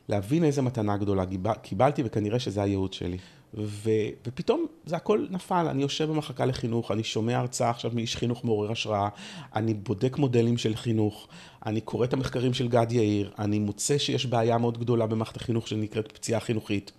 להבין 0.08 0.44
איזה 0.44 0.62
מתנה 0.62 0.96
גדולה 0.96 1.24
קיבלתי, 1.62 2.02
וכנראה 2.04 2.38
שזה 2.38 2.62
הייעוד 2.62 2.92
שלי. 2.92 3.18
ו, 3.54 3.90
ופתאום 4.26 4.66
זה 4.86 4.96
הכל 4.96 5.26
נפל, 5.30 5.66
אני 5.70 5.82
יושב 5.82 6.10
במחלקה 6.10 6.44
לחינוך, 6.44 6.90
אני 6.90 7.04
שומע 7.04 7.38
הרצאה 7.38 7.70
עכשיו 7.70 7.90
מאיש 7.94 8.16
חינוך 8.16 8.44
מעורר 8.44 8.72
השראה, 8.72 9.08
אני 9.54 9.74
בודק 9.74 10.16
מודלים 10.18 10.58
של 10.58 10.76
חינוך, 10.76 11.28
אני 11.66 11.80
קורא 11.80 12.04
את 12.04 12.12
המחקרים 12.12 12.54
של 12.54 12.68
גד 12.68 12.92
יאיר, 12.92 13.32
אני 13.38 13.58
מוצא 13.58 13.98
שיש 13.98 14.26
בעיה 14.26 14.58
מאוד 14.58 14.78
גדולה 14.78 15.06
במערכת 15.06 15.36
החינוך 15.36 15.68
שנקראת 15.68 16.12
פציעה 16.12 16.40
חינוכית. 16.40 16.92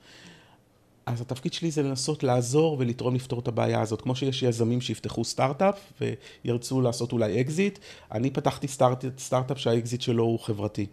אז 1.05 1.21
התפקיד 1.21 1.53
שלי 1.53 1.71
זה 1.71 1.83
לנסות 1.83 2.23
לעזור 2.23 2.75
ולתרום 2.79 3.15
לפתור 3.15 3.39
את 3.39 3.47
הבעיה 3.47 3.81
הזאת. 3.81 4.01
כמו 4.01 4.15
שיש 4.15 4.43
יזמים 4.43 4.81
שיפתחו 4.81 5.25
סטארט-אפ 5.25 5.93
וירצו 6.45 6.81
לעשות 6.81 7.11
אולי 7.11 7.41
אקזיט, 7.41 7.79
אני 8.11 8.29
פתחתי 8.29 8.67
סטארט-אפ 8.67 9.19
סטארט 9.19 9.57
שהאקזיט 9.57 10.01
שלו 10.01 10.23
הוא 10.23 10.39
חברתי. 10.39 10.85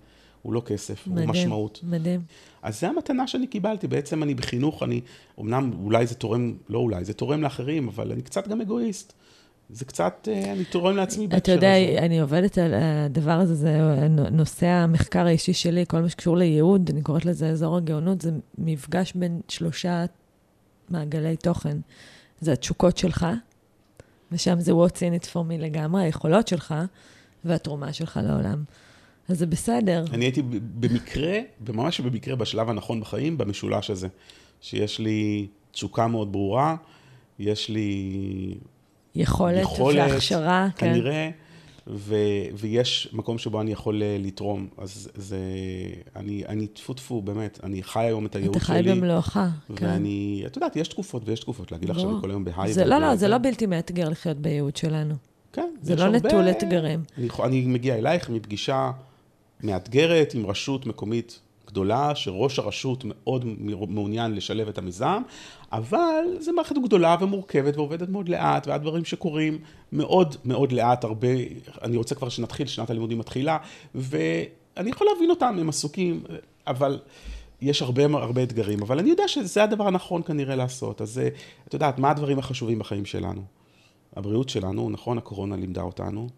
הוא 0.47 0.55
לא 0.55 0.63
כסף, 0.67 1.07
מדהים, 1.07 1.29
הוא 1.29 1.37
משמעות. 1.37 1.81
מדהים. 1.83 2.21
אז 2.63 2.81
זו 2.81 2.87
המתנה 2.87 3.27
שאני 3.27 3.47
קיבלתי, 3.47 3.87
בעצם 3.87 4.23
אני 4.23 4.35
בחינוך, 4.35 4.83
אני, 4.83 5.01
אמנם 5.41 5.71
אולי 5.83 6.07
זה 6.07 6.15
תורם, 6.15 6.55
לא 6.69 6.79
אולי, 6.79 7.05
זה 7.05 7.13
תורם 7.13 7.43
לאחרים, 7.43 7.89
אבל 7.89 8.13
אני 8.13 8.23
קצת 8.23 8.49
גם 8.49 8.61
אגואיסט. 8.61 9.13
זה 9.71 9.85
קצת, 9.85 10.29
אה, 10.31 10.53
אני 10.53 10.65
תורם 10.65 10.97
לעצמי 10.97 11.27
בהקשר 11.27 11.53
הזה. 11.53 11.59
אתה 11.59 11.67
יודע, 11.67 11.99
אני 12.07 12.21
עובדת 12.21 12.59
על 12.59 12.75
הדבר 12.75 13.33
הזה, 13.33 13.55
זה 13.55 13.79
נושא 14.31 14.67
המחקר 14.67 15.27
האישי 15.27 15.53
שלי, 15.53 15.85
כל 15.89 16.01
מה 16.01 16.09
שקשור 16.09 16.37
לייעוד, 16.37 16.91
אני 16.91 17.03
קוראת 17.03 17.25
לזה 17.25 17.49
אזור 17.49 17.77
הגאונות, 17.77 18.21
זה 18.21 18.31
מפגש 18.59 19.13
בין 19.15 19.41
שלושה 19.49 20.05
מעגלי 20.89 21.37
תוכן. 21.37 21.77
זה 22.41 22.53
התשוקות 22.53 22.97
שלך, 22.97 23.27
ושם 24.33 24.61
זה 24.61 24.73
what's 24.73 24.99
in 24.99 25.23
it 25.23 25.27
for 25.27 25.37
me 25.51 25.59
לגמרי, 25.59 26.03
היכולות 26.03 26.49
שלך 26.49 26.75
והתרומה 27.45 27.93
שלך 27.93 28.21
לעולם. 28.23 28.65
אז 29.29 29.39
זה 29.39 29.47
בסדר. 29.47 30.05
אני 30.13 30.25
הייתי 30.25 30.43
במקרה, 30.81 31.39
ממש 31.69 32.01
במקרה 32.01 32.37
בשלב 32.37 32.71
הנכון 32.71 33.01
בחיים, 33.01 33.39
במשולש 33.39 33.91
הזה. 33.91 34.09
שיש 34.61 34.99
לי 34.99 35.47
תשוקה 35.73 36.07
מאוד 36.07 36.33
ברורה, 36.33 36.77
יש 37.39 37.69
לי... 37.69 38.55
יכולת, 39.15 39.63
יכולת 39.63 40.11
והכשרה, 40.11 40.69
כן. 40.77 40.93
כנראה, 40.93 41.31
ו, 41.87 42.15
ויש 42.55 43.09
מקום 43.13 43.39
שבו 43.39 43.61
אני 43.61 43.73
יכול 43.73 44.03
אה, 44.03 44.17
לתרום. 44.21 44.69
אז 44.79 45.09
זה... 45.15 45.39
אני, 46.17 46.43
אני 46.49 46.67
טפו 46.67 46.95
טפו, 46.95 47.23
באמת, 47.23 47.61
אני 47.63 47.83
חי 47.83 48.01
היום 48.01 48.27
את 48.27 48.37
הייעוד 48.37 48.59
שלי. 48.59 48.81
אתה 48.81 48.89
חי 48.89 48.95
במלואך, 48.95 49.39
כן. 49.77 49.87
ואני, 49.87 50.43
את 50.47 50.57
יודעת, 50.57 50.77
יש 50.77 50.89
תקופות 50.89 51.23
ויש 51.25 51.41
תקופות, 51.41 51.73
להגיד 51.73 51.89
לך 51.89 52.01
שאני 52.01 52.13
כל 52.21 52.31
היום 52.31 52.45
בהיי. 52.45 52.73
לא, 52.87 52.99
לא, 52.99 53.17
זה 53.17 53.29
לא 53.29 53.39
בלתי 53.39 53.67
מאתגר 53.67 54.09
לחיות 54.09 54.37
בייעוד 54.37 54.77
שלנו. 54.77 55.15
כן. 55.53 55.71
זה 55.83 55.97
לא 55.97 56.09
נטול 56.09 56.51
אתגרים. 56.51 57.03
אני, 57.19 57.29
אני 57.45 57.67
מגיע 57.67 57.95
אלייך 57.95 58.31
מפגישה 58.31 58.91
מאתגרת 59.63 60.35
עם 60.35 60.47
רשות 60.47 60.87
מקומית 60.87 61.41
גדולה, 61.67 62.15
שראש 62.15 62.59
הרשות 62.59 63.05
מאוד 63.05 63.45
מעוניין 63.89 64.35
לשלב 64.35 64.69
את 64.69 64.79
המיזם, 64.79 65.23
אבל 65.73 66.25
זו 66.39 66.53
מערכת 66.53 66.77
גדולה 66.85 67.17
ומורכבת 67.21 67.77
ועובדת 67.77 68.09
מאוד 68.09 68.29
לאט, 68.29 68.67
והדברים 68.67 69.05
שקורים 69.05 69.59
מאוד 69.93 70.37
מאוד 70.45 70.73
לאט, 70.73 71.05
הרבה, 71.05 71.29
אני 71.83 71.97
רוצה 71.97 72.15
כבר 72.15 72.29
שנתחיל, 72.29 72.67
שנת 72.67 72.91
הלימודים 72.91 73.19
מתחילה, 73.19 73.59
ואני 73.95 74.91
יכול 74.91 75.07
להבין 75.13 75.31
אותם, 75.31 75.57
הם 75.61 75.69
עסוקים, 75.69 76.23
אבל... 76.67 77.01
יש 77.61 77.83
הרבה 77.83 78.05
הרבה 78.05 78.43
אתגרים, 78.43 78.83
אבל 78.83 78.99
אני 78.99 79.11
יודע 79.11 79.29
שזה 79.29 79.65
הדבר 79.65 79.87
הנכון 79.87 80.23
כנראה 80.23 80.57
לעשות. 80.57 81.01
אז 81.01 81.21
את 81.69 81.75
יודעת, 81.75 81.99
מה 81.99 82.11
הדברים 82.11 82.39
החשובים 82.39 82.79
בחיים 82.79 83.05
שלנו? 83.05 83.43
הבריאות 84.17 84.49
שלנו, 84.49 84.91
נכון, 84.91 85.19
הקורונה 85.19 85.57
לימדה 85.57 85.83
אותנו, 85.83 86.29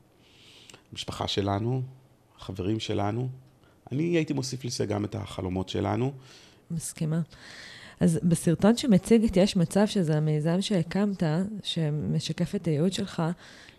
המשפחה 0.93 1.29
שלנו, 1.29 1.83
החברים 2.41 2.80
שלנו. 2.80 3.28
אני 3.93 4.03
הייתי 4.03 4.32
מוסיף 4.32 4.64
לזה 4.64 4.86
גם 4.86 5.05
את 5.05 5.14
החלומות 5.14 5.68
שלנו. 5.68 6.12
מסכימה. 6.70 7.20
אז 8.01 8.20
בסרטון 8.22 8.76
שמציג 8.76 9.24
את 9.24 9.36
יש 9.36 9.57
מצב, 9.57 9.86
שזה 9.86 10.16
המיזם 10.16 10.61
שהקמת, 10.61 11.22
שמשקף 11.62 12.55
את 12.55 12.66
הייעוד 12.66 12.93
שלך, 12.93 13.22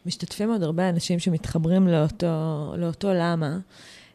משתתפים 0.06 0.52
עוד 0.52 0.64
הרבה 0.64 0.90
אנשים 0.90 1.20
שמתחברים 1.20 1.88
לאותו, 1.88 2.28
לאותו 2.78 3.14
למה. 3.14 3.60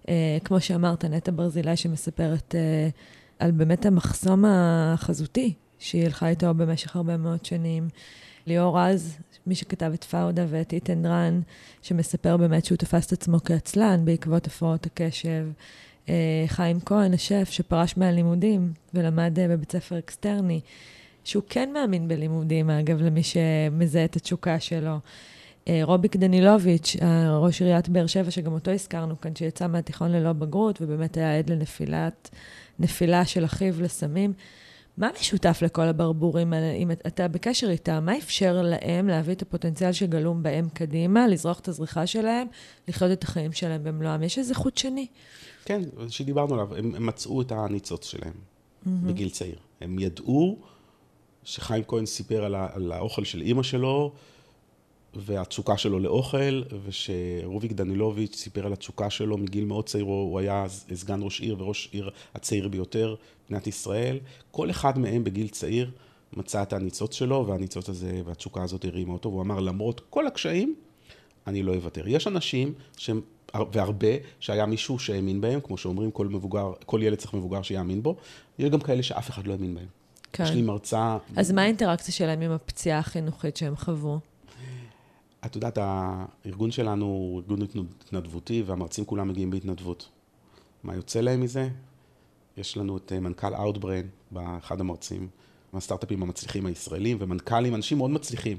אה, 0.09 0.38
כמו 0.45 0.61
שאמרת, 0.61 1.05
נטע 1.05 1.32
ברזילי 1.34 1.76
שמספרת 1.76 2.55
אה, 2.55 2.88
על 3.38 3.51
באמת 3.51 3.86
המחסום 3.86 4.45
החזותי 4.45 5.55
שהיא 5.78 6.05
הלכה 6.05 6.28
איתו 6.28 6.55
במשך 6.55 6.97
הרבה 6.97 7.16
מאוד 7.16 7.45
שנים. 7.45 7.88
ליאור 8.47 8.80
רז, 8.80 9.18
מי 9.47 9.55
שכתב 9.55 9.90
את 9.95 10.05
פאודה 10.05 10.45
ואת 10.49 10.72
איתן 10.72 11.07
רן, 11.07 11.40
שמספר 11.82 12.36
באמת 12.36 12.64
שהוא 12.64 12.78
תפס 12.78 13.07
את 13.07 13.12
עצמו 13.12 13.38
כעצלן 13.45 14.05
בעקבות 14.05 14.47
הפרעות 14.47 14.86
הקשב. 14.86 15.47
אה, 16.09 16.45
חיים 16.47 16.80
כהן, 16.80 17.14
השף, 17.14 17.49
שפרש 17.51 17.97
מהלימודים 17.97 18.72
ולמד 18.95 19.38
אה, 19.38 19.49
בבית 19.49 19.72
ספר 19.72 19.99
אקסטרני, 19.99 20.61
שהוא 21.24 21.42
כן 21.49 21.72
מאמין 21.72 22.09
בלימודים, 22.09 22.70
אגב, 22.70 23.03
למי 23.03 23.22
שמזהה 23.22 24.05
את 24.05 24.16
התשוקה 24.16 24.61
שלו. 24.61 24.99
אה, 25.68 25.80
רוביק 25.82 26.16
דנילוביץ', 26.16 26.97
ראש 27.30 27.62
עיריית 27.62 27.88
באר 27.88 28.07
שבע, 28.07 28.30
שגם 28.30 28.53
אותו 28.53 28.70
הזכרנו 28.70 29.20
כאן, 29.20 29.36
שיצא 29.36 29.66
מהתיכון 29.66 30.12
ללא 30.12 30.32
בגרות, 30.32 30.82
ובאמת 30.82 31.16
היה 31.16 31.38
עד 31.38 31.51
לנפילת, 31.51 32.30
נפילה 32.78 33.24
של 33.24 33.45
אחיו 33.45 33.82
לסמים. 33.82 34.32
מה 34.99 35.11
משותף 35.20 35.59
לכל 35.62 35.82
הברבורים 35.82 36.53
האלה? 36.53 36.72
אם 36.72 36.90
אתה 36.90 37.28
בקשר 37.28 37.70
איתם, 37.70 38.05
מה 38.05 38.18
אפשר 38.18 38.62
להם 38.62 39.09
להביא 39.09 39.34
את 39.34 39.42
הפוטנציאל 39.42 39.92
שגלום 39.92 40.42
בהם 40.42 40.68
קדימה, 40.68 41.26
לזרוח 41.26 41.61
את 41.61 41.68
הזריחה 41.68 42.07
שלהם, 42.07 42.47
לחיות 42.88 43.12
את 43.12 43.22
החיים 43.22 43.53
שלהם 43.53 43.84
במלואם? 43.84 44.22
יש 44.22 44.38
איזה 44.38 44.55
חוט 44.55 44.78
שני. 44.78 45.07
כן, 45.64 45.82
שדיברנו 46.09 46.55
עליו, 46.55 46.76
הם, 46.76 46.95
הם 46.95 47.07
מצאו 47.07 47.42
את 47.42 47.53
הניצוץ 47.53 48.07
שלהם 48.07 48.32
mm-hmm. 48.32 48.88
בגיל 49.07 49.30
צעיר. 49.30 49.59
הם 49.80 49.99
ידעו 49.99 50.59
שחיים 51.45 51.84
כהן 51.88 52.07
סיפר 52.07 52.45
על, 52.45 52.55
ה, 52.55 52.68
על 52.72 52.92
האוכל 52.92 53.24
של 53.24 53.40
אימא 53.40 53.62
שלו, 53.62 54.12
והתשוקה 55.16 55.76
שלו 55.76 55.98
לאוכל, 55.98 56.62
ושרוביק 56.84 57.72
דנילוביץ' 57.72 58.36
סיפר 58.36 58.66
על 58.66 58.72
התשוקה 58.72 59.10
שלו 59.10 59.38
מגיל 59.38 59.64
מאוד 59.64 59.86
צעיר, 59.86 60.04
הוא 60.04 60.38
היה 60.38 60.66
סגן 60.94 61.20
ראש 61.22 61.40
עיר 61.40 61.56
וראש 61.58 61.88
עיר 61.92 62.10
הצעיר 62.34 62.68
ביותר 62.68 63.14
במדינת 63.48 63.66
ישראל. 63.66 64.18
כל 64.50 64.70
אחד 64.70 64.98
מהם 64.98 65.24
בגיל 65.24 65.48
צעיר 65.48 65.90
מצא 66.32 66.62
את 66.62 66.72
הניצוץ 66.72 67.14
שלו, 67.14 67.46
והניצוץ 67.46 67.88
הזה 67.88 68.22
והתשוקה 68.24 68.62
הזאת 68.62 68.84
הרימה 68.84 69.12
אותו, 69.12 69.28
והוא 69.28 69.42
אמר, 69.42 69.60
למרות 69.60 70.00
כל 70.10 70.26
הקשיים, 70.26 70.74
אני 71.46 71.62
לא 71.62 71.74
אוותר. 71.74 72.08
יש 72.08 72.26
אנשים 72.26 72.74
שהם, 72.96 73.20
והרבה, 73.72 74.08
שהיה 74.40 74.66
מישהו 74.66 74.98
שהאמין 74.98 75.40
בהם, 75.40 75.60
כמו 75.60 75.76
שאומרים, 75.76 76.10
כל 76.10 76.28
מבוגר, 76.28 76.72
כל 76.86 77.00
ילד 77.02 77.18
צריך 77.18 77.34
מבוגר 77.34 77.62
שיאמין 77.62 78.02
בו, 78.02 78.16
יש 78.58 78.70
גם 78.70 78.80
כאלה 78.80 79.02
שאף 79.02 79.30
אחד 79.30 79.46
לא 79.46 79.52
האמין 79.52 79.74
בהם. 79.74 79.86
כן. 80.32 80.44
יש 80.44 80.50
לי 80.50 80.62
מרצה... 80.62 81.18
אז 81.36 81.52
מה 81.52 81.62
האינטראקציה 81.62 82.14
שלהם 82.14 82.40
עם 82.40 82.50
הפציעה 82.50 82.98
החינוכית 82.98 83.56
שהם 83.56 83.76
חוו? 83.76 84.18
את 85.47 85.55
יודעת, 85.55 85.78
הארגון 85.80 86.70
שלנו 86.70 87.05
הוא 87.05 87.40
ארגון 87.40 87.59
התנדבותי, 88.05 88.62
והמרצים 88.66 89.05
כולם 89.05 89.28
מגיעים 89.28 89.51
בהתנדבות. 89.51 90.09
מה 90.82 90.95
יוצא 90.95 91.20
להם 91.20 91.40
מזה? 91.40 91.68
יש 92.57 92.76
לנו 92.76 92.97
את 92.97 93.12
אה, 93.12 93.20
מנכ"ל 93.20 93.55
Outbrain, 93.55 94.07
באחד 94.30 94.80
המרצים, 94.80 95.28
מהסטארט-אפים 95.72 96.22
המצליחים 96.22 96.66
הישראלים, 96.66 97.16
ומנכ"לים, 97.20 97.74
אנשים 97.74 97.99
מאוד 97.99 98.11
מצליחים. 98.11 98.59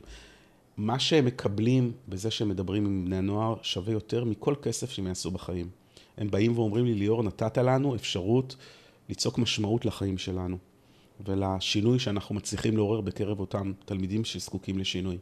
מה 0.77 0.99
שהם 0.99 1.25
מקבלים 1.25 1.91
בזה 2.07 2.31
שהם 2.31 2.49
מדברים 2.49 2.86
עם 2.86 3.05
בני 3.05 3.17
הנוער 3.17 3.55
שווה 3.61 3.93
יותר 3.93 4.23
מכל 4.23 4.55
כסף 4.61 4.89
שהם 4.89 5.07
יעשו 5.07 5.31
בחיים. 5.31 5.69
הם 6.17 6.31
באים 6.31 6.57
ואומרים 6.57 6.86
לי, 6.86 6.93
ליאור, 6.93 7.23
נתת 7.23 7.57
לנו 7.57 7.95
אפשרות 7.95 8.55
ליצוק 9.09 9.38
משמעות 9.38 9.86
לחיים 9.86 10.17
שלנו, 10.17 10.57
ולשינוי 11.25 11.99
שאנחנו 11.99 12.36
מצליחים 12.36 12.77
לעורר 12.77 13.01
בקרב 13.01 13.39
אותם 13.39 13.73
תלמידים 13.86 14.25
שזקוקים 14.25 14.77
לשינוי. 14.77 15.17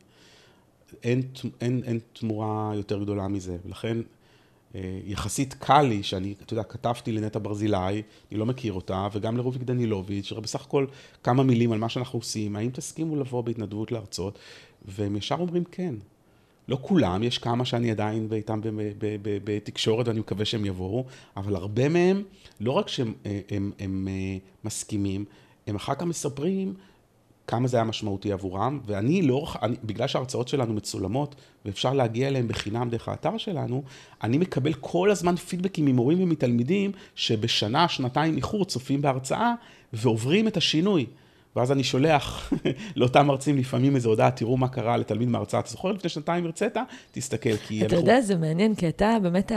אין, 1.04 1.22
אין, 1.62 1.82
אין 1.86 2.00
תמורה 2.14 2.72
יותר 2.76 3.00
גדולה 3.00 3.28
מזה. 3.28 3.58
ולכן 3.66 3.98
אה, 4.76 5.00
יחסית 5.06 5.54
קל 5.54 5.82
לי, 5.82 6.04
שאני, 6.04 6.34
אתה 6.46 6.54
יודע, 6.54 6.64
כתבתי 6.64 7.12
לנטע 7.12 7.40
ברזילי, 7.42 7.78
אני 8.32 8.40
לא 8.40 8.46
מכיר 8.46 8.74
אותה, 8.74 9.08
וגם 9.14 9.38
לרוביק 9.38 9.62
דנילוביץ', 9.64 10.34
בסך 10.34 10.62
הכל 10.62 10.86
כמה 11.24 11.44
מילים 11.44 11.72
על 11.72 11.80
מה 11.80 11.90
שאנחנו 11.90 12.20
עושים, 12.20 12.56
האם 12.56 12.70
תסכימו 12.70 13.16
לבוא 13.16 13.42
בהתנדבות 13.42 13.92
להרצות? 13.92 14.40
והם 14.86 15.16
ישר 15.16 15.36
אומרים 15.36 15.64
כן. 15.72 15.96
לא 16.68 16.78
כולם, 16.82 17.24
יש 17.24 17.38
כמה 17.38 17.66
שאני 17.66 17.92
עדיין 17.92 18.28
איתם 18.32 18.60
בתקשורת 19.24 20.08
ואני 20.08 20.20
מקווה 20.20 20.46
שהם 20.46 20.66
יבואו, 20.66 21.06
אבל 21.38 21.56
הרבה 21.56 21.90
מהם, 21.90 22.24
לא 22.60 22.72
רק 22.72 22.88
שהם 22.88 23.14
הם, 23.26 23.42
הם, 23.50 23.72
הם 23.80 24.08
אה, 24.08 24.38
מסכימים, 24.64 25.26
הם 25.68 25.76
אחר 25.76 25.96
כך 25.96 26.04
מספרים 26.04 26.74
כמה 27.48 27.68
זה 27.68 27.78
היה 27.78 27.84
משמעותי 27.84 28.32
עבורם, 28.32 28.80
ואני 28.86 29.22
לאורך, 29.22 29.58
בגלל 29.84 30.08
שההרצאות 30.08 30.48
שלנו 30.48 30.74
מצולמות, 30.74 31.36
ואפשר 31.66 31.94
להגיע 31.94 32.28
אליהן 32.28 32.48
בחינם 32.48 32.90
דרך 32.90 33.08
האתר 33.08 33.38
שלנו, 33.38 33.84
אני 34.24 34.38
מקבל 34.38 34.74
כל 34.74 35.12
הזמן 35.12 35.36
פידבקים 35.36 35.86
ממורים 35.86 36.24
ומתלמידים, 36.24 36.92
שבשנה, 37.16 37.88
שנתיים 37.88 38.36
איחור 38.38 38.66
צופים 38.66 39.02
בהרצאה, 39.02 39.54
ועוברים 39.94 40.48
את 40.48 40.58
השינוי. 40.58 41.06
ואז 41.56 41.72
אני 41.72 41.84
שולח 41.84 42.54
לאותם 42.96 43.28
מרצים 43.28 43.58
לפעמים 43.58 43.96
איזו 43.96 44.10
הודעה, 44.10 44.32
תראו 44.32 44.58
מה 44.58 44.68
קרה 44.68 44.98
לתלמיד 44.98 45.30
מהרצאה, 45.30 45.60
אתה 45.60 45.70
זוכר 45.70 45.92
לפני 45.92 46.10
שנתיים 46.10 46.46
הרצית? 46.46 46.78
תסתכל, 47.12 47.58
כי... 47.58 47.86
אתה 47.86 47.96
יודע, 47.96 48.22
זה 48.22 48.36
מעניין, 48.36 48.76
כי 48.76 48.90
אתה 48.90 49.18
באמת, 49.22 49.52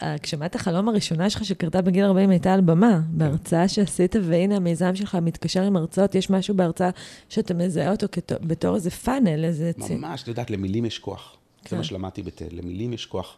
הגשמת 0.00 0.54
החלום 0.54 0.88
הראשונה 0.88 1.30
שלך 1.30 1.44
שקרתה 1.44 1.82
בגיל 1.82 2.04
40 2.04 2.30
הייתה 2.30 2.54
על 2.54 2.60
במה, 2.60 3.00
בהרצאה 3.08 3.68
שעשית, 3.68 4.16
והנה 4.22 4.56
המיזם 4.56 4.94
שלך 4.94 5.14
מתקשר 5.14 5.62
עם 5.62 5.76
הרצאות, 5.76 6.14
יש 6.14 6.30
משהו 6.30 6.54
בהרצאה 6.54 6.90
שאתה 7.28 7.54
מזהה 7.54 7.90
אותו 7.90 8.06
בתור 8.30 8.74
איזה 8.74 8.90
פאנל, 8.90 9.44
איזה... 9.44 9.70
ממש, 9.90 10.22
את 10.22 10.28
יודעת, 10.28 10.50
למילים 10.50 10.84
יש 10.84 10.98
כוח. 10.98 11.36
זה 11.68 11.76
מה 11.76 11.82
כן. 11.82 11.88
שלמדתי 11.88 12.22
בטד, 12.22 12.52
למילים 12.52 12.92
יש 12.92 13.06
כוח. 13.06 13.36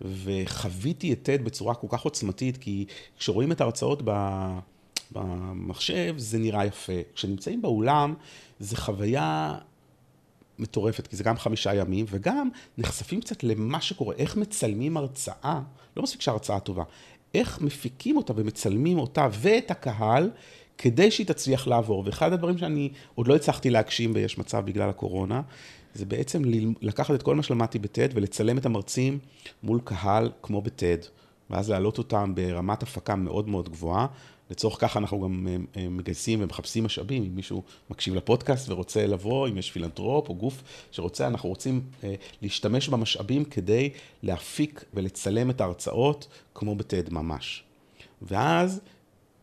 וחוויתי 0.00 1.12
את 1.12 1.22
טד 1.22 1.44
בצורה 1.44 1.74
כל 1.74 1.86
כך 1.90 2.02
עוצמתית, 2.02 2.56
כי 2.56 2.86
כשרואים 3.18 3.52
את 3.52 3.60
ההרצאות 3.60 4.02
ב... 4.04 4.10
במחשב 5.12 6.14
זה 6.18 6.38
נראה 6.38 6.64
יפה. 6.64 6.92
כשנמצאים 7.14 7.62
באולם, 7.62 8.14
זה 8.60 8.76
חוויה 8.76 9.58
מטורפת, 10.58 11.06
כי 11.06 11.16
זה 11.16 11.24
גם 11.24 11.36
חמישה 11.36 11.74
ימים, 11.74 12.06
וגם 12.08 12.48
נחשפים 12.78 13.20
קצת 13.20 13.44
למה 13.44 13.80
שקורה, 13.80 14.14
איך 14.14 14.36
מצלמים 14.36 14.96
הרצאה, 14.96 15.60
לא 15.96 16.02
מספיק 16.02 16.20
שההרצאה 16.20 16.60
טובה, 16.60 16.84
איך 17.34 17.60
מפיקים 17.60 18.16
אותה 18.16 18.32
ומצלמים 18.36 18.98
אותה 18.98 19.28
ואת 19.32 19.70
הקהל, 19.70 20.30
כדי 20.78 21.10
שהיא 21.10 21.26
תצליח 21.26 21.66
לעבור. 21.66 22.02
ואחד 22.06 22.32
הדברים 22.32 22.58
שאני 22.58 22.90
עוד 23.14 23.28
לא 23.28 23.36
הצלחתי 23.36 23.70
להגשים 23.70 24.12
ויש 24.14 24.38
מצב 24.38 24.64
בגלל 24.66 24.90
הקורונה, 24.90 25.42
זה 25.94 26.06
בעצם 26.06 26.42
לקחת 26.80 27.14
את 27.14 27.22
כל 27.22 27.34
מה 27.34 27.42
שלמדתי 27.42 27.78
בטד 27.78 28.08
ולצלם 28.14 28.58
את 28.58 28.66
המרצים 28.66 29.18
מול 29.62 29.80
קהל 29.84 30.30
כמו 30.42 30.62
בטד, 30.62 30.98
ואז 31.50 31.70
להעלות 31.70 31.98
אותם 31.98 32.32
ברמת 32.34 32.82
הפקה 32.82 33.16
מאוד 33.16 33.48
מאוד 33.48 33.68
גבוהה, 33.68 34.06
לצורך 34.50 34.76
כך 34.80 34.96
אנחנו 34.96 35.20
גם 35.20 35.48
אה, 35.48 35.56
אה, 35.76 35.88
מגייסים 35.88 36.42
ומחפשים 36.42 36.84
משאבים, 36.84 37.22
אם 37.22 37.36
מישהו 37.36 37.62
מקשיב 37.90 38.14
לפודקאסט 38.14 38.68
ורוצה 38.68 39.06
לבוא, 39.06 39.48
אם 39.48 39.58
יש 39.58 39.70
פילנטרופ 39.70 40.28
או 40.28 40.34
גוף 40.34 40.62
שרוצה, 40.92 41.26
אנחנו 41.26 41.48
רוצים 41.48 41.82
אה, 42.04 42.14
להשתמש 42.42 42.88
במשאבים 42.88 43.44
כדי 43.44 43.90
להפיק 44.22 44.84
ולצלם 44.94 45.50
את 45.50 45.60
ההרצאות 45.60 46.26
כמו 46.54 46.74
בטד 46.74 47.12
ממש. 47.12 47.62
ואז 48.22 48.80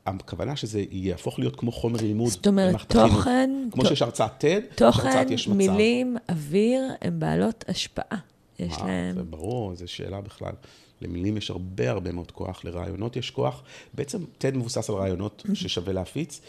הכוונה 0.06 0.56
שזה 0.56 0.84
יהפוך 0.92 1.40
להיות 1.40 1.56
כמו 1.56 1.72
חומר 1.72 2.02
לימוד. 2.02 2.30
זאת 2.30 2.48
אומרת, 2.48 2.76
תוכן... 2.88 3.52
כמו 3.72 3.86
שיש 3.86 4.02
הרצאת 4.02 4.44
TED, 4.44 4.76
תוכן, 4.76 5.26
מילים, 5.56 6.18
אוויר, 6.30 6.82
הן 7.02 7.20
בעלות 7.20 7.66
השפעה. 7.68 8.18
יש 8.60 8.78
להם... 8.78 9.16
זה 9.16 9.24
ברור, 9.24 9.76
זו 9.76 9.88
שאלה 9.88 10.22
בכלל. 10.22 10.54
למילים 11.04 11.38
יש 11.38 11.50
הרבה 11.50 11.90
הרבה 11.90 12.12
מאוד 12.12 12.32
כוח, 12.32 12.66
לרעיונות 12.66 13.16
יש 13.16 13.32
כוח. 13.32 13.64
בעצם 13.94 14.24
TED 14.40 14.58
מבוסס 14.58 14.90
על 14.90 14.96
רעיונות 14.96 15.44
ששווה 15.54 15.94
להפיץ. 15.94 16.42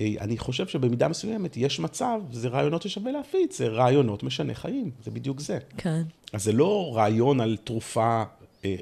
אה, 0.00 0.14
אני 0.20 0.38
חושב 0.38 0.66
שבמידה 0.66 1.08
מסוימת 1.08 1.56
יש 1.56 1.80
מצב, 1.80 2.20
זה 2.32 2.48
רעיונות 2.48 2.82
ששווה 2.82 3.12
להפיץ, 3.12 3.58
זה 3.58 3.68
רעיונות 3.68 4.22
משנה 4.22 4.54
חיים, 4.54 4.90
זה 5.04 5.10
בדיוק 5.10 5.40
זה. 5.40 5.58
כן. 5.76 6.02
אז 6.32 6.44
זה 6.44 6.52
לא 6.52 6.92
רעיון 6.96 7.40
על 7.40 7.56
תרופה, 7.64 8.22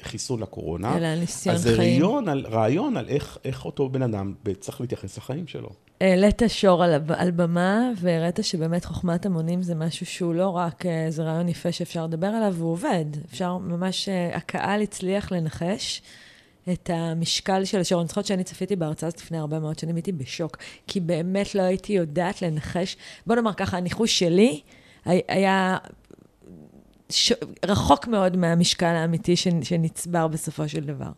חיסון 0.03 0.41
לקורונה, 0.41 0.97
אלא 0.97 1.15
ניסיון 1.15 1.57
חיים. 1.57 1.69
אז 1.69 1.77
זה 1.77 1.83
רעיון 1.83 2.29
על, 2.29 2.47
רעיון 2.51 2.97
על 2.97 3.09
איך, 3.09 3.39
איך 3.45 3.65
אותו 3.65 3.89
בן 3.89 4.03
אדם 4.03 4.35
צריך 4.61 4.81
להתייחס 4.81 5.19
לחיים 5.19 5.47
שלו. 5.47 5.69
העלית 6.01 6.43
שור 6.49 6.85
על, 6.85 7.01
על 7.09 7.31
במה, 7.31 7.91
והראית 7.97 8.39
שבאמת 8.43 8.85
חוכמת 8.85 9.27
המונים 9.27 9.63
זה 9.63 9.75
משהו 9.75 10.07
שהוא 10.07 10.35
לא 10.35 10.49
רק 10.49 10.87
איזה 10.87 11.23
רעיון 11.23 11.49
יפה 11.49 11.73
שאפשר 11.73 12.05
לדבר 12.05 12.27
עליו, 12.27 12.55
הוא 12.59 12.73
עובד. 12.73 13.05
אפשר 13.31 13.59
ממש, 13.59 14.09
אה, 14.09 14.37
הקהל 14.37 14.83
הצליח 14.83 15.33
לנחש 15.33 16.03
את 16.73 16.91
המשקל 16.93 17.65
של 17.65 17.81
השור. 17.81 18.01
אני 18.01 18.09
זוכרת 18.09 18.27
שאני 18.27 18.45
צפיתי 18.45 18.77
בהרצאה 18.77 19.07
הזאת 19.07 19.21
לפני 19.21 19.39
הרבה 19.39 19.59
מאוד 19.59 19.79
שנים, 19.79 19.97
הייתי 19.97 20.13
בשוק, 20.13 20.57
כי 20.87 21.01
באמת 21.01 21.55
לא 21.55 21.63
הייתי 21.63 21.93
יודעת 21.93 22.43
לנחש. 22.43 22.97
בוא 23.27 23.37
נאמר 23.37 23.53
ככה, 23.53 23.77
הניחוש 23.77 24.19
שלי 24.19 24.61
היה 25.05 25.77
ש... 27.15 27.33
רחוק 27.65 28.07
מאוד 28.07 28.37
מהמשקל 28.37 28.87
האמיתי 28.87 29.37
שנצבר 29.63 30.29
בסופו 30.29 30.69
של 30.69 30.85
דבר. 30.85 31.11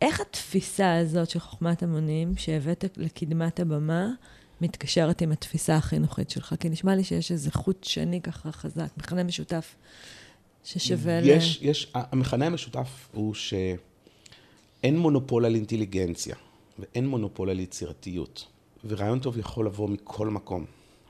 איך 0.00 0.20
התפיסה 0.20 0.96
הזאת 0.96 1.30
של 1.30 1.38
חוכמת 1.38 1.82
המונים, 1.82 2.36
שהבאת 2.36 2.84
לקדמת 2.96 3.60
הבמה, 3.60 4.08
מתקשרת 4.60 5.22
עם 5.22 5.32
התפיסה 5.32 5.76
החינוכית 5.76 6.30
שלך? 6.30 6.54
כי 6.60 6.68
נשמע 6.68 6.94
לי 6.94 7.04
שיש 7.04 7.32
איזה 7.32 7.50
חוט 7.50 7.84
שני 7.84 8.20
ככה 8.20 8.52
חזק, 8.52 8.88
מכנה 8.96 9.22
משותף 9.22 9.74
ששווה 10.64 11.18
יש, 11.18 11.62
ל... 11.62 11.66
יש, 11.66 11.92
המכנה 11.94 12.46
המשותף 12.46 13.08
הוא 13.12 13.34
שאין 13.34 14.98
מונופול 14.98 15.44
על 15.44 15.54
אינטליגנציה, 15.54 16.36
ואין 16.78 17.08
מונופול 17.08 17.50
על 17.50 17.60
יצירתיות. 17.60 18.46
ורעיון 18.84 19.18
טוב 19.20 19.38
יכול 19.38 19.66
לבוא 19.66 19.88
מכל 19.88 20.28
מקום. 20.28 20.64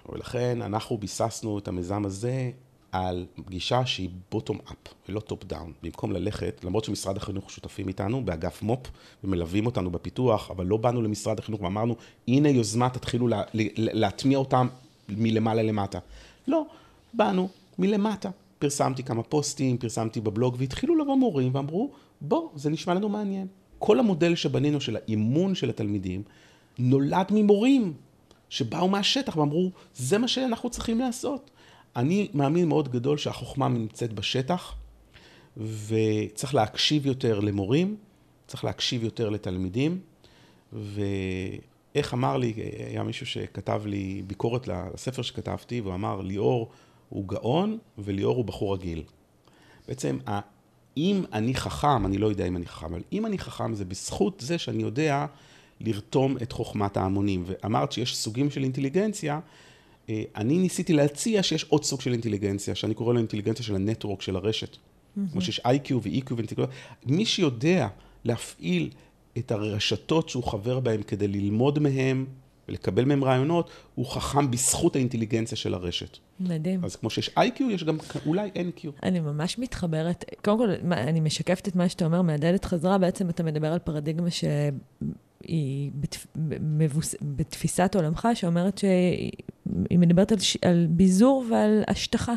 ולכן 0.08 0.62
אנחנו 0.62 0.98
ביססנו 0.98 1.58
את 1.58 1.68
המיזם 1.68 2.04
הזה 2.04 2.50
על 2.92 3.26
גישה 3.48 3.86
שהיא 3.86 4.08
bottom 4.30 4.58
up 4.64 4.94
ולא 5.08 5.20
top 5.20 5.44
down. 5.44 5.72
במקום 5.82 6.12
ללכת, 6.12 6.60
למרות 6.64 6.84
שמשרד 6.84 7.16
החינוך 7.16 7.50
שותפים 7.50 7.88
איתנו 7.88 8.24
באגף 8.24 8.62
מו"פ 8.62 8.90
ומלווים 9.24 9.66
אותנו 9.66 9.90
בפיתוח, 9.90 10.50
אבל 10.50 10.66
לא 10.66 10.76
באנו 10.76 11.02
למשרד 11.02 11.38
החינוך 11.38 11.60
ואמרנו, 11.60 11.96
הנה 12.28 12.48
יוזמה, 12.48 12.90
תתחילו 12.90 13.28
לה, 13.28 13.42
להטמיע 13.76 14.38
אותם 14.38 14.68
מלמעלה 15.08 15.62
למטה. 15.62 15.98
לא, 16.46 16.66
באנו 17.14 17.48
מלמטה. 17.78 18.30
פרסמתי 18.58 19.02
כמה 19.02 19.22
פוסטים, 19.22 19.78
פרסמתי 19.78 20.20
בבלוג, 20.20 20.56
והתחילו 20.58 20.96
לבוא 20.96 21.16
מורים 21.16 21.54
ואמרו, 21.54 21.90
בוא, 22.20 22.48
זה 22.54 22.70
נשמע 22.70 22.94
לנו 22.94 23.08
מעניין. 23.08 23.46
כל 23.78 23.98
המודל 23.98 24.34
שבנינו 24.34 24.80
של 24.80 24.96
האימון 24.96 25.54
של 25.54 25.70
התלמידים, 25.70 26.22
נולד 26.78 27.26
ממורים 27.30 27.92
שבאו 28.48 28.88
מהשטח 28.88 29.36
ואמרו, 29.36 29.70
זה 29.94 30.18
מה 30.18 30.28
שאנחנו 30.28 30.70
צריכים 30.70 30.98
לעשות. 30.98 31.50
אני 31.96 32.28
מאמין 32.34 32.68
מאוד 32.68 32.88
גדול 32.88 33.18
שהחוכמה 33.18 33.68
נמצאת 33.68 34.12
בשטח, 34.12 34.74
וצריך 35.56 36.54
להקשיב 36.54 37.06
יותר 37.06 37.40
למורים, 37.40 37.96
צריך 38.46 38.64
להקשיב 38.64 39.04
יותר 39.04 39.28
לתלמידים, 39.28 40.00
ואיך 40.72 42.14
אמר 42.14 42.36
לי, 42.36 42.52
היה 42.88 43.02
מישהו 43.02 43.26
שכתב 43.26 43.82
לי 43.86 44.22
ביקורת 44.26 44.68
לספר 44.68 45.22
שכתבתי, 45.22 45.80
והוא 45.80 45.94
אמר, 45.94 46.20
ליאור, 46.20 46.70
הוא 47.08 47.28
גאון 47.28 47.78
וליאור 47.98 48.36
הוא 48.36 48.44
בחור 48.44 48.74
רגיל. 48.74 49.02
בעצם, 49.88 50.18
אם 50.96 51.24
אני 51.32 51.54
חכם, 51.54 52.06
אני 52.06 52.18
לא 52.18 52.26
יודע 52.26 52.46
אם 52.46 52.56
אני 52.56 52.66
חכם, 52.66 52.86
אבל 52.86 53.02
אם 53.12 53.26
אני 53.26 53.38
חכם 53.38 53.74
זה 53.74 53.84
בזכות 53.84 54.40
זה 54.40 54.58
שאני 54.58 54.82
יודע 54.82 55.26
לרתום 55.80 56.36
את 56.42 56.52
חוכמת 56.52 56.96
ההמונים. 56.96 57.44
ואמרת 57.46 57.92
שיש 57.92 58.16
סוגים 58.16 58.50
של 58.50 58.62
אינטליגנציה, 58.62 59.40
אני 60.10 60.58
ניסיתי 60.58 60.92
להציע 60.92 61.42
שיש 61.42 61.64
עוד 61.64 61.84
סוג 61.84 62.00
של 62.00 62.12
אינטליגנציה, 62.12 62.74
שאני 62.74 62.94
קורא 62.94 63.12
לו 63.12 63.18
אינטליגנציה 63.18 63.64
של 63.64 63.74
הנטוורק, 63.74 64.22
של 64.22 64.36
הרשת. 64.36 64.76
כמו 65.32 65.40
שיש 65.40 65.60
איי-קיו 65.64 66.02
ו-EQ 66.02 66.34
ואינטליגנציה. 66.34 66.74
מי 67.06 67.26
שיודע 67.26 67.88
להפעיל 68.24 68.90
את 69.38 69.52
הרשתות 69.52 70.28
שהוא 70.28 70.44
חבר 70.44 70.80
בהן 70.80 71.02
כדי 71.02 71.28
ללמוד 71.28 71.78
מהם 71.78 72.26
ולקבל 72.68 73.04
מהם 73.04 73.24
רעיונות, 73.24 73.70
הוא 73.94 74.06
חכם 74.06 74.50
בזכות 74.50 74.96
האינטליגנציה 74.96 75.56
של 75.56 75.74
הרשת. 75.74 76.18
מדהים. 76.40 76.84
אז 76.84 76.96
כמו 76.96 77.10
שיש 77.10 77.30
איי-קיו, 77.36 77.70
יש 77.70 77.84
גם 77.84 77.98
אולי 78.26 78.50
NQ. 78.54 78.88
אני 79.02 79.20
ממש 79.20 79.58
מתחברת. 79.58 80.24
קודם 80.44 80.58
כל, 80.58 80.68
אני 80.92 81.20
משקפת 81.20 81.68
את 81.68 81.76
מה 81.76 81.88
שאתה 81.88 82.04
אומר, 82.04 82.22
מהדהדת 82.22 82.64
חזרה, 82.64 82.98
בעצם 82.98 83.30
אתה 83.30 83.42
מדבר 83.42 83.72
על 83.72 83.78
פרדיגמה 83.78 84.30
ש... 84.30 84.44
היא 85.44 85.90
בתפ... 85.94 86.26
מבוס... 86.60 87.14
בתפיסת 87.22 87.94
עולמך, 87.94 88.28
שאומרת 88.34 88.78
שהיא 88.78 89.98
מדברת 89.98 90.32
על, 90.32 90.38
ש... 90.38 90.56
על 90.62 90.86
ביזור 90.90 91.44
ועל 91.50 91.84
השטחה. 91.88 92.34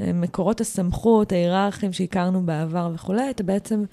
מקורות 0.00 0.60
הסמכות, 0.60 1.32
ההיררכיים 1.32 1.92
שהכרנו 1.92 2.46
בעבר 2.46 2.90
וכולי, 2.94 3.30
אתה 3.30 3.42
בעצם 3.42 3.84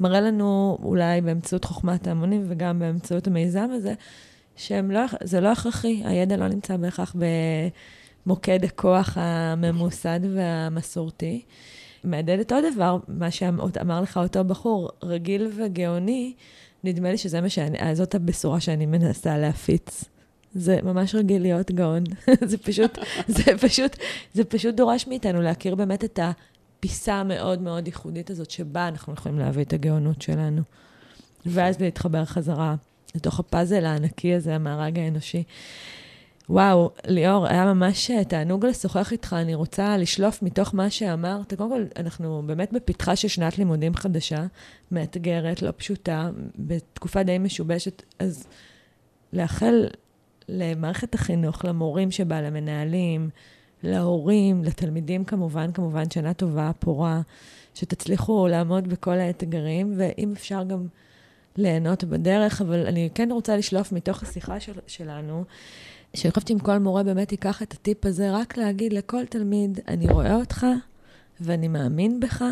מראה 0.00 0.20
לנו, 0.20 0.78
אולי 0.82 1.20
באמצעות 1.20 1.64
חוכמת 1.64 2.06
ההמונים 2.06 2.44
וגם 2.48 2.78
באמצעות 2.78 3.26
המיזם 3.26 3.68
הזה, 3.72 3.94
שזה 4.56 5.40
לא 5.40 5.52
הכרחי, 5.52 6.02
הידע 6.04 6.36
לא 6.36 6.48
נמצא 6.48 6.76
בהכרח 6.76 7.16
במוקד 8.26 8.64
הכוח 8.64 9.18
הממוסד 9.20 10.20
והמסורתי. 10.34 11.42
מהדהדת 12.04 12.52
עוד 12.52 12.64
דבר, 12.74 12.98
מה 13.08 13.30
שאמר 13.30 14.00
לך 14.00 14.16
אותו 14.16 14.44
בחור, 14.44 14.90
רגיל 15.02 15.50
וגאוני, 15.56 16.34
נדמה 16.84 17.10
לי 17.10 17.18
שזה 17.18 17.40
מה 17.40 17.48
שאני, 17.48 17.96
זאת 17.96 18.14
הבשורה 18.14 18.60
שאני 18.60 18.86
מנסה 18.86 19.38
להפיץ. 19.38 20.04
זה 20.54 20.78
ממש 20.82 21.14
רגיל 21.14 21.42
להיות 21.42 21.70
גאון. 21.70 22.04
זה 22.50 22.58
פשוט, 22.58 22.98
זה 23.28 23.58
פשוט, 23.60 23.96
זה 24.34 24.44
פשוט 24.44 24.74
דורש 24.74 25.06
מאיתנו 25.06 25.42
להכיר 25.42 25.74
באמת 25.74 26.04
את 26.04 26.18
הפיסה 26.22 27.14
המאוד 27.14 27.62
מאוד 27.62 27.86
ייחודית 27.86 28.30
הזאת, 28.30 28.50
שבה 28.50 28.88
אנחנו 28.88 29.12
יכולים 29.12 29.38
להביא 29.38 29.64
את 29.64 29.72
הגאונות 29.72 30.22
שלנו. 30.22 30.62
ואז 31.46 31.80
להתחבר 31.80 32.24
חזרה 32.24 32.74
לתוך 33.14 33.40
הפאזל 33.40 33.84
הענקי 33.84 34.34
הזה, 34.34 34.54
המארג 34.54 34.98
האנושי. 34.98 35.42
וואו, 36.48 36.90
ליאור, 37.06 37.46
היה 37.46 37.74
ממש 37.74 38.10
תענוג 38.28 38.66
לשוחח 38.66 39.12
איתך. 39.12 39.32
אני 39.32 39.54
רוצה 39.54 39.96
לשלוף 39.96 40.42
מתוך 40.42 40.74
מה 40.74 40.90
שאמרת. 40.90 41.54
קודם 41.54 41.70
כל, 41.70 41.84
אנחנו 41.96 42.42
באמת 42.46 42.72
בפתחה 42.72 43.16
של 43.16 43.28
שנת 43.28 43.58
לימודים 43.58 43.94
חדשה, 43.94 44.46
מאתגרת, 44.92 45.62
לא 45.62 45.72
פשוטה, 45.76 46.30
בתקופה 46.58 47.22
די 47.22 47.38
משובשת. 47.38 48.02
אז 48.18 48.46
לאחל 49.32 49.86
למערכת 50.48 51.14
החינוך, 51.14 51.64
למורים 51.64 52.10
שבה, 52.10 52.40
למנהלים, 52.40 53.30
להורים, 53.82 54.64
לתלמידים 54.64 55.24
כמובן, 55.24 55.72
כמובן, 55.72 56.10
שנה 56.10 56.34
טובה, 56.34 56.70
פורה, 56.78 57.20
שתצליחו 57.74 58.48
לעמוד 58.48 58.88
בכל 58.88 59.18
האתגרים, 59.18 59.94
ואם 59.96 60.32
אפשר 60.32 60.64
גם 60.64 60.86
ליהנות 61.56 62.04
בדרך, 62.04 62.60
אבל 62.60 62.86
אני 62.86 63.08
כן 63.14 63.28
רוצה 63.32 63.56
לשלוף 63.56 63.92
מתוך 63.92 64.22
השיחה 64.22 64.60
של, 64.60 64.72
שלנו, 64.86 65.44
שאני 66.14 66.30
חושבת 66.30 66.48
שאם 66.48 66.58
כל 66.58 66.78
מורה 66.78 67.02
באמת 67.02 67.32
ייקח 67.32 67.62
את 67.62 67.72
הטיפ 67.72 68.06
הזה, 68.06 68.32
רק 68.32 68.56
להגיד 68.56 68.92
לכל 68.92 69.26
תלמיד, 69.26 69.80
אני 69.88 70.06
רואה 70.06 70.36
אותך 70.36 70.66
ואני 71.40 71.68
מאמין 71.68 72.20
בך, 72.20 72.44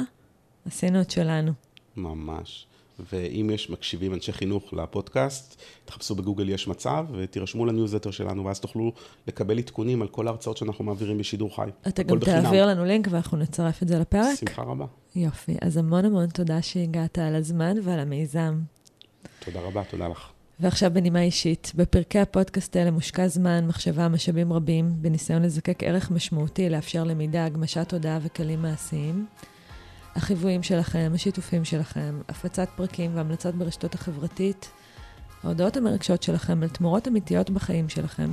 עשינו 0.66 1.00
את 1.00 1.10
שלנו. 1.10 1.52
ממש. 1.96 2.66
ואם 3.12 3.50
יש 3.50 3.70
מקשיבים 3.70 4.14
אנשי 4.14 4.32
חינוך 4.32 4.72
לפודקאסט, 4.72 5.62
תחפשו 5.84 6.14
בגוגל 6.14 6.48
יש 6.48 6.68
מצב 6.68 7.06
ותירשמו 7.12 7.66
לניוזלטר 7.66 8.10
שלנו, 8.10 8.44
ואז 8.44 8.60
תוכלו 8.60 8.92
לקבל 9.26 9.58
עדכונים 9.58 10.02
על 10.02 10.08
כל 10.08 10.26
ההרצאות 10.26 10.56
שאנחנו 10.56 10.84
מעבירים 10.84 11.18
בשידור 11.18 11.56
חי. 11.56 11.68
אתן 11.88 12.02
גם 12.02 12.18
בחינם. 12.18 12.42
תעביר 12.42 12.66
לנו 12.66 12.84
לינק 12.84 13.08
ואנחנו 13.10 13.38
נצרף 13.38 13.82
את 13.82 13.88
זה 13.88 13.98
לפרק. 13.98 14.38
שמחה 14.38 14.62
רבה. 14.62 14.86
יופי. 15.16 15.56
אז 15.60 15.76
המון 15.76 16.04
המון 16.04 16.26
תודה 16.26 16.62
שהגעת 16.62 17.18
על 17.18 17.34
הזמן 17.34 17.76
ועל 17.82 17.98
המיזם. 17.98 18.60
תודה 19.44 19.60
רבה, 19.60 19.84
תודה 19.84 20.08
לך. 20.08 20.31
ועכשיו 20.62 20.90
בנימה 20.94 21.22
אישית, 21.22 21.72
בפרקי 21.74 22.18
הפודקאסט 22.18 22.76
האלה 22.76 22.90
מושקע 22.90 23.28
זמן, 23.28 23.66
מחשבה, 23.66 24.08
משאבים 24.08 24.52
רבים, 24.52 24.92
בניסיון 24.96 25.42
לזקק 25.42 25.82
ערך 25.82 26.10
משמעותי, 26.10 26.70
לאפשר 26.70 27.04
למידה, 27.04 27.44
הגמשת 27.44 27.88
תודעה 27.88 28.18
וכלים 28.22 28.62
מעשיים. 28.62 29.26
החיוויים 30.14 30.62
שלכם, 30.62 31.12
השיתופים 31.14 31.64
שלכם, 31.64 32.20
הפצת 32.28 32.68
פרקים 32.76 33.10
והמלצות 33.16 33.54
ברשתות 33.54 33.94
החברתית, 33.94 34.70
ההודעות 35.44 35.76
המרגשות 35.76 36.22
שלכם 36.22 36.62
על 36.62 36.68
תמורות 36.68 37.08
אמיתיות 37.08 37.50
בחיים 37.50 37.88
שלכם, 37.88 38.30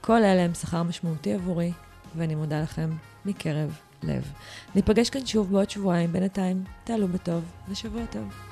כל 0.00 0.24
אלה 0.24 0.42
הם 0.42 0.54
שכר 0.54 0.82
משמעותי 0.82 1.34
עבורי, 1.34 1.72
ואני 2.16 2.34
מודה 2.34 2.62
לכם 2.62 2.90
מקרב 3.24 3.78
לב. 4.02 4.32
ניפגש 4.74 5.10
כאן 5.10 5.26
שוב 5.26 5.52
בעוד 5.52 5.70
שבועיים, 5.70 6.12
בינתיים 6.12 6.64
תעלו 6.84 7.08
בטוב 7.08 7.44
ושבוע 7.68 8.02
טוב. 8.10 8.45